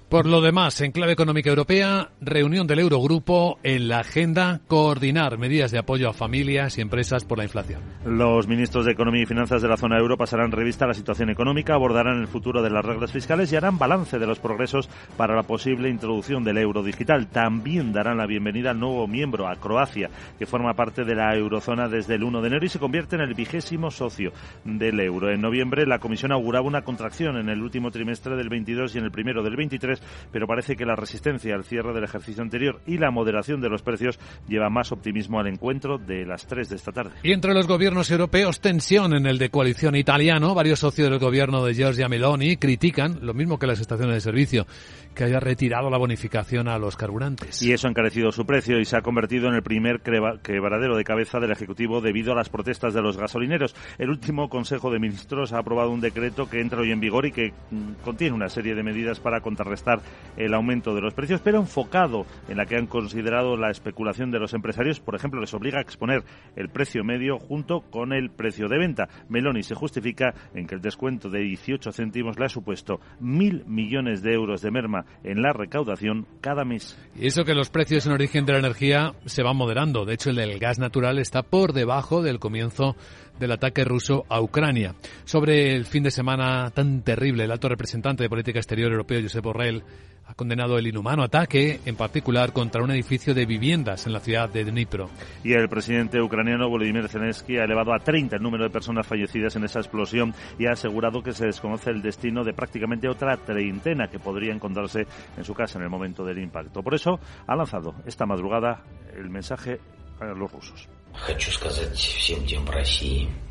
Por 0.09 0.27
lo 0.27 0.39
demás, 0.39 0.81
en 0.81 0.91
clave 0.91 1.13
económica 1.13 1.49
europea, 1.49 2.11
reunión 2.21 2.67
del 2.67 2.77
Eurogrupo 2.77 3.57
en 3.63 3.87
la 3.87 4.01
agenda 4.01 4.61
coordinar 4.67 5.39
medidas 5.39 5.71
de 5.71 5.79
apoyo 5.79 6.07
a 6.07 6.13
familias 6.13 6.77
y 6.77 6.81
empresas 6.81 7.25
por 7.25 7.39
la 7.39 7.45
inflación. 7.45 7.81
Los 8.05 8.47
ministros 8.47 8.85
de 8.85 8.91
Economía 8.91 9.23
y 9.23 9.25
Finanzas 9.25 9.63
de 9.63 9.67
la 9.67 9.77
zona 9.77 9.97
euro 9.97 10.15
pasarán 10.15 10.51
revista 10.51 10.85
a 10.85 10.89
la 10.89 10.93
situación 10.93 11.31
económica, 11.31 11.73
abordarán 11.73 12.21
el 12.21 12.27
futuro 12.27 12.61
de 12.61 12.69
las 12.69 12.85
reglas 12.85 13.11
fiscales 13.11 13.51
y 13.51 13.55
harán 13.55 13.79
balance 13.79 14.19
de 14.19 14.27
los 14.27 14.37
progresos 14.37 14.89
para 15.17 15.35
la 15.35 15.41
posible 15.41 15.89
introducción 15.89 16.43
del 16.43 16.59
euro 16.59 16.83
digital. 16.83 17.25
También 17.25 17.91
darán 17.91 18.17
la 18.17 18.27
bienvenida 18.27 18.71
al 18.71 18.79
nuevo 18.79 19.07
miembro, 19.07 19.47
a 19.47 19.55
Croacia, 19.55 20.11
que 20.37 20.45
forma 20.45 20.75
parte 20.75 21.03
de 21.03 21.15
la 21.15 21.35
eurozona 21.35 21.89
desde 21.89 22.13
el 22.13 22.23
1 22.23 22.41
de 22.41 22.47
enero 22.47 22.65
y 22.65 22.69
se 22.69 22.79
convierte 22.79 23.15
en 23.15 23.23
el 23.23 23.33
vigésimo 23.33 23.89
socio 23.89 24.33
del 24.65 24.99
euro. 24.99 25.31
En 25.31 25.41
noviembre, 25.41 25.87
la 25.87 25.97
Comisión 25.97 26.31
auguraba 26.31 26.67
una 26.67 26.83
contracción 26.83 27.37
en 27.37 27.49
el 27.49 27.63
último 27.63 27.89
trimestre 27.89 28.35
del 28.35 28.49
22 28.49 28.93
y 28.93 28.99
en 28.99 29.05
el 29.05 29.11
primero 29.11 29.41
del 29.41 29.55
23 29.55 29.94
pero 30.31 30.47
parece 30.47 30.75
que 30.75 30.85
la 30.85 30.95
resistencia 30.95 31.55
al 31.55 31.63
cierre 31.63 31.93
del 31.93 32.03
ejercicio 32.03 32.41
anterior 32.41 32.81
y 32.85 32.97
la 32.97 33.11
moderación 33.11 33.61
de 33.61 33.69
los 33.69 33.81
precios 33.81 34.19
lleva 34.47 34.69
más 34.69 34.91
optimismo 34.91 35.39
al 35.39 35.47
encuentro 35.47 35.97
de 35.97 36.25
las 36.25 36.47
3 36.47 36.69
de 36.69 36.75
esta 36.75 36.91
tarde. 36.91 37.11
Y 37.23 37.31
entre 37.31 37.53
los 37.53 37.67
gobiernos 37.67 38.09
europeos, 38.11 38.59
tensión 38.59 39.13
en 39.15 39.25
el 39.25 39.37
de 39.37 39.49
coalición 39.49 39.95
italiano. 39.95 40.55
Varios 40.55 40.79
socios 40.79 41.09
del 41.09 41.19
gobierno 41.19 41.63
de 41.65 41.73
Giorgia 41.73 42.07
Meloni 42.07 42.57
critican, 42.57 43.19
lo 43.21 43.33
mismo 43.33 43.59
que 43.59 43.67
las 43.67 43.79
estaciones 43.79 44.15
de 44.15 44.21
servicio, 44.21 44.65
que 45.13 45.23
haya 45.23 45.39
retirado 45.39 45.89
la 45.89 45.97
bonificación 45.97 46.67
a 46.67 46.77
los 46.77 46.95
carburantes. 46.97 47.61
Y 47.61 47.71
eso 47.71 47.87
ha 47.87 47.89
encarecido 47.89 48.31
su 48.31 48.45
precio 48.45 48.79
y 48.79 48.85
se 48.85 48.97
ha 48.97 49.01
convertido 49.01 49.47
en 49.47 49.55
el 49.55 49.63
primer 49.63 50.01
quebradero 50.01 50.97
de 50.97 51.03
cabeza 51.03 51.39
del 51.39 51.51
Ejecutivo 51.51 52.01
debido 52.01 52.33
a 52.33 52.35
las 52.35 52.49
protestas 52.49 52.93
de 52.93 53.01
los 53.01 53.17
gasolineros. 53.17 53.75
El 53.97 54.09
último 54.09 54.49
Consejo 54.49 54.91
de 54.91 54.99
Ministros 54.99 55.53
ha 55.53 55.59
aprobado 55.59 55.91
un 55.91 56.01
decreto 56.01 56.49
que 56.49 56.59
entra 56.59 56.81
hoy 56.81 56.91
en 56.91 56.99
vigor 56.99 57.25
y 57.25 57.31
que 57.31 57.53
mm, 57.71 58.03
contiene 58.03 58.35
una 58.35 58.49
serie 58.49 58.75
de 58.75 58.83
medidas 58.83 59.19
para 59.19 59.41
contrarrestar 59.41 59.84
el 60.37 60.53
aumento 60.53 60.93
de 60.93 61.01
los 61.01 61.13
precios, 61.13 61.41
pero 61.41 61.59
enfocado 61.59 62.25
en 62.49 62.57
la 62.57 62.65
que 62.65 62.75
han 62.75 62.87
considerado 62.87 63.57
la 63.57 63.71
especulación 63.71 64.31
de 64.31 64.39
los 64.39 64.53
empresarios. 64.53 64.99
Por 64.99 65.15
ejemplo, 65.15 65.39
les 65.39 65.53
obliga 65.53 65.79
a 65.79 65.81
exponer 65.81 66.23
el 66.55 66.69
precio 66.69 67.03
medio 67.03 67.37
junto 67.37 67.81
con 67.81 68.13
el 68.13 68.29
precio 68.29 68.67
de 68.67 68.77
venta. 68.77 69.07
Meloni 69.29 69.63
se 69.63 69.75
justifica 69.75 70.33
en 70.53 70.67
que 70.67 70.75
el 70.75 70.81
descuento 70.81 71.29
de 71.29 71.39
18 71.39 71.91
céntimos 71.91 72.37
le 72.37 72.45
ha 72.45 72.49
supuesto 72.49 72.99
mil 73.19 73.63
millones 73.65 74.21
de 74.21 74.33
euros 74.33 74.61
de 74.61 74.71
merma 74.71 75.05
en 75.23 75.41
la 75.41 75.53
recaudación 75.53 76.27
cada 76.41 76.65
mes. 76.65 76.97
Y 77.15 77.27
eso 77.27 77.45
que 77.45 77.55
los 77.55 77.69
precios 77.69 78.05
en 78.05 78.13
origen 78.13 78.45
de 78.45 78.53
la 78.53 78.59
energía 78.59 79.13
se 79.25 79.43
van 79.43 79.57
moderando. 79.57 80.05
De 80.05 80.13
hecho, 80.13 80.29
el 80.29 80.35
del 80.35 80.59
gas 80.59 80.79
natural 80.79 81.19
está 81.19 81.43
por 81.43 81.73
debajo 81.73 82.21
del 82.21 82.39
comienzo 82.39 82.95
del 83.39 83.51
ataque 83.51 83.83
ruso 83.83 84.25
a 84.29 84.41
Ucrania. 84.41 84.95
Sobre 85.25 85.75
el 85.75 85.85
fin 85.85 86.03
de 86.03 86.11
semana 86.11 86.69
tan 86.71 87.01
terrible, 87.01 87.43
el 87.43 87.51
alto 87.51 87.69
representante 87.69 88.23
de 88.23 88.29
política 88.29 88.59
exterior 88.59 88.91
europeo, 88.91 89.21
Josep 89.21 89.43
Borrell, 89.43 89.83
ha 90.27 90.33
condenado 90.33 90.77
el 90.77 90.87
inhumano 90.87 91.23
ataque, 91.23 91.79
en 91.85 91.95
particular 91.95 92.51
contra 92.51 92.83
un 92.83 92.91
edificio 92.91 93.33
de 93.33 93.45
viviendas 93.45 94.07
en 94.07 94.13
la 94.13 94.19
ciudad 94.19 94.49
de 94.49 94.63
Dnipro. 94.63 95.09
Y 95.43 95.53
el 95.53 95.69
presidente 95.69 96.19
ucraniano 96.19 96.67
Volodymyr 96.67 97.07
Zelensky 97.07 97.57
ha 97.57 97.65
elevado 97.65 97.93
a 97.93 97.99
30 97.99 98.35
el 98.35 98.41
número 98.41 98.63
de 98.63 98.71
personas 98.71 99.05
fallecidas 99.05 99.55
en 99.55 99.65
esa 99.65 99.79
explosión 99.79 100.33
y 100.57 100.65
ha 100.65 100.71
asegurado 100.71 101.21
que 101.21 101.31
se 101.31 101.45
desconoce 101.45 101.91
el 101.91 102.01
destino 102.01 102.43
de 102.43 102.53
prácticamente 102.53 103.07
otra 103.07 103.37
treintena 103.37 104.07
que 104.07 104.19
podría 104.19 104.53
encontrarse 104.53 105.05
en 105.37 105.43
su 105.43 105.53
casa 105.53 105.77
en 105.77 105.83
el 105.83 105.91
momento 105.91 106.25
del 106.25 106.39
impacto. 106.39 106.81
Por 106.81 106.95
eso 106.95 107.19
ha 107.45 107.55
lanzado 107.55 107.93
esta 108.05 108.25
madrugada 108.25 108.83
el 109.15 109.29
mensaje 109.29 109.79
a 110.19 110.25
los 110.25 110.51
rusos. 110.51 110.89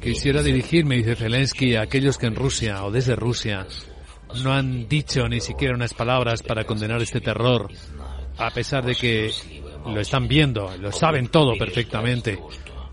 Quisiera 0.01 0.43
dirigirme, 0.43 0.97
dice 0.97 1.17
Zelensky, 1.17 1.77
a 1.77 1.83
aquellos 1.83 2.19
que 2.19 2.27
en 2.27 2.35
Rusia 2.35 2.85
o 2.85 2.91
desde 2.91 3.17
Rusia 3.17 3.67
no 4.43 4.53
han 4.53 4.89
dicho 4.89 5.29
ni 5.29 5.41
siquiera 5.41 5.75
unas 5.75 5.95
palabras 5.95 6.43
para 6.43 6.65
condenar 6.65 7.01
este 7.03 7.21
terror, 7.21 7.71
a 8.37 8.51
pesar 8.51 8.85
de 8.85 8.95
que 8.95 9.31
lo 9.87 10.01
están 10.01 10.29
viendo, 10.29 10.77
lo 10.79 10.93
saben 10.93 11.29
todo 11.29 11.57
perfectamente. 11.57 12.39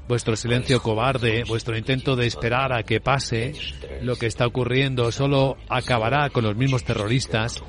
Vuestro 0.07 0.35
silencio 0.35 0.81
cobarde, 0.81 1.43
vuestro 1.47 1.77
intento 1.77 2.15
de 2.15 2.27
esperar 2.27 2.73
a 2.73 2.83
que 2.83 2.99
pase 2.99 3.53
lo 4.01 4.17
que 4.17 4.25
está 4.25 4.45
ocurriendo, 4.45 5.11
solo 5.11 5.57
acabará 5.69 6.29
con 6.29 6.43
los 6.43 6.55
mismos 6.55 6.83
terroristas 6.83 7.63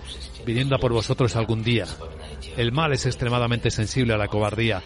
viniendo 0.44 0.74
a 0.74 0.78
por 0.78 0.92
vosotros 0.92 1.36
algún 1.36 1.62
día. 1.62 1.86
El 2.56 2.72
mal 2.72 2.92
es 2.92 3.06
extremadamente 3.06 3.70
sensible 3.70 4.14
a 4.14 4.18
la 4.18 4.28
cobardía. 4.28 4.82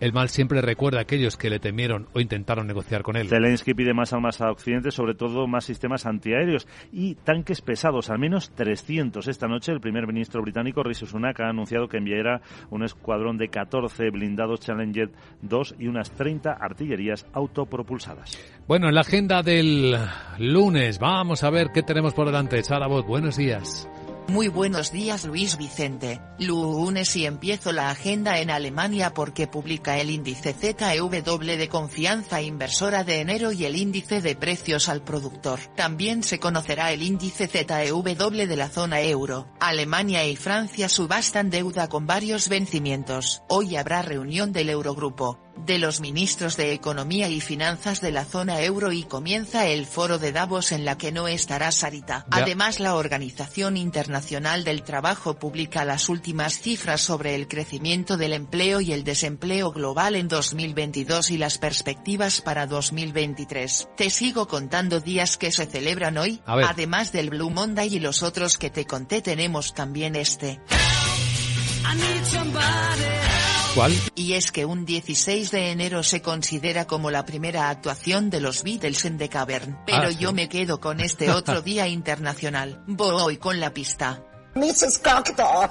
El 0.00 0.14
mal 0.14 0.30
siempre 0.30 0.62
recuerda 0.62 0.98
a 0.98 1.02
aquellos 1.02 1.36
que 1.36 1.50
le 1.50 1.60
temieron 1.60 2.08
o 2.14 2.20
intentaron 2.20 2.66
negociar 2.66 3.02
con 3.02 3.16
él. 3.16 3.28
Zelensky 3.28 3.74
pide 3.74 3.92
más 3.92 4.14
armas 4.14 4.40
a 4.40 4.50
Occidente, 4.50 4.90
sobre 4.90 5.14
todo 5.14 5.46
más 5.46 5.66
sistemas 5.66 6.06
antiaéreos 6.06 6.66
y 6.90 7.16
tanques 7.16 7.60
pesados, 7.60 8.08
al 8.08 8.18
menos 8.18 8.50
300. 8.54 9.28
Esta 9.28 9.46
noche 9.46 9.72
el 9.72 9.80
primer 9.80 10.06
ministro 10.06 10.40
británico 10.40 10.82
Rishi 10.82 11.04
Sunak 11.04 11.40
ha 11.40 11.50
anunciado 11.50 11.86
que 11.86 11.98
enviará 11.98 12.40
un 12.70 12.82
escuadrón 12.82 13.36
de 13.36 13.48
14 13.48 14.08
blindados 14.08 14.60
Challenger 14.60 15.10
2 15.42 15.74
y 15.78 15.86
unas 15.86 16.10
30 16.12 16.50
artillerías 16.50 17.26
autopropulsadas. 17.34 18.38
Bueno, 18.66 18.88
en 18.88 18.94
la 18.94 19.02
agenda 19.02 19.42
del 19.42 19.96
lunes 20.38 20.98
vamos 20.98 21.44
a 21.44 21.50
ver 21.50 21.72
qué 21.74 21.82
tenemos 21.82 22.14
por 22.14 22.24
delante. 22.24 22.62
Charabot, 22.62 23.06
buenos 23.06 23.36
días. 23.36 23.86
Muy 24.30 24.46
buenos 24.46 24.92
días 24.92 25.24
Luis 25.24 25.56
Vicente, 25.56 26.20
lunes 26.38 27.16
y 27.16 27.26
empiezo 27.26 27.72
la 27.72 27.90
agenda 27.90 28.38
en 28.38 28.50
Alemania 28.50 29.12
porque 29.12 29.48
publica 29.48 29.98
el 29.98 30.08
índice 30.08 30.54
ZEW 30.54 31.08
de 31.08 31.68
confianza 31.68 32.40
inversora 32.40 33.02
de 33.02 33.18
enero 33.18 33.50
y 33.50 33.64
el 33.64 33.74
índice 33.74 34.20
de 34.22 34.36
precios 34.36 34.88
al 34.88 35.02
productor. 35.02 35.58
También 35.74 36.22
se 36.22 36.38
conocerá 36.38 36.92
el 36.92 37.02
índice 37.02 37.48
ZEW 37.48 38.02
de 38.04 38.56
la 38.56 38.68
zona 38.68 39.00
euro. 39.00 39.48
Alemania 39.58 40.24
y 40.24 40.36
Francia 40.36 40.88
subastan 40.88 41.50
deuda 41.50 41.88
con 41.88 42.06
varios 42.06 42.48
vencimientos. 42.48 43.42
Hoy 43.48 43.74
habrá 43.74 44.02
reunión 44.02 44.52
del 44.52 44.70
Eurogrupo 44.70 45.40
de 45.56 45.78
los 45.78 46.00
ministros 46.00 46.56
de 46.56 46.72
Economía 46.72 47.28
y 47.28 47.40
Finanzas 47.40 48.00
de 48.00 48.12
la 48.12 48.24
zona 48.24 48.62
euro 48.62 48.92
y 48.92 49.04
comienza 49.04 49.66
el 49.66 49.86
foro 49.86 50.18
de 50.18 50.32
Davos 50.32 50.72
en 50.72 50.84
la 50.84 50.96
que 50.96 51.12
no 51.12 51.28
estará 51.28 51.70
Sarita. 51.72 52.26
Además 52.30 52.80
la 52.80 52.94
Organización 52.94 53.76
Internacional 53.76 54.64
del 54.64 54.82
Trabajo 54.82 55.38
publica 55.38 55.84
las 55.84 56.08
últimas 56.08 56.60
cifras 56.60 57.00
sobre 57.00 57.34
el 57.34 57.48
crecimiento 57.48 58.16
del 58.16 58.32
empleo 58.32 58.80
y 58.80 58.92
el 58.92 59.04
desempleo 59.04 59.70
global 59.72 60.16
en 60.16 60.28
2022 60.28 61.30
y 61.30 61.38
las 61.38 61.58
perspectivas 61.58 62.40
para 62.40 62.66
2023. 62.66 63.88
Te 63.96 64.10
sigo 64.10 64.48
contando 64.48 65.00
días 65.00 65.36
que 65.36 65.52
se 65.52 65.66
celebran 65.66 66.18
hoy, 66.18 66.40
además 66.46 67.12
del 67.12 67.30
Blue 67.30 67.50
Monday 67.50 67.94
y 67.94 68.00
los 68.00 68.22
otros 68.22 68.58
que 68.58 68.70
te 68.70 68.86
conté 68.86 69.22
tenemos 69.22 69.74
también 69.74 70.16
este. 70.16 70.60
¿Cuál? 73.74 73.92
Y 74.16 74.32
es 74.32 74.50
que 74.50 74.64
un 74.64 74.84
16 74.84 75.52
de 75.52 75.70
enero 75.70 76.02
se 76.02 76.22
considera 76.22 76.86
como 76.86 77.10
la 77.10 77.24
primera 77.24 77.70
actuación 77.70 78.28
de 78.28 78.40
los 78.40 78.64
Beatles 78.64 79.04
en 79.04 79.16
The 79.16 79.28
Cavern. 79.28 79.78
Pero 79.86 80.08
ah, 80.08 80.10
yo 80.10 80.32
me 80.32 80.48
quedo 80.48 80.80
con 80.80 81.00
este 81.00 81.30
otro 81.30 81.62
día 81.62 81.86
internacional. 81.86 82.82
Voy 82.88 83.36
con 83.36 83.60
la 83.60 83.72
pista. 83.72 84.24
Mrs. 84.60 84.98
Cocteau, 84.98 85.68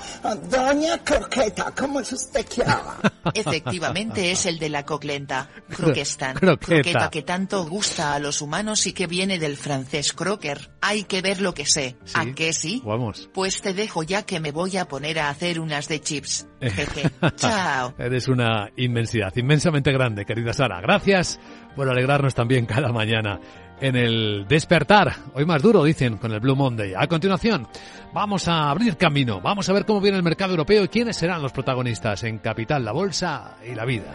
Doña 0.50 0.98
Croqueta, 1.04 1.72
¿cómo 1.78 2.00
es 2.00 2.12
usted 2.12 2.46
quiera? 2.48 2.98
Efectivamente 3.34 4.32
es 4.32 4.46
el 4.46 4.58
de 4.58 4.70
la 4.70 4.84
coclenta, 4.84 5.50
croquestan, 5.70 6.36
croqueta. 6.40 7.10
que 7.10 7.22
tanto 7.22 7.66
gusta 7.66 8.14
a 8.16 8.20
los 8.20 8.42
humanos 8.42 8.88
y 8.88 8.94
que 8.94 9.08
viene 9.08 9.38
del 9.38 9.58
francés 9.58 10.14
croquer. 10.14 10.72
Hay 10.82 11.04
que 11.04 11.22
ver 11.22 11.42
lo 11.42 11.54
que 11.54 11.66
sé, 11.66 11.98
¿a 12.14 12.26
qué 12.34 12.54
sí? 12.54 12.82
Vamos. 12.84 13.30
Pues 13.34 13.62
te 13.62 13.74
dejo 13.74 14.04
ya 14.04 14.24
que 14.24 14.40
me 14.40 14.52
voy 14.52 14.78
a 14.78 14.88
poner 14.88 15.20
a 15.20 15.30
hacer 15.30 15.60
unas 15.60 15.88
de 15.88 16.02
chips. 16.02 16.48
Jeje. 16.62 17.10
Chao. 17.36 17.94
Eres 17.98 18.28
una 18.28 18.70
inmensidad, 18.76 19.32
inmensamente 19.36 19.92
grande, 19.92 20.26
querida 20.26 20.54
Sara. 20.54 20.82
Gracias 20.82 21.40
por 21.76 21.90
alegrarnos 21.90 22.34
también 22.36 22.66
cada 22.66 22.92
mañana 22.92 23.40
en 23.82 23.96
el 23.96 24.46
despertar. 24.48 25.16
Hoy 25.34 25.46
más 25.46 25.62
duro, 25.62 25.84
dicen, 25.84 26.18
con 26.18 26.32
el 26.32 26.40
Blue 26.40 26.56
Monday. 26.56 26.94
A 26.96 27.08
continuación, 27.08 27.68
vamos 28.14 28.48
a 28.48 28.70
abrir 28.70 28.98
camino. 28.98 29.42
Vamos 29.42 29.70
a 29.70 29.74
ver 29.74 29.86
cómo 29.86 30.02
viene 30.02 30.18
el 30.18 30.24
mercado 30.24 30.52
europeo 30.52 30.84
y 30.84 30.88
quiénes 30.88 31.18
serán 31.18 31.42
los 31.42 31.52
protagonistas 31.52 32.24
en 32.24 32.40
Capital, 32.40 32.84
la 32.86 32.92
Bolsa 32.92 33.58
y 33.66 33.76
la 33.76 33.86
Vida. 33.86 34.14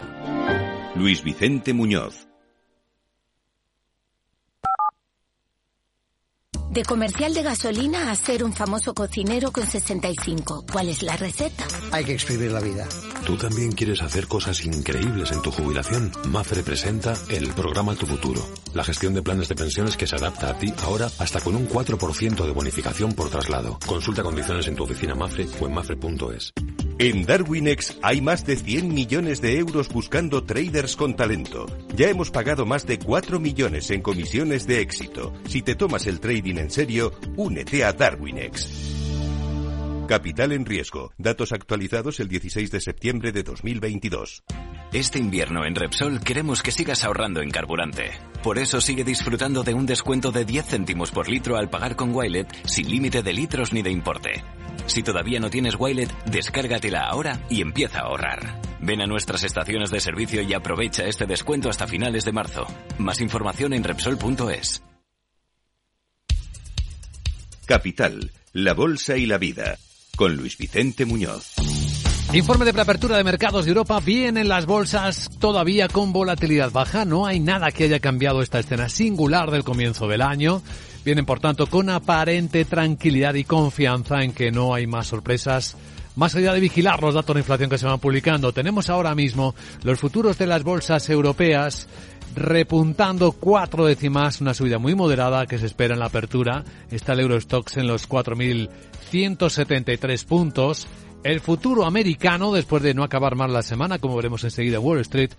Luis 0.95 1.23
Vicente 1.23 1.73
Muñoz. 1.73 2.27
De 6.75 6.83
comercial 6.83 7.33
de 7.33 7.41
gasolina 7.41 8.11
a 8.11 8.15
ser 8.15 8.43
un 8.43 8.51
famoso 8.51 8.93
cocinero 8.93 9.51
con 9.51 9.65
65. 9.65 10.65
¿Cuál 10.69 10.89
es 10.89 11.03
la 11.03 11.15
receta? 11.15 11.63
Hay 11.93 12.03
que 12.03 12.13
exprimir 12.13 12.51
la 12.51 12.59
vida. 12.59 12.85
¿Tú 13.25 13.37
también 13.37 13.71
quieres 13.71 14.03
hacer 14.03 14.27
cosas 14.27 14.63
increíbles 14.65 15.31
en 15.31 15.41
tu 15.41 15.49
jubilación? 15.49 16.11
Mafre 16.29 16.61
presenta 16.61 17.15
el 17.29 17.47
programa 17.53 17.95
Tu 17.95 18.05
Futuro. 18.05 18.39
La 18.75 18.83
gestión 18.83 19.15
de 19.15 19.23
planes 19.23 19.49
de 19.49 19.55
pensiones 19.55 19.97
que 19.97 20.05
se 20.05 20.15
adapta 20.15 20.51
a 20.51 20.59
ti 20.59 20.71
ahora 20.83 21.09
hasta 21.17 21.41
con 21.41 21.55
un 21.55 21.67
4% 21.67 22.45
de 22.45 22.51
bonificación 22.51 23.13
por 23.13 23.31
traslado. 23.31 23.79
Consulta 23.87 24.21
condiciones 24.21 24.67
en 24.67 24.75
tu 24.75 24.83
oficina 24.83 25.15
Mafre 25.15 25.47
o 25.59 25.65
en 25.65 25.73
mafre.es. 25.73 26.53
En 26.99 27.25
Darwinex 27.25 27.97
hay 28.03 28.21
más 28.21 28.45
de 28.45 28.57
100 28.57 28.93
millones 28.93 29.41
de 29.41 29.57
euros 29.57 29.89
buscando 29.89 30.43
traders 30.43 30.95
con 30.95 31.15
talento. 31.15 31.65
Ya 31.95 32.09
hemos 32.09 32.29
pagado 32.29 32.67
más 32.67 32.85
de 32.85 32.99
4 32.99 33.39
millones 33.39 33.89
en 33.89 34.03
comisiones 34.03 34.67
de 34.67 34.81
éxito. 34.81 35.33
Si 35.47 35.63
te 35.63 35.73
tomas 35.73 36.05
el 36.05 36.19
trading 36.19 36.57
en 36.57 36.69
serio, 36.69 37.11
únete 37.35 37.83
a 37.83 37.91
Darwinex. 37.91 39.04
Capital 40.07 40.51
en 40.51 40.65
riesgo. 40.65 41.13
Datos 41.17 41.51
actualizados 41.51 42.19
el 42.19 42.27
16 42.27 42.69
de 42.69 42.79
septiembre 42.79 43.31
de 43.31 43.41
2022. 43.41 44.43
Este 44.93 45.17
invierno 45.17 45.65
en 45.65 45.73
Repsol 45.73 46.19
queremos 46.19 46.61
que 46.61 46.71
sigas 46.71 47.03
ahorrando 47.03 47.41
en 47.41 47.49
carburante. 47.49 48.11
Por 48.43 48.59
eso 48.59 48.81
sigue 48.81 49.03
disfrutando 49.03 49.63
de 49.63 49.73
un 49.73 49.87
descuento 49.87 50.31
de 50.31 50.45
10 50.45 50.65
céntimos 50.67 51.09
por 51.09 51.27
litro 51.27 51.57
al 51.57 51.71
pagar 51.71 51.95
con 51.95 52.13
Wilet 52.13 52.47
sin 52.67 52.87
límite 52.87 53.23
de 53.23 53.33
litros 53.33 53.73
ni 53.73 53.81
de 53.81 53.89
importe. 53.89 54.43
Si 54.85 55.01
todavía 55.01 55.39
no 55.39 55.49
tienes 55.49 55.75
Wilet, 55.77 56.13
descárgatela 56.25 57.01
ahora 57.01 57.41
y 57.49 57.61
empieza 57.61 58.01
a 58.01 58.03
ahorrar. 58.03 58.61
Ven 58.81 59.01
a 59.01 59.07
nuestras 59.07 59.43
estaciones 59.43 59.89
de 59.89 60.01
servicio 60.01 60.43
y 60.43 60.53
aprovecha 60.53 61.05
este 61.05 61.25
descuento 61.25 61.67
hasta 61.67 61.87
finales 61.87 62.25
de 62.25 62.31
marzo. 62.31 62.67
Más 62.99 63.21
información 63.21 63.73
en 63.73 63.83
Repsol.es. 63.83 64.83
Capital, 67.65 68.31
la 68.53 68.75
Bolsa 68.75 69.17
y 69.17 69.25
la 69.25 69.39
Vida, 69.39 69.79
con 70.15 70.35
Luis 70.35 70.57
Vicente 70.57 71.05
Muñoz. 71.05 71.53
Informe 72.33 72.65
de 72.65 72.73
preapertura 72.73 73.17
de 73.17 73.23
mercados 73.23 73.65
de 73.65 73.71
Europa. 73.71 73.99
Vienen 73.99 74.49
las 74.49 74.65
bolsas 74.65 75.29
todavía 75.39 75.87
con 75.87 76.11
volatilidad 76.11 76.71
baja. 76.71 77.05
No 77.05 77.25
hay 77.25 77.39
nada 77.39 77.71
que 77.71 77.85
haya 77.85 77.99
cambiado 77.99 78.41
esta 78.41 78.59
escena 78.59 78.89
singular 78.89 79.51
del 79.51 79.63
comienzo 79.63 80.07
del 80.07 80.21
año. 80.21 80.61
Vienen, 81.05 81.25
por 81.25 81.39
tanto, 81.39 81.67
con 81.67 81.89
aparente 81.89 82.65
tranquilidad 82.65 83.35
y 83.35 83.43
confianza 83.43 84.23
en 84.23 84.33
que 84.33 84.51
no 84.51 84.73
hay 84.73 84.87
más 84.87 85.07
sorpresas. 85.07 85.77
Más 86.15 86.33
allá 86.35 86.53
de 86.53 86.61
vigilar 86.61 87.01
los 87.01 87.13
datos 87.13 87.35
de 87.35 87.41
inflación 87.41 87.69
que 87.69 87.77
se 87.77 87.85
van 87.85 87.99
publicando, 87.99 88.53
tenemos 88.53 88.89
ahora 88.89 89.15
mismo 89.15 89.53
los 89.83 89.99
futuros 89.99 90.37
de 90.37 90.47
las 90.47 90.63
bolsas 90.63 91.09
europeas 91.09 91.87
repuntando 92.35 93.31
cuatro 93.31 93.85
décimas, 93.85 94.41
una 94.41 94.53
subida 94.53 94.77
muy 94.77 94.93
moderada 94.93 95.45
que 95.45 95.57
se 95.57 95.65
espera 95.65 95.93
en 95.93 95.99
la 95.99 96.07
apertura. 96.07 96.63
Está 96.91 97.13
el 97.13 97.21
Eurostox 97.21 97.77
en 97.77 97.87
los 97.87 98.07
4.173 99.11 100.25
puntos. 100.25 100.87
El 101.23 101.39
futuro 101.39 101.85
americano, 101.85 102.53
después 102.53 102.83
de 102.83 102.93
no 102.93 103.03
acabar 103.03 103.35
mal 103.35 103.51
la 103.51 103.63
semana, 103.63 103.97
como 103.97 104.15
veremos 104.15 104.43
enseguida 104.43 104.77
en 104.77 104.83
Wall 104.83 104.99
Street, 104.99 105.31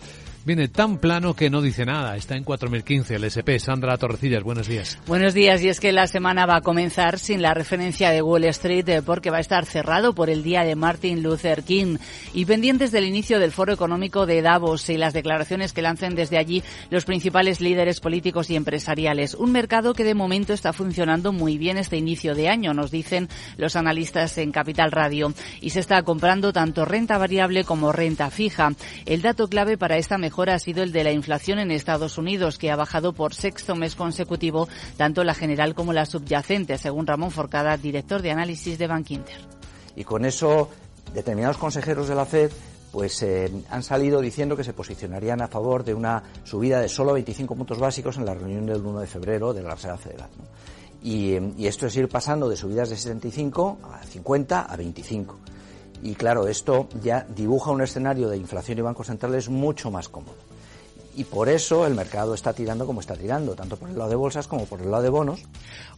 viene 0.47 0.68
tan 0.68 0.99
plano 0.99 1.34
que 1.34 1.51
no 1.51 1.61
dice 1.61 1.84
nada. 1.84 2.16
Está 2.16 2.36
en 2.36 2.44
4015 2.44 3.16
el 3.16 3.24
SP. 3.26 3.59
Sandra 3.59 3.99
Torrecillas, 3.99 4.44
buenos 4.44 4.68
días. 4.68 4.97
Buenos 5.05 5.34
días. 5.34 5.61
Y 5.61 5.68
es 5.68 5.80
que 5.80 5.90
la 5.90 6.07
semana 6.07 6.47
va 6.47 6.59
a 6.59 6.61
comenzar 6.61 7.18
sin 7.18 7.42
la 7.42 7.53
referencia 7.53 8.11
de 8.11 8.22
Wall 8.22 8.44
Street 8.44 8.88
eh, 8.88 9.03
porque 9.03 9.30
va 9.30 9.38
a 9.38 9.40
estar 9.40 9.66
cerrado 9.66 10.14
por 10.14 10.30
el 10.30 10.44
día 10.44 10.62
de 10.62 10.76
Martin 10.76 11.24
Luther 11.24 11.64
King 11.64 11.97
y 12.32 12.44
pendientes 12.44 12.92
del 12.92 13.07
inicio 13.07 13.40
del 13.40 13.51
Foro 13.51 13.72
Económico 13.72 14.24
de 14.24 14.40
Davos 14.40 14.88
y 14.88 14.97
las 14.97 15.12
declaraciones 15.12 15.72
que 15.72 15.82
lancen 15.82 16.14
desde 16.14 16.38
allí 16.38 16.62
los 16.90 17.05
principales 17.05 17.61
líderes 17.61 17.99
políticos 17.99 18.49
y 18.49 18.55
empresariales. 18.55 19.34
Un 19.34 19.51
mercado 19.51 19.94
que 19.94 20.05
de 20.05 20.14
momento 20.14 20.53
está 20.53 20.72
funcionando 20.72 21.32
muy 21.32 21.59
bien 21.59 21.76
este 21.76 21.97
inicio 21.97 22.36
de 22.36 22.49
año, 22.49 22.72
nos 22.72 22.92
dicen 22.92 23.28
los 23.57 23.74
analistas 23.74 24.38
en 24.38 24.53
Capital 24.53 24.92
Radio. 24.92 25.34
Y 25.61 25.70
se 25.70 25.80
está 25.80 26.05
comprando 26.05 26.53
tanto 26.53 26.84
renta 26.84 27.18
variable 27.18 27.64
como 27.64 27.90
renta 27.90 28.30
fija. 28.30 28.70
El 29.07 29.22
dato 29.22 29.49
clave 29.49 29.76
para 29.76 29.97
esta 29.97 30.18
mejor 30.37 30.51
ha 30.51 30.59
sido 30.59 30.82
el 30.82 30.93
de 30.93 31.03
la 31.03 31.12
inflación 31.12 31.59
en 31.61 31.70
Estados 31.70 32.18
Unidos, 32.18 32.59
que 32.59 32.70
ha 32.70 32.76
bajado 32.76 33.14
por 33.14 33.32
sexto 33.32 33.74
mes 33.74 33.95
consecutivo, 33.95 34.68
tanto 34.99 35.24
la 35.24 35.32
general 35.32 35.74
como 35.74 35.95
la 35.95 36.05
subyacente, 36.05 36.76
según 36.76 37.07
Ramón 37.07 37.30
Forcada, 37.30 37.78
director 37.78 38.20
de 38.20 38.32
análisis 38.32 38.76
de 38.76 38.87
Bank 38.87 39.12
Inter. 39.12 39.39
Y 39.97 40.05
con 40.05 40.26
eso, 40.26 40.68
determinados 41.14 41.57
consejeros 41.57 42.09
de 42.09 42.14
la 42.14 42.26
FED 42.26 42.51
pues 42.93 43.22
eh, 43.22 43.51
han 43.70 43.82
salido 43.82 44.20
diciendo 44.20 44.59
que 44.59 44.64
se 44.64 44.74
posicionarían 44.74 45.41
a 45.41 45.49
favor 45.49 45.84
de 45.84 45.95
una 45.95 46.22
subida 46.45 46.80
de 46.80 46.91
solo 46.91 47.14
25 47.14 47.57
puntos 47.57 47.78
básicos 47.78 48.18
en 48.18 48.26
la 48.26 48.34
reunión 48.34 48.66
del 48.66 48.84
1 48.84 49.01
de 49.01 49.07
febrero 49.07 49.55
de 49.55 49.62
la 49.62 49.74
Reserva 49.74 49.97
Federal. 49.97 50.28
Y, 51.03 51.39
y, 51.57 51.66
esto 51.66 51.87
es 51.87 51.97
ir 51.97 52.09
pasando 52.11 52.47
de 52.47 52.57
subidas 52.57 52.91
de 52.91 52.97
75 52.99 53.78
a 53.91 54.05
50 54.05 54.62
a 54.62 54.76
25. 54.76 55.39
Y 56.07 56.15
claro, 56.15 56.47
esto 56.47 56.89
ya 57.03 57.27
dibuja 57.35 57.73
un 57.73 57.83
escenario 57.83 58.29
de 58.29 58.37
inflación 58.37 58.79
y 58.79 58.81
bancos 58.81 59.09
centrales 59.09 59.49
mucho 59.49 59.91
más 59.91 60.09
cómodo. 60.09 60.37
Y 61.17 61.25
por 61.25 61.49
eso 61.49 61.85
el 61.85 61.97
mercado 61.97 62.33
está 62.33 62.53
tirando 62.53 62.87
como 62.87 63.01
está 63.01 63.17
tirando, 63.17 63.57
tanto 63.57 63.77
por 63.77 63.89
el 63.91 63.99
lado 63.99 64.11
de 64.11 64.15
bolsas 64.15 64.47
como 64.47 64.67
por 64.67 64.81
el 64.81 64.93
lado 64.93 65.03
de 65.03 65.09
bonos. 65.09 65.43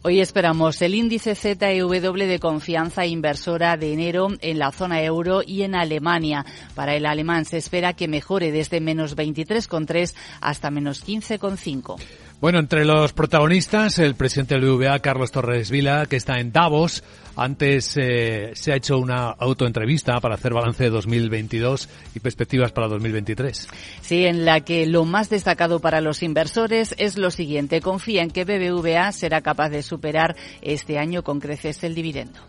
Hoy 0.01 0.21
esperamos 0.21 0.81
el 0.81 0.95
índice 0.95 1.35
ZEW 1.35 1.89
de 1.89 2.39
confianza 2.39 3.05
inversora 3.05 3.75
de 3.75 3.91
enero 3.91 4.29
en 4.39 4.57
la 4.57 4.71
zona 4.71 5.03
euro 5.03 5.41
y 5.45 5.63
en 5.63 5.75
Alemania. 5.75 6.45
Para 6.73 6.95
el 6.95 7.05
alemán 7.05 7.43
se 7.43 7.57
espera 7.57 7.91
que 7.91 8.07
mejore 8.07 8.53
desde 8.53 8.79
menos 8.79 9.17
23,3 9.17 10.15
hasta 10.39 10.71
menos 10.71 11.05
15,5. 11.05 11.97
Bueno, 12.39 12.59
entre 12.59 12.85
los 12.85 13.11
protagonistas, 13.11 13.99
el 13.99 14.15
presidente 14.15 14.55
del 14.55 14.63
BVA, 14.63 14.99
Carlos 14.99 15.29
Torres 15.29 15.69
Vila, 15.69 16.05
que 16.05 16.15
está 16.15 16.39
en 16.39 16.53
Davos. 16.53 17.03
Antes 17.35 17.97
eh, 17.97 18.51
se 18.53 18.71
ha 18.71 18.77
hecho 18.77 18.97
una 18.97 19.31
autoentrevista 19.31 20.19
para 20.21 20.35
hacer 20.35 20.53
balance 20.53 20.85
de 20.85 20.89
2022 20.89 21.89
y 22.15 22.19
perspectivas 22.21 22.71
para 22.71 22.87
2023. 22.87 23.67
Sí, 24.01 24.25
en 24.25 24.45
la 24.45 24.61
que 24.61 24.85
lo 24.85 25.03
más 25.03 25.29
destacado 25.29 25.79
para 25.79 25.99
los 25.99 26.23
inversores 26.23 26.95
es 26.97 27.17
lo 27.17 27.29
siguiente. 27.29 27.81
Confía 27.81 28.23
en 28.23 28.31
que 28.31 28.45
BBVA 28.45 29.11
será 29.11 29.41
capaz 29.41 29.67
de 29.67 29.83
superar 29.89 30.35
este 30.61 30.99
año 30.99 31.23
con 31.23 31.39
creces 31.39 31.83
el 31.83 31.95
dividendo. 31.95 32.39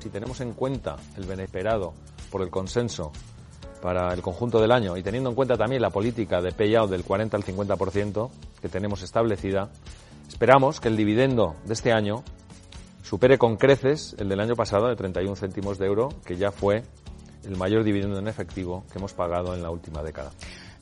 si 0.00 0.10
tenemos 0.10 0.40
en 0.40 0.52
cuenta 0.52 0.96
el 1.16 1.24
beneficiado 1.24 1.94
por 2.30 2.42
el 2.42 2.50
consenso 2.50 3.12
para 3.80 4.12
el 4.14 4.22
conjunto 4.22 4.60
del 4.60 4.72
año 4.72 4.96
y 4.96 5.02
teniendo 5.02 5.30
en 5.30 5.36
cuenta 5.36 5.56
también 5.56 5.82
la 5.82 5.90
política 5.90 6.40
de 6.40 6.52
payout 6.52 6.90
del 6.90 7.04
40 7.04 7.36
al 7.36 7.44
50% 7.44 8.30
que 8.60 8.68
tenemos 8.68 9.02
establecida, 9.02 9.70
esperamos 10.28 10.80
que 10.80 10.88
el 10.88 10.96
dividendo 10.96 11.56
de 11.64 11.74
este 11.74 11.92
año 11.92 12.24
supere 13.02 13.38
con 13.38 13.56
creces 13.56 14.16
el 14.18 14.28
del 14.28 14.40
año 14.40 14.54
pasado 14.54 14.88
de 14.88 14.96
31 14.96 15.36
céntimos 15.36 15.78
de 15.78 15.86
euro, 15.86 16.08
que 16.24 16.36
ya 16.36 16.50
fue 16.50 16.82
el 17.44 17.56
mayor 17.56 17.84
dividendo 17.84 18.18
en 18.18 18.28
efectivo 18.28 18.84
que 18.90 18.98
hemos 18.98 19.12
pagado 19.12 19.54
en 19.54 19.62
la 19.62 19.70
última 19.70 20.02
década. 20.02 20.30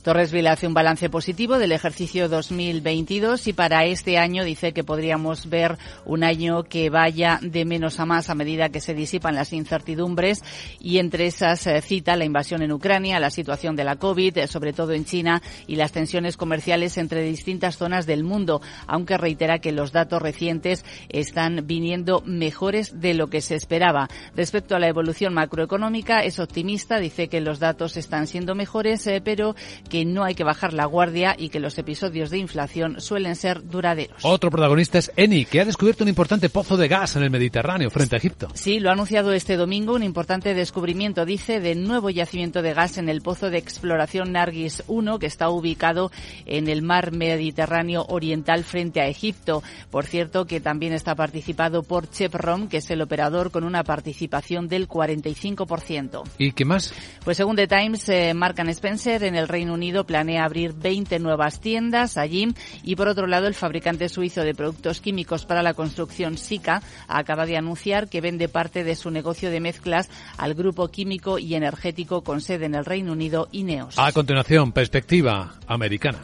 Torres 0.01 0.31
Vila 0.31 0.53
hace 0.53 0.65
un 0.65 0.73
balance 0.73 1.09
positivo 1.11 1.59
del 1.59 1.71
ejercicio 1.71 2.27
2022 2.27 3.47
y 3.47 3.53
para 3.53 3.85
este 3.85 4.17
año 4.17 4.43
dice 4.43 4.73
que 4.73 4.83
podríamos 4.83 5.47
ver 5.47 5.77
un 6.05 6.23
año 6.23 6.63
que 6.63 6.89
vaya 6.89 7.39
de 7.41 7.65
menos 7.65 7.99
a 7.99 8.07
más 8.07 8.31
a 8.31 8.35
medida 8.35 8.69
que 8.69 8.81
se 8.81 8.95
disipan 8.95 9.35
las 9.35 9.53
incertidumbres 9.53 10.43
y 10.79 10.97
entre 10.97 11.27
esas 11.27 11.67
eh, 11.67 11.81
cita 11.81 12.15
la 12.15 12.25
invasión 12.25 12.63
en 12.63 12.71
Ucrania, 12.71 13.19
la 13.19 13.29
situación 13.29 13.75
de 13.75 13.83
la 13.83 13.97
COVID, 13.97 14.39
eh, 14.39 14.47
sobre 14.47 14.73
todo 14.73 14.93
en 14.93 15.05
China 15.05 15.41
y 15.67 15.75
las 15.75 15.91
tensiones 15.91 16.35
comerciales 16.35 16.97
entre 16.97 17.21
distintas 17.21 17.77
zonas 17.77 18.07
del 18.07 18.23
mundo, 18.23 18.61
aunque 18.87 19.17
reitera 19.17 19.59
que 19.59 19.71
los 19.71 19.91
datos 19.91 20.19
recientes 20.19 20.83
están 21.09 21.67
viniendo 21.67 22.23
mejores 22.25 22.99
de 22.99 23.13
lo 23.13 23.27
que 23.27 23.41
se 23.41 23.53
esperaba. 23.53 24.09
Respecto 24.35 24.75
a 24.75 24.79
la 24.79 24.87
evolución 24.87 25.35
macroeconómica, 25.35 26.21
es 26.23 26.39
optimista, 26.39 26.97
dice 26.97 27.27
que 27.27 27.39
los 27.39 27.59
datos 27.59 27.97
están 27.97 28.25
siendo 28.25 28.55
mejores, 28.55 29.05
eh, 29.05 29.21
pero 29.23 29.55
que 29.91 30.05
no 30.05 30.23
hay 30.23 30.35
que 30.35 30.45
bajar 30.45 30.71
la 30.71 30.85
guardia 30.85 31.35
y 31.37 31.49
que 31.49 31.59
los 31.59 31.77
episodios 31.77 32.29
de 32.29 32.37
inflación 32.37 33.01
suelen 33.01 33.35
ser 33.35 33.67
duraderos. 33.67 34.23
Otro 34.23 34.49
protagonista 34.49 34.97
es 34.97 35.11
Eni, 35.17 35.43
que 35.43 35.59
ha 35.59 35.65
descubierto 35.65 36.05
un 36.05 36.07
importante 36.07 36.47
pozo 36.47 36.77
de 36.77 36.87
gas 36.87 37.17
en 37.17 37.23
el 37.23 37.29
Mediterráneo 37.29 37.89
frente 37.89 38.15
a 38.15 38.19
Egipto. 38.19 38.47
Sí, 38.53 38.79
lo 38.79 38.89
ha 38.89 38.93
anunciado 38.93 39.33
este 39.33 39.57
domingo 39.57 39.93
un 39.93 40.03
importante 40.03 40.53
descubrimiento, 40.53 41.25
dice, 41.25 41.59
de 41.59 41.75
nuevo 41.75 42.09
yacimiento 42.09 42.61
de 42.61 42.73
gas 42.73 42.97
en 42.99 43.09
el 43.09 43.21
pozo 43.21 43.49
de 43.49 43.57
exploración 43.57 44.31
Nargis 44.31 44.81
1, 44.87 45.19
que 45.19 45.25
está 45.25 45.49
ubicado 45.49 46.09
en 46.45 46.69
el 46.69 46.83
mar 46.83 47.11
Mediterráneo 47.11 48.05
oriental 48.07 48.63
frente 48.63 49.01
a 49.01 49.07
Egipto. 49.07 49.61
Por 49.89 50.05
cierto, 50.05 50.45
que 50.45 50.61
también 50.61 50.93
está 50.93 51.15
participado 51.15 51.83
por 51.83 52.09
Chevron, 52.09 52.69
que 52.69 52.77
es 52.77 52.89
el 52.91 53.01
operador 53.01 53.51
con 53.51 53.65
una 53.65 53.83
participación 53.83 54.69
del 54.69 54.87
45%. 54.87 56.23
¿Y 56.37 56.53
qué 56.53 56.63
más? 56.63 56.93
Pues 57.25 57.35
según 57.35 57.57
The 57.57 57.67
Times, 57.67 58.07
eh, 58.07 58.33
Mark 58.33 58.55
Spencer 58.69 59.25
en 59.25 59.35
el 59.35 59.49
Reino 59.49 59.73
Unido 59.73 59.80
planea 60.05 60.45
abrir 60.45 60.73
20 60.73 61.19
nuevas 61.19 61.59
tiendas 61.59 62.17
allí 62.17 62.53
y 62.83 62.95
por 62.95 63.07
otro 63.07 63.27
lado 63.27 63.47
el 63.47 63.55
fabricante 63.55 64.09
suizo 64.09 64.41
de 64.41 64.53
productos 64.53 65.01
químicos 65.01 65.45
para 65.45 65.63
la 65.63 65.73
construcción 65.73 66.37
SICA 66.37 66.81
acaba 67.07 67.45
de 67.45 67.57
anunciar 67.57 68.07
que 68.09 68.21
vende 68.21 68.47
parte 68.47 68.83
de 68.83 68.95
su 68.95 69.09
negocio 69.09 69.49
de 69.49 69.59
mezclas 69.59 70.09
al 70.37 70.53
grupo 70.53 70.89
químico 70.89 71.39
y 71.39 71.55
energético 71.55 72.21
con 72.21 72.41
sede 72.41 72.65
en 72.65 72.75
el 72.75 72.85
Reino 72.85 73.13
Unido 73.13 73.47
Ineos. 73.51 73.97
A 73.97 74.11
continuación, 74.11 74.71
perspectiva 74.71 75.53
americana. 75.67 76.19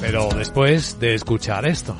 Pero 0.00 0.28
después 0.34 0.98
de 1.00 1.14
escuchar 1.14 1.66
esto. 1.66 1.96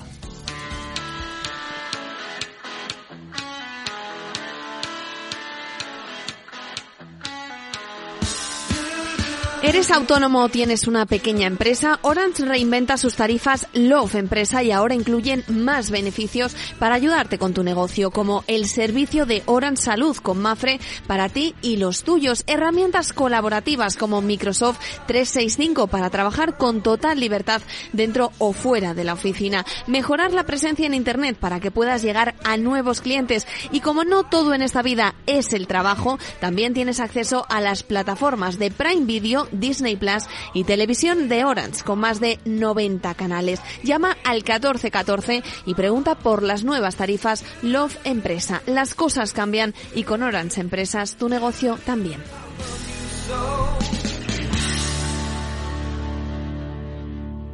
¿Eres 9.60 9.90
autónomo 9.90 10.44
o 10.44 10.48
tienes 10.48 10.86
una 10.86 11.04
pequeña 11.04 11.48
empresa? 11.48 11.98
Orange 12.02 12.44
reinventa 12.44 12.96
sus 12.96 13.16
tarifas 13.16 13.66
Love 13.72 14.14
Empresa 14.14 14.62
y 14.62 14.70
ahora 14.70 14.94
incluyen 14.94 15.42
más 15.48 15.90
beneficios 15.90 16.54
para 16.78 16.94
ayudarte 16.94 17.38
con 17.38 17.54
tu 17.54 17.64
negocio, 17.64 18.12
como 18.12 18.44
el 18.46 18.66
servicio 18.66 19.26
de 19.26 19.42
Orange 19.46 19.82
Salud 19.82 20.16
con 20.18 20.40
Mafre 20.40 20.78
para 21.08 21.28
ti 21.28 21.56
y 21.60 21.76
los 21.76 22.04
tuyos, 22.04 22.44
herramientas 22.46 23.12
colaborativas 23.12 23.96
como 23.96 24.22
Microsoft 24.22 24.78
365 25.08 25.88
para 25.88 26.08
trabajar 26.08 26.56
con 26.56 26.80
total 26.80 27.18
libertad 27.18 27.60
dentro 27.92 28.30
o 28.38 28.52
fuera 28.52 28.94
de 28.94 29.02
la 29.02 29.14
oficina, 29.14 29.66
mejorar 29.88 30.32
la 30.32 30.46
presencia 30.46 30.86
en 30.86 30.94
Internet 30.94 31.36
para 31.36 31.58
que 31.58 31.72
puedas 31.72 32.02
llegar 32.02 32.36
a 32.44 32.56
nuevos 32.58 33.00
clientes. 33.00 33.48
Y 33.72 33.80
como 33.80 34.04
no 34.04 34.22
todo 34.22 34.54
en 34.54 34.62
esta 34.62 34.82
vida 34.82 35.16
es 35.26 35.52
el 35.52 35.66
trabajo, 35.66 36.16
también 36.40 36.74
tienes 36.74 37.00
acceso 37.00 37.44
a 37.48 37.60
las 37.60 37.82
plataformas 37.82 38.60
de 38.60 38.70
Prime 38.70 39.04
Video, 39.04 39.47
Disney 39.52 39.96
Plus 39.96 40.24
y 40.54 40.64
televisión 40.64 41.28
de 41.28 41.44
Orange 41.44 41.82
con 41.84 41.98
más 41.98 42.20
de 42.20 42.38
90 42.44 43.14
canales. 43.14 43.60
Llama 43.82 44.16
al 44.24 44.36
1414 44.36 45.42
y 45.66 45.74
pregunta 45.74 46.14
por 46.16 46.42
las 46.42 46.64
nuevas 46.64 46.96
tarifas 46.96 47.44
Love 47.62 47.96
Empresa. 48.04 48.62
Las 48.66 48.94
cosas 48.94 49.32
cambian 49.32 49.74
y 49.94 50.04
con 50.04 50.22
Orange 50.22 50.60
Empresas 50.60 51.16
tu 51.16 51.28
negocio 51.28 51.78
también. 51.84 52.20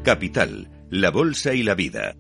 Capital, 0.02 0.70
la 0.90 1.10
Bolsa 1.10 1.54
y 1.54 1.62
la 1.62 1.74
Vida. 1.74 2.14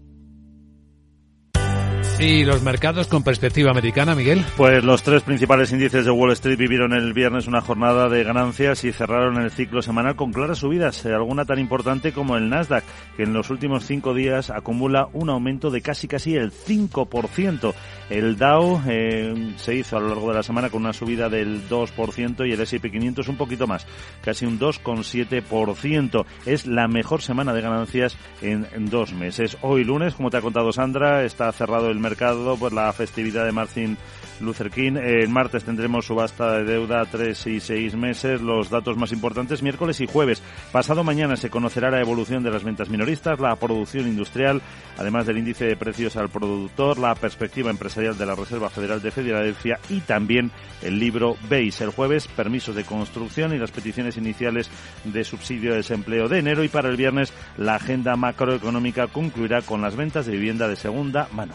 ¿Y 2.20 2.44
los 2.44 2.62
mercados 2.62 3.08
con 3.08 3.24
perspectiva 3.24 3.72
americana, 3.72 4.14
Miguel? 4.14 4.44
Pues 4.56 4.84
los 4.84 5.02
tres 5.02 5.22
principales 5.22 5.72
índices 5.72 6.04
de 6.04 6.12
Wall 6.12 6.30
Street 6.30 6.56
vivieron 6.56 6.92
el 6.92 7.12
viernes 7.12 7.48
una 7.48 7.60
jornada 7.60 8.08
de 8.08 8.22
ganancias 8.22 8.84
y 8.84 8.92
cerraron 8.92 9.42
el 9.42 9.50
ciclo 9.50 9.82
semanal 9.82 10.14
con 10.14 10.32
claras 10.32 10.58
subidas, 10.58 11.04
eh, 11.04 11.12
alguna 11.12 11.44
tan 11.44 11.58
importante 11.58 12.12
como 12.12 12.36
el 12.36 12.48
Nasdaq, 12.48 12.84
que 13.16 13.24
en 13.24 13.32
los 13.32 13.50
últimos 13.50 13.84
cinco 13.84 14.14
días 14.14 14.50
acumula 14.50 15.08
un 15.12 15.28
aumento 15.28 15.70
de 15.70 15.82
casi 15.82 16.06
casi 16.06 16.36
el 16.36 16.52
5%. 16.52 17.74
El 18.10 18.36
Dow 18.36 18.80
eh, 18.86 19.54
se 19.56 19.74
hizo 19.74 19.96
a 19.96 20.00
lo 20.00 20.08
largo 20.08 20.28
de 20.28 20.34
la 20.34 20.42
semana 20.44 20.70
con 20.70 20.82
una 20.82 20.92
subida 20.92 21.28
del 21.28 21.68
2% 21.68 22.48
y 22.48 22.52
el 22.52 22.60
S&P 22.60 22.92
500 22.92 23.26
un 23.26 23.36
poquito 23.36 23.66
más, 23.66 23.88
casi 24.22 24.46
un 24.46 24.60
2,7%. 24.60 26.24
Es 26.46 26.66
la 26.66 26.86
mejor 26.86 27.22
semana 27.22 27.52
de 27.52 27.60
ganancias 27.60 28.16
en, 28.40 28.68
en 28.72 28.88
dos 28.88 29.12
meses. 29.12 29.58
Hoy 29.62 29.82
lunes, 29.82 30.14
como 30.14 30.30
te 30.30 30.36
ha 30.36 30.42
contado 30.42 30.70
Sandra, 30.70 31.24
está 31.24 31.50
cerrado 31.50 31.90
el 31.90 32.03
mercado 32.04 32.56
por 32.56 32.72
la 32.72 32.92
festividad 32.92 33.46
de 33.46 33.52
Martin 33.52 33.96
Luther 34.40 34.70
King. 34.70 34.96
El 34.96 35.28
martes 35.28 35.64
tendremos 35.64 36.06
subasta 36.06 36.58
de 36.58 36.64
deuda 36.64 37.04
tres 37.06 37.46
y 37.46 37.60
seis 37.60 37.96
meses, 37.96 38.40
los 38.40 38.68
datos 38.68 38.96
más 38.96 39.12
importantes 39.12 39.62
miércoles 39.62 40.00
y 40.00 40.06
jueves. 40.06 40.42
Pasado 40.70 41.02
mañana 41.02 41.36
se 41.36 41.50
conocerá 41.50 41.90
la 41.90 42.00
evolución 42.00 42.42
de 42.42 42.50
las 42.50 42.62
ventas 42.62 42.90
minoristas, 42.90 43.40
la 43.40 43.56
producción 43.56 44.06
industrial, 44.06 44.60
además 44.98 45.26
del 45.26 45.38
índice 45.38 45.64
de 45.64 45.76
precios 45.76 46.16
al 46.16 46.28
productor, 46.28 46.98
la 46.98 47.14
perspectiva 47.14 47.70
empresarial 47.70 48.18
de 48.18 48.26
la 48.26 48.34
Reserva 48.34 48.70
Federal 48.70 49.00
de 49.00 49.10
Filadelfia 49.10 49.78
y 49.88 50.00
también 50.00 50.50
el 50.82 50.98
libro 50.98 51.36
BASE. 51.48 51.84
El 51.84 51.90
jueves, 51.90 52.28
permisos 52.28 52.76
de 52.76 52.84
construcción 52.84 53.54
y 53.54 53.58
las 53.58 53.70
peticiones 53.70 54.16
iniciales 54.16 54.70
de 55.04 55.24
subsidio 55.24 55.70
de 55.70 55.78
desempleo 55.78 56.28
de 56.28 56.40
enero 56.40 56.64
y 56.64 56.68
para 56.68 56.90
el 56.90 56.96
viernes 56.96 57.32
la 57.56 57.76
agenda 57.76 58.16
macroeconómica 58.16 59.06
concluirá 59.06 59.62
con 59.62 59.80
las 59.80 59.96
ventas 59.96 60.26
de 60.26 60.32
vivienda 60.32 60.68
de 60.68 60.76
segunda 60.76 61.28
mano. 61.32 61.54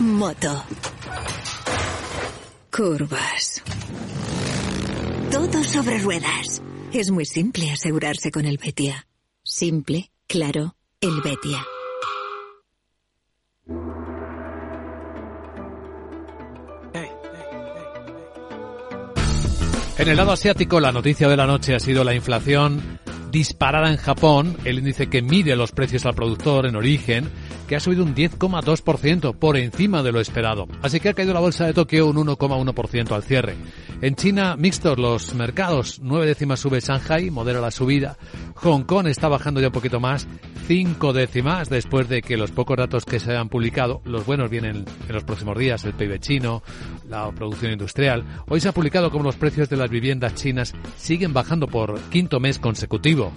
Moto. 0.00 0.64
Curvas. 2.74 3.62
Todo 5.30 5.62
sobre 5.62 5.98
ruedas. 5.98 6.62
Es 6.90 7.10
muy 7.10 7.26
simple 7.26 7.70
asegurarse 7.70 8.30
con 8.30 8.46
el 8.46 8.56
Betia. 8.56 9.06
Simple, 9.42 10.10
claro, 10.26 10.74
el 11.02 11.20
Betia. 11.20 11.66
En 19.98 20.08
el 20.08 20.16
lado 20.16 20.32
asiático, 20.32 20.80
la 20.80 20.92
noticia 20.92 21.28
de 21.28 21.36
la 21.36 21.46
noche 21.46 21.74
ha 21.74 21.78
sido 21.78 22.04
la 22.04 22.14
inflación 22.14 22.98
disparada 23.30 23.90
en 23.90 23.98
Japón, 23.98 24.56
el 24.64 24.78
índice 24.78 25.08
que 25.08 25.20
mide 25.20 25.54
los 25.56 25.72
precios 25.72 26.06
al 26.06 26.14
productor 26.14 26.64
en 26.64 26.76
origen, 26.76 27.30
que 27.70 27.76
ha 27.76 27.80
subido 27.80 28.02
un 28.02 28.16
10,2%, 28.16 29.36
por 29.36 29.56
encima 29.56 30.02
de 30.02 30.10
lo 30.10 30.18
esperado. 30.18 30.66
Así 30.82 30.98
que 30.98 31.10
ha 31.10 31.14
caído 31.14 31.32
la 31.32 31.38
bolsa 31.38 31.66
de 31.66 31.72
Tokio 31.72 32.08
un 32.08 32.16
1,1% 32.16 33.12
al 33.12 33.22
cierre. 33.22 33.54
En 34.02 34.16
China, 34.16 34.56
mixtos 34.56 34.98
los 34.98 35.34
mercados. 35.36 36.00
Nueve 36.02 36.26
décimas 36.26 36.58
sube 36.58 36.80
Shanghai, 36.80 37.30
modera 37.30 37.60
la 37.60 37.70
subida. 37.70 38.16
Hong 38.56 38.82
Kong 38.82 39.06
está 39.06 39.28
bajando 39.28 39.60
ya 39.60 39.68
un 39.68 39.72
poquito 39.72 40.00
más, 40.00 40.26
cinco 40.66 41.12
décimas 41.12 41.68
después 41.70 42.08
de 42.08 42.22
que 42.22 42.36
los 42.36 42.50
pocos 42.50 42.76
datos 42.76 43.04
que 43.04 43.20
se 43.20 43.36
han 43.36 43.48
publicado, 43.48 44.02
los 44.04 44.26
buenos 44.26 44.50
vienen 44.50 44.84
en 45.06 45.14
los 45.14 45.22
próximos 45.22 45.56
días, 45.56 45.84
el 45.84 45.94
PIB 45.94 46.18
chino, 46.18 46.64
la 47.08 47.30
producción 47.30 47.70
industrial. 47.70 48.24
Hoy 48.48 48.60
se 48.60 48.68
ha 48.68 48.72
publicado 48.72 49.12
como 49.12 49.22
los 49.22 49.36
precios 49.36 49.68
de 49.68 49.76
las 49.76 49.90
viviendas 49.90 50.34
chinas 50.34 50.74
siguen 50.96 51.32
bajando 51.32 51.68
por 51.68 52.00
quinto 52.10 52.40
mes 52.40 52.58
consecutivo. 52.58 53.32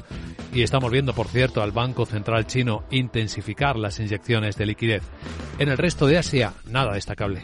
Y 0.53 0.61
estamos 0.61 0.91
viendo, 0.91 1.13
por 1.13 1.27
cierto, 1.27 1.63
al 1.63 1.71
Banco 1.71 2.05
Central 2.05 2.45
chino 2.45 2.83
intensificar 2.91 3.75
las 3.75 3.99
inyecciones 3.99 4.22
de 4.57 4.65
liquidez. 4.65 5.03
En 5.59 5.69
el 5.69 5.77
resto 5.77 6.07
de 6.07 6.17
Asia, 6.17 6.53
nada 6.65 6.93
destacable. 6.93 7.43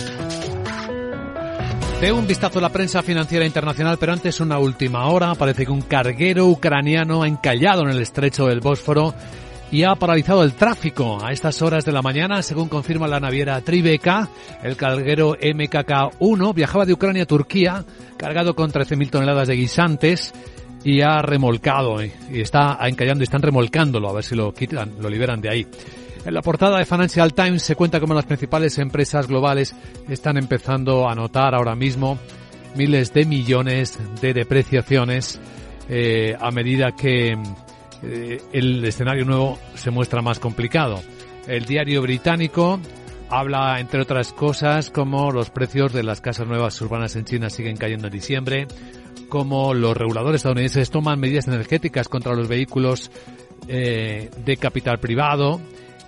De 2.01 2.11
un 2.11 2.25
vistazo 2.25 2.57
a 2.57 2.63
la 2.63 2.69
prensa 2.69 3.03
financiera 3.03 3.45
internacional, 3.45 3.97
pero 3.99 4.11
antes 4.11 4.39
una 4.39 4.57
última 4.57 5.05
hora. 5.05 5.35
Parece 5.35 5.67
que 5.67 5.71
un 5.71 5.83
carguero 5.83 6.47
ucraniano 6.47 7.21
ha 7.21 7.27
encallado 7.27 7.83
en 7.83 7.89
el 7.89 8.01
estrecho 8.01 8.47
del 8.47 8.59
Bósforo 8.59 9.13
y 9.71 9.83
ha 9.83 9.93
paralizado 9.93 10.43
el 10.43 10.53
tráfico 10.53 11.23
a 11.23 11.31
estas 11.31 11.61
horas 11.61 11.85
de 11.85 11.91
la 11.91 12.01
mañana, 12.01 12.41
según 12.41 12.69
confirma 12.69 13.07
la 13.07 13.19
naviera 13.19 13.61
Tribeca. 13.61 14.27
El 14.63 14.77
carguero 14.77 15.35
MKK-1 15.35 16.55
viajaba 16.55 16.87
de 16.87 16.93
Ucrania 16.93 17.21
a 17.21 17.27
Turquía, 17.27 17.85
cargado 18.17 18.55
con 18.55 18.71
13.000 18.71 19.11
toneladas 19.11 19.47
de 19.47 19.57
guisantes 19.57 20.33
y 20.83 21.01
ha 21.01 21.21
remolcado 21.21 22.03
y 22.03 22.11
está 22.31 22.79
encallando 22.81 23.21
y 23.21 23.25
están 23.25 23.43
remolcándolo 23.43 24.09
a 24.09 24.13
ver 24.13 24.23
si 24.23 24.33
lo 24.33 24.51
quitan, 24.55 24.93
lo 24.99 25.07
liberan 25.07 25.39
de 25.39 25.49
ahí. 25.51 25.67
En 26.23 26.35
la 26.35 26.41
portada 26.41 26.77
de 26.77 26.85
Financial 26.85 27.33
Times 27.33 27.63
se 27.63 27.75
cuenta 27.75 27.99
cómo 27.99 28.13
las 28.13 28.25
principales 28.25 28.77
empresas 28.77 29.27
globales 29.27 29.75
están 30.07 30.37
empezando 30.37 31.09
a 31.09 31.15
notar 31.15 31.55
ahora 31.55 31.75
mismo 31.75 32.19
miles 32.75 33.11
de 33.13 33.25
millones 33.25 33.97
de 34.21 34.33
depreciaciones 34.33 35.39
eh, 35.89 36.35
a 36.39 36.51
medida 36.51 36.91
que 36.91 37.35
eh, 38.03 38.41
el 38.53 38.85
escenario 38.85 39.25
nuevo 39.25 39.57
se 39.73 39.89
muestra 39.89 40.21
más 40.21 40.39
complicado. 40.39 41.01
El 41.47 41.65
diario 41.65 42.03
británico 42.03 42.79
habla, 43.29 43.79
entre 43.79 44.01
otras 44.01 44.31
cosas, 44.31 44.91
como 44.91 45.31
los 45.31 45.49
precios 45.49 45.91
de 45.91 46.03
las 46.03 46.21
casas 46.21 46.47
nuevas 46.47 46.79
urbanas 46.81 47.15
en 47.15 47.25
China 47.25 47.49
siguen 47.49 47.77
cayendo 47.77 48.07
en 48.07 48.13
diciembre, 48.13 48.67
como 49.27 49.73
los 49.73 49.97
reguladores 49.97 50.39
estadounidenses 50.39 50.91
toman 50.91 51.19
medidas 51.19 51.47
energéticas 51.47 52.07
contra 52.07 52.35
los 52.35 52.47
vehículos 52.47 53.09
eh, 53.67 54.29
de 54.45 54.57
capital 54.57 54.99
privado, 54.99 55.61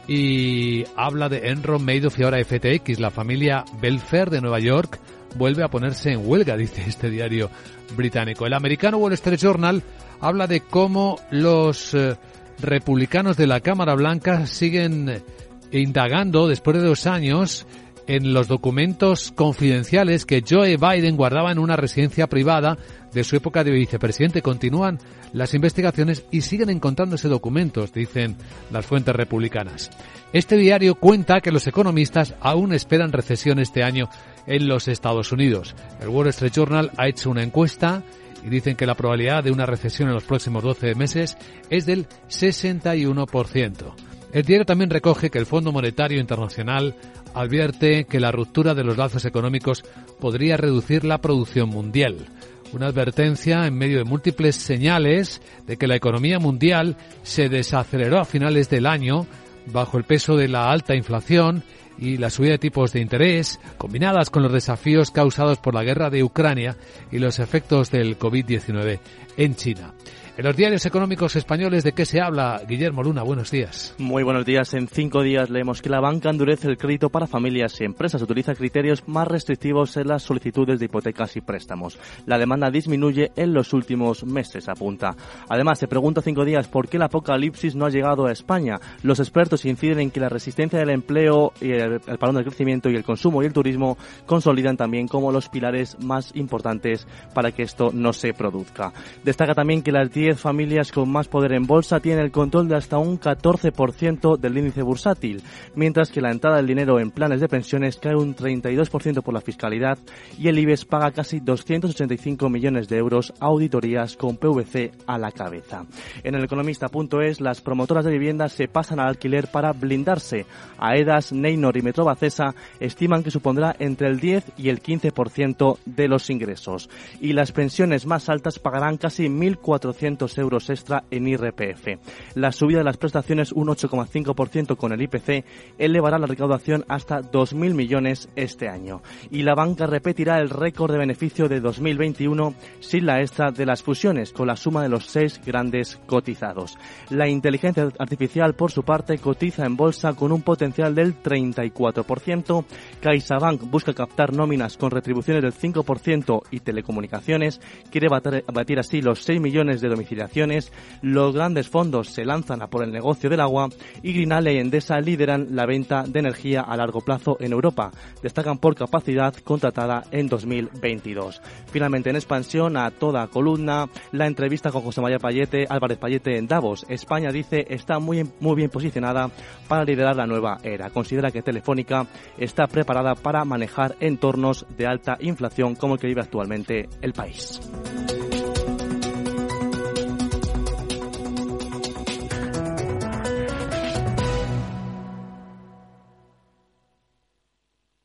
y 0.07 0.83
habla 0.95 1.29
de 1.29 1.49
Enron, 1.49 1.83
Madoff 1.83 2.19
y 2.19 2.23
ahora 2.23 2.43
FTX. 2.43 2.99
La 2.99 3.11
familia 3.11 3.63
Belfer 3.81 4.29
de 4.29 4.41
Nueva 4.41 4.59
York 4.59 4.99
vuelve 5.35 5.63
a 5.63 5.69
ponerse 5.69 6.11
en 6.11 6.27
huelga, 6.27 6.57
dice 6.57 6.83
este 6.87 7.09
diario 7.09 7.49
británico. 7.95 8.45
El 8.45 8.53
americano 8.53 8.97
Wall 8.97 9.13
Street 9.13 9.39
Journal 9.39 9.83
habla 10.19 10.47
de 10.47 10.61
cómo 10.61 11.19
los 11.31 11.93
eh, 11.93 12.15
republicanos 12.61 13.37
de 13.37 13.47
la 13.47 13.61
Cámara 13.61 13.95
Blanca 13.95 14.45
siguen 14.47 15.23
indagando 15.71 16.47
después 16.47 16.77
de 16.77 16.83
dos 16.83 17.07
años 17.07 17.65
en 18.07 18.33
los 18.33 18.47
documentos 18.47 19.31
confidenciales 19.31 20.25
que 20.25 20.43
Joe 20.47 20.77
Biden 20.77 21.17
guardaba 21.17 21.51
en 21.51 21.59
una 21.59 21.75
residencia 21.75 22.27
privada 22.27 22.77
de 23.13 23.23
su 23.23 23.35
época 23.35 23.63
de 23.63 23.71
vicepresidente. 23.71 24.41
Continúan 24.41 24.99
las 25.31 25.53
investigaciones 25.53 26.25
y 26.31 26.41
siguen 26.41 26.69
encontrándose 26.69 27.27
documentos, 27.27 27.93
dicen 27.93 28.35
las 28.71 28.85
fuentes 28.85 29.15
republicanas. 29.15 29.89
Este 30.33 30.57
diario 30.57 30.95
cuenta 30.95 31.41
que 31.41 31.51
los 31.51 31.67
economistas 31.67 32.35
aún 32.41 32.73
esperan 32.73 33.11
recesión 33.11 33.59
este 33.59 33.83
año 33.83 34.09
en 34.47 34.67
los 34.67 34.87
Estados 34.87 35.31
Unidos. 35.31 35.75
El 36.01 36.09
Wall 36.09 36.27
Street 36.27 36.53
Journal 36.53 36.91
ha 36.97 37.07
hecho 37.07 37.29
una 37.29 37.43
encuesta 37.43 38.03
y 38.45 38.49
dicen 38.49 38.75
que 38.75 38.85
la 38.85 38.95
probabilidad 38.95 39.43
de 39.43 39.51
una 39.51 39.65
recesión 39.65 40.09
en 40.09 40.15
los 40.15 40.23
próximos 40.23 40.63
12 40.63 40.95
meses 40.95 41.37
es 41.69 41.85
del 41.85 42.07
61%. 42.29 44.12
El 44.33 44.43
diario 44.43 44.65
también 44.65 44.89
recoge 44.89 45.29
que 45.29 45.37
el 45.37 45.45
Fondo 45.45 45.71
Monetario 45.71 46.19
Internacional 46.19 46.95
advierte 47.35 48.05
que 48.05 48.19
la 48.19 48.31
ruptura 48.31 48.73
de 48.73 48.83
los 48.83 48.97
lazos 48.97 49.25
económicos 49.25 49.85
podría 50.19 50.57
reducir 50.57 51.03
la 51.03 51.19
producción 51.19 51.69
mundial. 51.69 52.25
Una 52.71 52.87
advertencia 52.87 53.67
en 53.67 53.77
medio 53.77 53.99
de 53.99 54.05
múltiples 54.05 54.55
señales 54.55 55.39
de 55.67 55.77
que 55.77 55.85
la 55.85 55.95
economía 55.95 56.39
mundial 56.39 56.97
se 57.21 57.47
desaceleró 57.47 58.19
a 58.19 58.25
finales 58.25 58.71
del 58.71 58.87
año 58.87 59.27
bajo 59.67 59.99
el 59.99 60.03
peso 60.03 60.35
de 60.35 60.47
la 60.47 60.71
alta 60.71 60.95
inflación 60.95 61.63
y 61.99 62.17
la 62.17 62.31
subida 62.31 62.53
de 62.53 62.57
tipos 62.57 62.91
de 62.91 63.01
interés, 63.01 63.59
combinadas 63.77 64.31
con 64.31 64.41
los 64.41 64.51
desafíos 64.51 65.11
causados 65.11 65.59
por 65.59 65.75
la 65.75 65.83
guerra 65.83 66.09
de 66.09 66.23
Ucrania 66.23 66.75
y 67.11 67.19
los 67.19 67.37
efectos 67.37 67.91
del 67.91 68.17
COVID-19 68.17 68.99
en 69.37 69.55
China. 69.55 69.93
En 70.35 70.45
los 70.45 70.55
diarios 70.55 70.83
económicos 70.87 71.35
españoles, 71.35 71.83
¿de 71.83 71.91
qué 71.91 72.05
se 72.05 72.19
habla? 72.19 72.59
Guillermo 72.67 73.03
Luna, 73.03 73.21
buenos 73.21 73.51
días. 73.51 73.93
Muy 73.99 74.23
buenos 74.23 74.47
días. 74.47 74.73
En 74.73 74.87
cinco 74.87 75.21
días 75.21 75.51
leemos 75.51 75.79
que 75.83 75.89
la 75.89 75.99
banca 75.99 76.31
endurece 76.31 76.67
el 76.67 76.79
crédito 76.79 77.11
para 77.11 77.27
familias 77.27 77.79
y 77.79 77.83
empresas. 77.83 78.19
Utiliza 78.19 78.55
criterios 78.55 79.07
más 79.07 79.27
restrictivos 79.27 79.95
en 79.95 80.07
las 80.07 80.23
solicitudes 80.23 80.79
de 80.79 80.85
hipotecas 80.85 81.35
y 81.37 81.41
préstamos. 81.41 81.99
La 82.25 82.39
demanda 82.39 82.71
disminuye 82.71 83.31
en 83.35 83.53
los 83.53 83.73
últimos 83.73 84.23
meses, 84.23 84.67
apunta. 84.69 85.15
Además, 85.49 85.77
se 85.77 85.87
pregunta 85.87 86.23
cinco 86.23 86.45
días 86.45 86.67
por 86.67 86.89
qué 86.89 86.97
el 86.97 87.03
apocalipsis 87.03 87.75
no 87.75 87.85
ha 87.85 87.91
llegado 87.91 88.25
a 88.25 88.31
España. 88.31 88.79
Los 89.03 89.19
expertos 89.19 89.65
inciden 89.65 89.99
en 89.99 90.09
que 90.09 90.19
la 90.19 90.29
resistencia 90.29 90.79
del 90.79 90.89
empleo, 90.89 91.53
y 91.61 91.73
el, 91.73 92.01
el 92.07 92.17
parón 92.17 92.37
del 92.37 92.45
crecimiento 92.45 92.89
y 92.89 92.95
el 92.95 93.03
consumo 93.03 93.43
y 93.43 93.45
el 93.45 93.53
turismo 93.53 93.99
consolidan 94.25 94.77
también 94.77 95.07
como 95.07 95.31
los 95.31 95.47
pilares 95.47 95.95
más 96.03 96.35
importantes 96.35 97.05
para 97.35 97.51
que 97.51 97.61
esto 97.61 97.91
no 97.93 98.13
se 98.13 98.33
produzca. 98.33 98.91
Destaca 99.23 99.53
también 99.53 99.83
que 99.83 99.91
la 99.91 100.01
10 100.23 100.39
familias 100.39 100.93
con 100.93 101.11
más 101.11 101.27
poder 101.27 101.51
en 101.51 101.67
bolsa 101.67 101.99
tienen 101.99 102.23
el 102.23 102.31
control 102.31 102.69
de 102.69 102.77
hasta 102.77 102.97
un 102.97 103.19
14% 103.19 104.37
del 104.37 104.57
índice 104.57 104.81
bursátil, 104.81 105.43
mientras 105.75 106.11
que 106.11 106.21
la 106.21 106.31
entrada 106.31 106.55
del 106.55 106.67
dinero 106.67 106.97
en 107.01 107.11
planes 107.11 107.41
de 107.41 107.49
pensiones 107.49 107.97
cae 107.97 108.15
un 108.15 108.33
32% 108.33 109.21
por 109.21 109.33
la 109.33 109.41
fiscalidad 109.41 109.97
y 110.39 110.47
el 110.47 110.57
IBEX 110.59 110.85
paga 110.85 111.11
casi 111.11 111.41
285 111.41 112.49
millones 112.49 112.87
de 112.87 112.99
euros 112.99 113.33
a 113.41 113.47
auditorías 113.47 114.15
con 114.15 114.37
PVC 114.37 114.93
a 115.07 115.17
la 115.17 115.33
cabeza. 115.33 115.85
En 116.23 116.35
el 116.35 116.45
economista.es, 116.45 117.41
las 117.41 117.59
promotoras 117.59 118.05
de 118.05 118.11
viviendas 118.11 118.53
se 118.53 118.69
pasan 118.69 119.01
al 119.01 119.09
alquiler 119.09 119.47
para 119.51 119.73
blindarse. 119.73 120.45
AEDAS, 120.77 121.33
Neynor 121.33 121.75
y 121.75 121.81
Metrobacesa 121.81 122.55
estiman 122.79 123.23
que 123.23 123.31
supondrá 123.31 123.75
entre 123.77 124.07
el 124.07 124.21
10 124.21 124.53
y 124.55 124.69
el 124.69 124.81
15% 124.81 125.79
de 125.85 126.07
los 126.07 126.29
ingresos. 126.29 126.89
Y 127.19 127.33
las 127.33 127.51
pensiones 127.51 128.05
más 128.05 128.29
altas 128.29 128.57
pagarán 128.57 128.95
casi 128.95 129.27
1.400 129.27 130.12
euros 130.37 130.69
extra 130.69 131.03
en 131.11 131.27
IRPF. 131.27 131.99
La 132.35 132.51
subida 132.51 132.79
de 132.79 132.83
las 132.83 132.97
prestaciones, 132.97 133.51
un 133.51 133.67
8,5% 133.67 134.77
con 134.77 134.91
el 134.91 135.01
IPC, 135.01 135.45
elevará 135.77 136.17
la 136.17 136.27
recaudación 136.27 136.85
hasta 136.87 137.21
2.000 137.21 137.73
millones 137.73 138.29
este 138.35 138.69
año. 138.69 139.01
Y 139.31 139.43
la 139.43 139.55
banca 139.55 139.87
repetirá 139.87 140.39
el 140.39 140.49
récord 140.49 140.91
de 140.91 140.97
beneficio 140.97 141.47
de 141.47 141.59
2021 141.59 142.53
sin 142.79 143.05
la 143.05 143.21
extra 143.21 143.51
de 143.51 143.65
las 143.65 143.83
fusiones, 143.83 144.31
con 144.31 144.47
la 144.47 144.55
suma 144.55 144.83
de 144.83 144.89
los 144.89 145.05
seis 145.05 145.39
grandes 145.45 145.99
cotizados. 146.05 146.77
La 147.09 147.27
inteligencia 147.27 147.89
artificial, 147.99 148.55
por 148.55 148.71
su 148.71 148.83
parte, 148.83 149.17
cotiza 149.17 149.65
en 149.65 149.75
bolsa 149.75 150.13
con 150.13 150.31
un 150.31 150.41
potencial 150.41 150.95
del 150.95 151.21
34%. 151.21 152.65
CaixaBank 153.01 153.69
busca 153.69 153.93
captar 153.93 154.33
nóminas 154.33 154.77
con 154.77 154.91
retribuciones 154.91 155.43
del 155.43 155.53
5% 155.53 156.41
y 156.51 156.59
telecomunicaciones 156.59 157.59
quiere 157.91 158.07
batir 158.09 158.79
así 158.79 159.01
los 159.01 159.23
6 159.23 159.41
millones 159.41 159.81
de 159.81 159.89
domicilios 159.89 160.02
domiciliaciones, 160.03 160.71
los 161.01 161.33
grandes 161.33 161.69
fondos 161.69 162.09
se 162.09 162.25
lanzan 162.25 162.61
a 162.61 162.67
por 162.67 162.83
el 162.83 162.91
negocio 162.91 163.29
del 163.29 163.39
agua 163.39 163.69
y 164.01 164.13
Grinale 164.13 164.53
y 164.53 164.57
Endesa 164.57 164.99
lideran 164.99 165.47
la 165.51 165.65
venta 165.65 166.03
de 166.03 166.19
energía 166.19 166.61
a 166.61 166.75
largo 166.75 167.01
plazo 167.01 167.37
en 167.39 167.53
Europa. 167.53 167.91
Destacan 168.21 168.57
por 168.57 168.75
capacidad 168.75 169.33
contratada 169.35 170.03
en 170.11 170.27
2022. 170.27 171.41
Finalmente 171.71 172.09
en 172.09 172.17
expansión 172.17 172.77
a 172.77 172.91
toda 172.91 173.27
columna, 173.27 173.87
la 174.11 174.27
entrevista 174.27 174.71
con 174.71 174.81
José 174.81 175.01
María 175.01 175.19
Payete, 175.19 175.65
Álvarez 175.69 175.97
Payete 175.97 176.37
en 176.37 176.47
Davos. 176.47 176.85
España 176.89 177.31
dice 177.31 177.65
está 177.69 177.99
muy, 177.99 178.29
muy 178.39 178.55
bien 178.55 178.69
posicionada 178.69 179.29
para 179.67 179.85
liderar 179.85 180.15
la 180.15 180.27
nueva 180.27 180.57
era. 180.63 180.89
Considera 180.89 181.31
que 181.31 181.41
Telefónica 181.41 182.07
está 182.37 182.67
preparada 182.67 183.15
para 183.15 183.45
manejar 183.45 183.95
entornos 183.99 184.65
de 184.77 184.85
alta 184.85 185.17
inflación 185.21 185.75
como 185.75 185.95
el 185.95 185.99
que 185.99 186.07
vive 186.07 186.21
actualmente 186.21 186.89
el 187.01 187.13
país. 187.13 187.61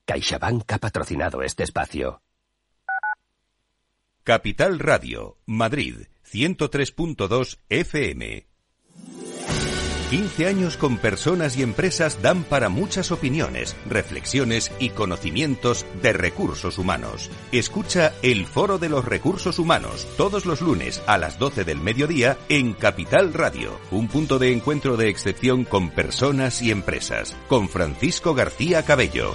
CaixaBank 0.09 0.73
ha 0.73 0.79
patrocinado 0.79 1.43
este 1.43 1.65
espacio. 1.65 2.23
Capital 4.25 4.79
Radio, 4.79 5.37
Madrid, 5.45 6.07
103.2 6.25 7.59
FM. 7.69 8.47
15 10.09 10.47
años 10.47 10.79
con 10.79 10.97
personas 10.97 11.59
y 11.59 11.63
empresas 11.63 12.23
dan 12.23 12.45
para 12.45 12.71
muchas 12.71 13.13
opiniones, 13.13 13.77
reflexiones 13.85 14.73
y 14.79 14.89
conocimientos 14.89 15.85
de 16.01 16.15
recursos 16.15 16.79
humanos. 16.79 17.31
Escucha 17.53 18.15
el 18.23 18.47
Foro 18.47 18.79
de 18.79 18.89
los 18.89 19.05
Recursos 19.05 19.59
Humanos 19.59 20.09
todos 20.17 20.47
los 20.47 20.63
lunes 20.63 21.03
a 21.07 21.19
las 21.19 21.39
12 21.39 21.65
del 21.65 21.81
mediodía 21.81 22.39
en 22.49 22.73
Capital 22.73 23.35
Radio, 23.35 23.79
un 23.91 24.09
punto 24.09 24.39
de 24.39 24.55
encuentro 24.55 24.97
de 24.97 25.11
excepción 25.11 25.67
con 25.67 25.91
personas 25.91 26.63
y 26.63 26.71
empresas, 26.71 27.37
con 27.47 27.69
Francisco 27.69 28.33
García 28.33 28.83
Cabello. 28.87 29.35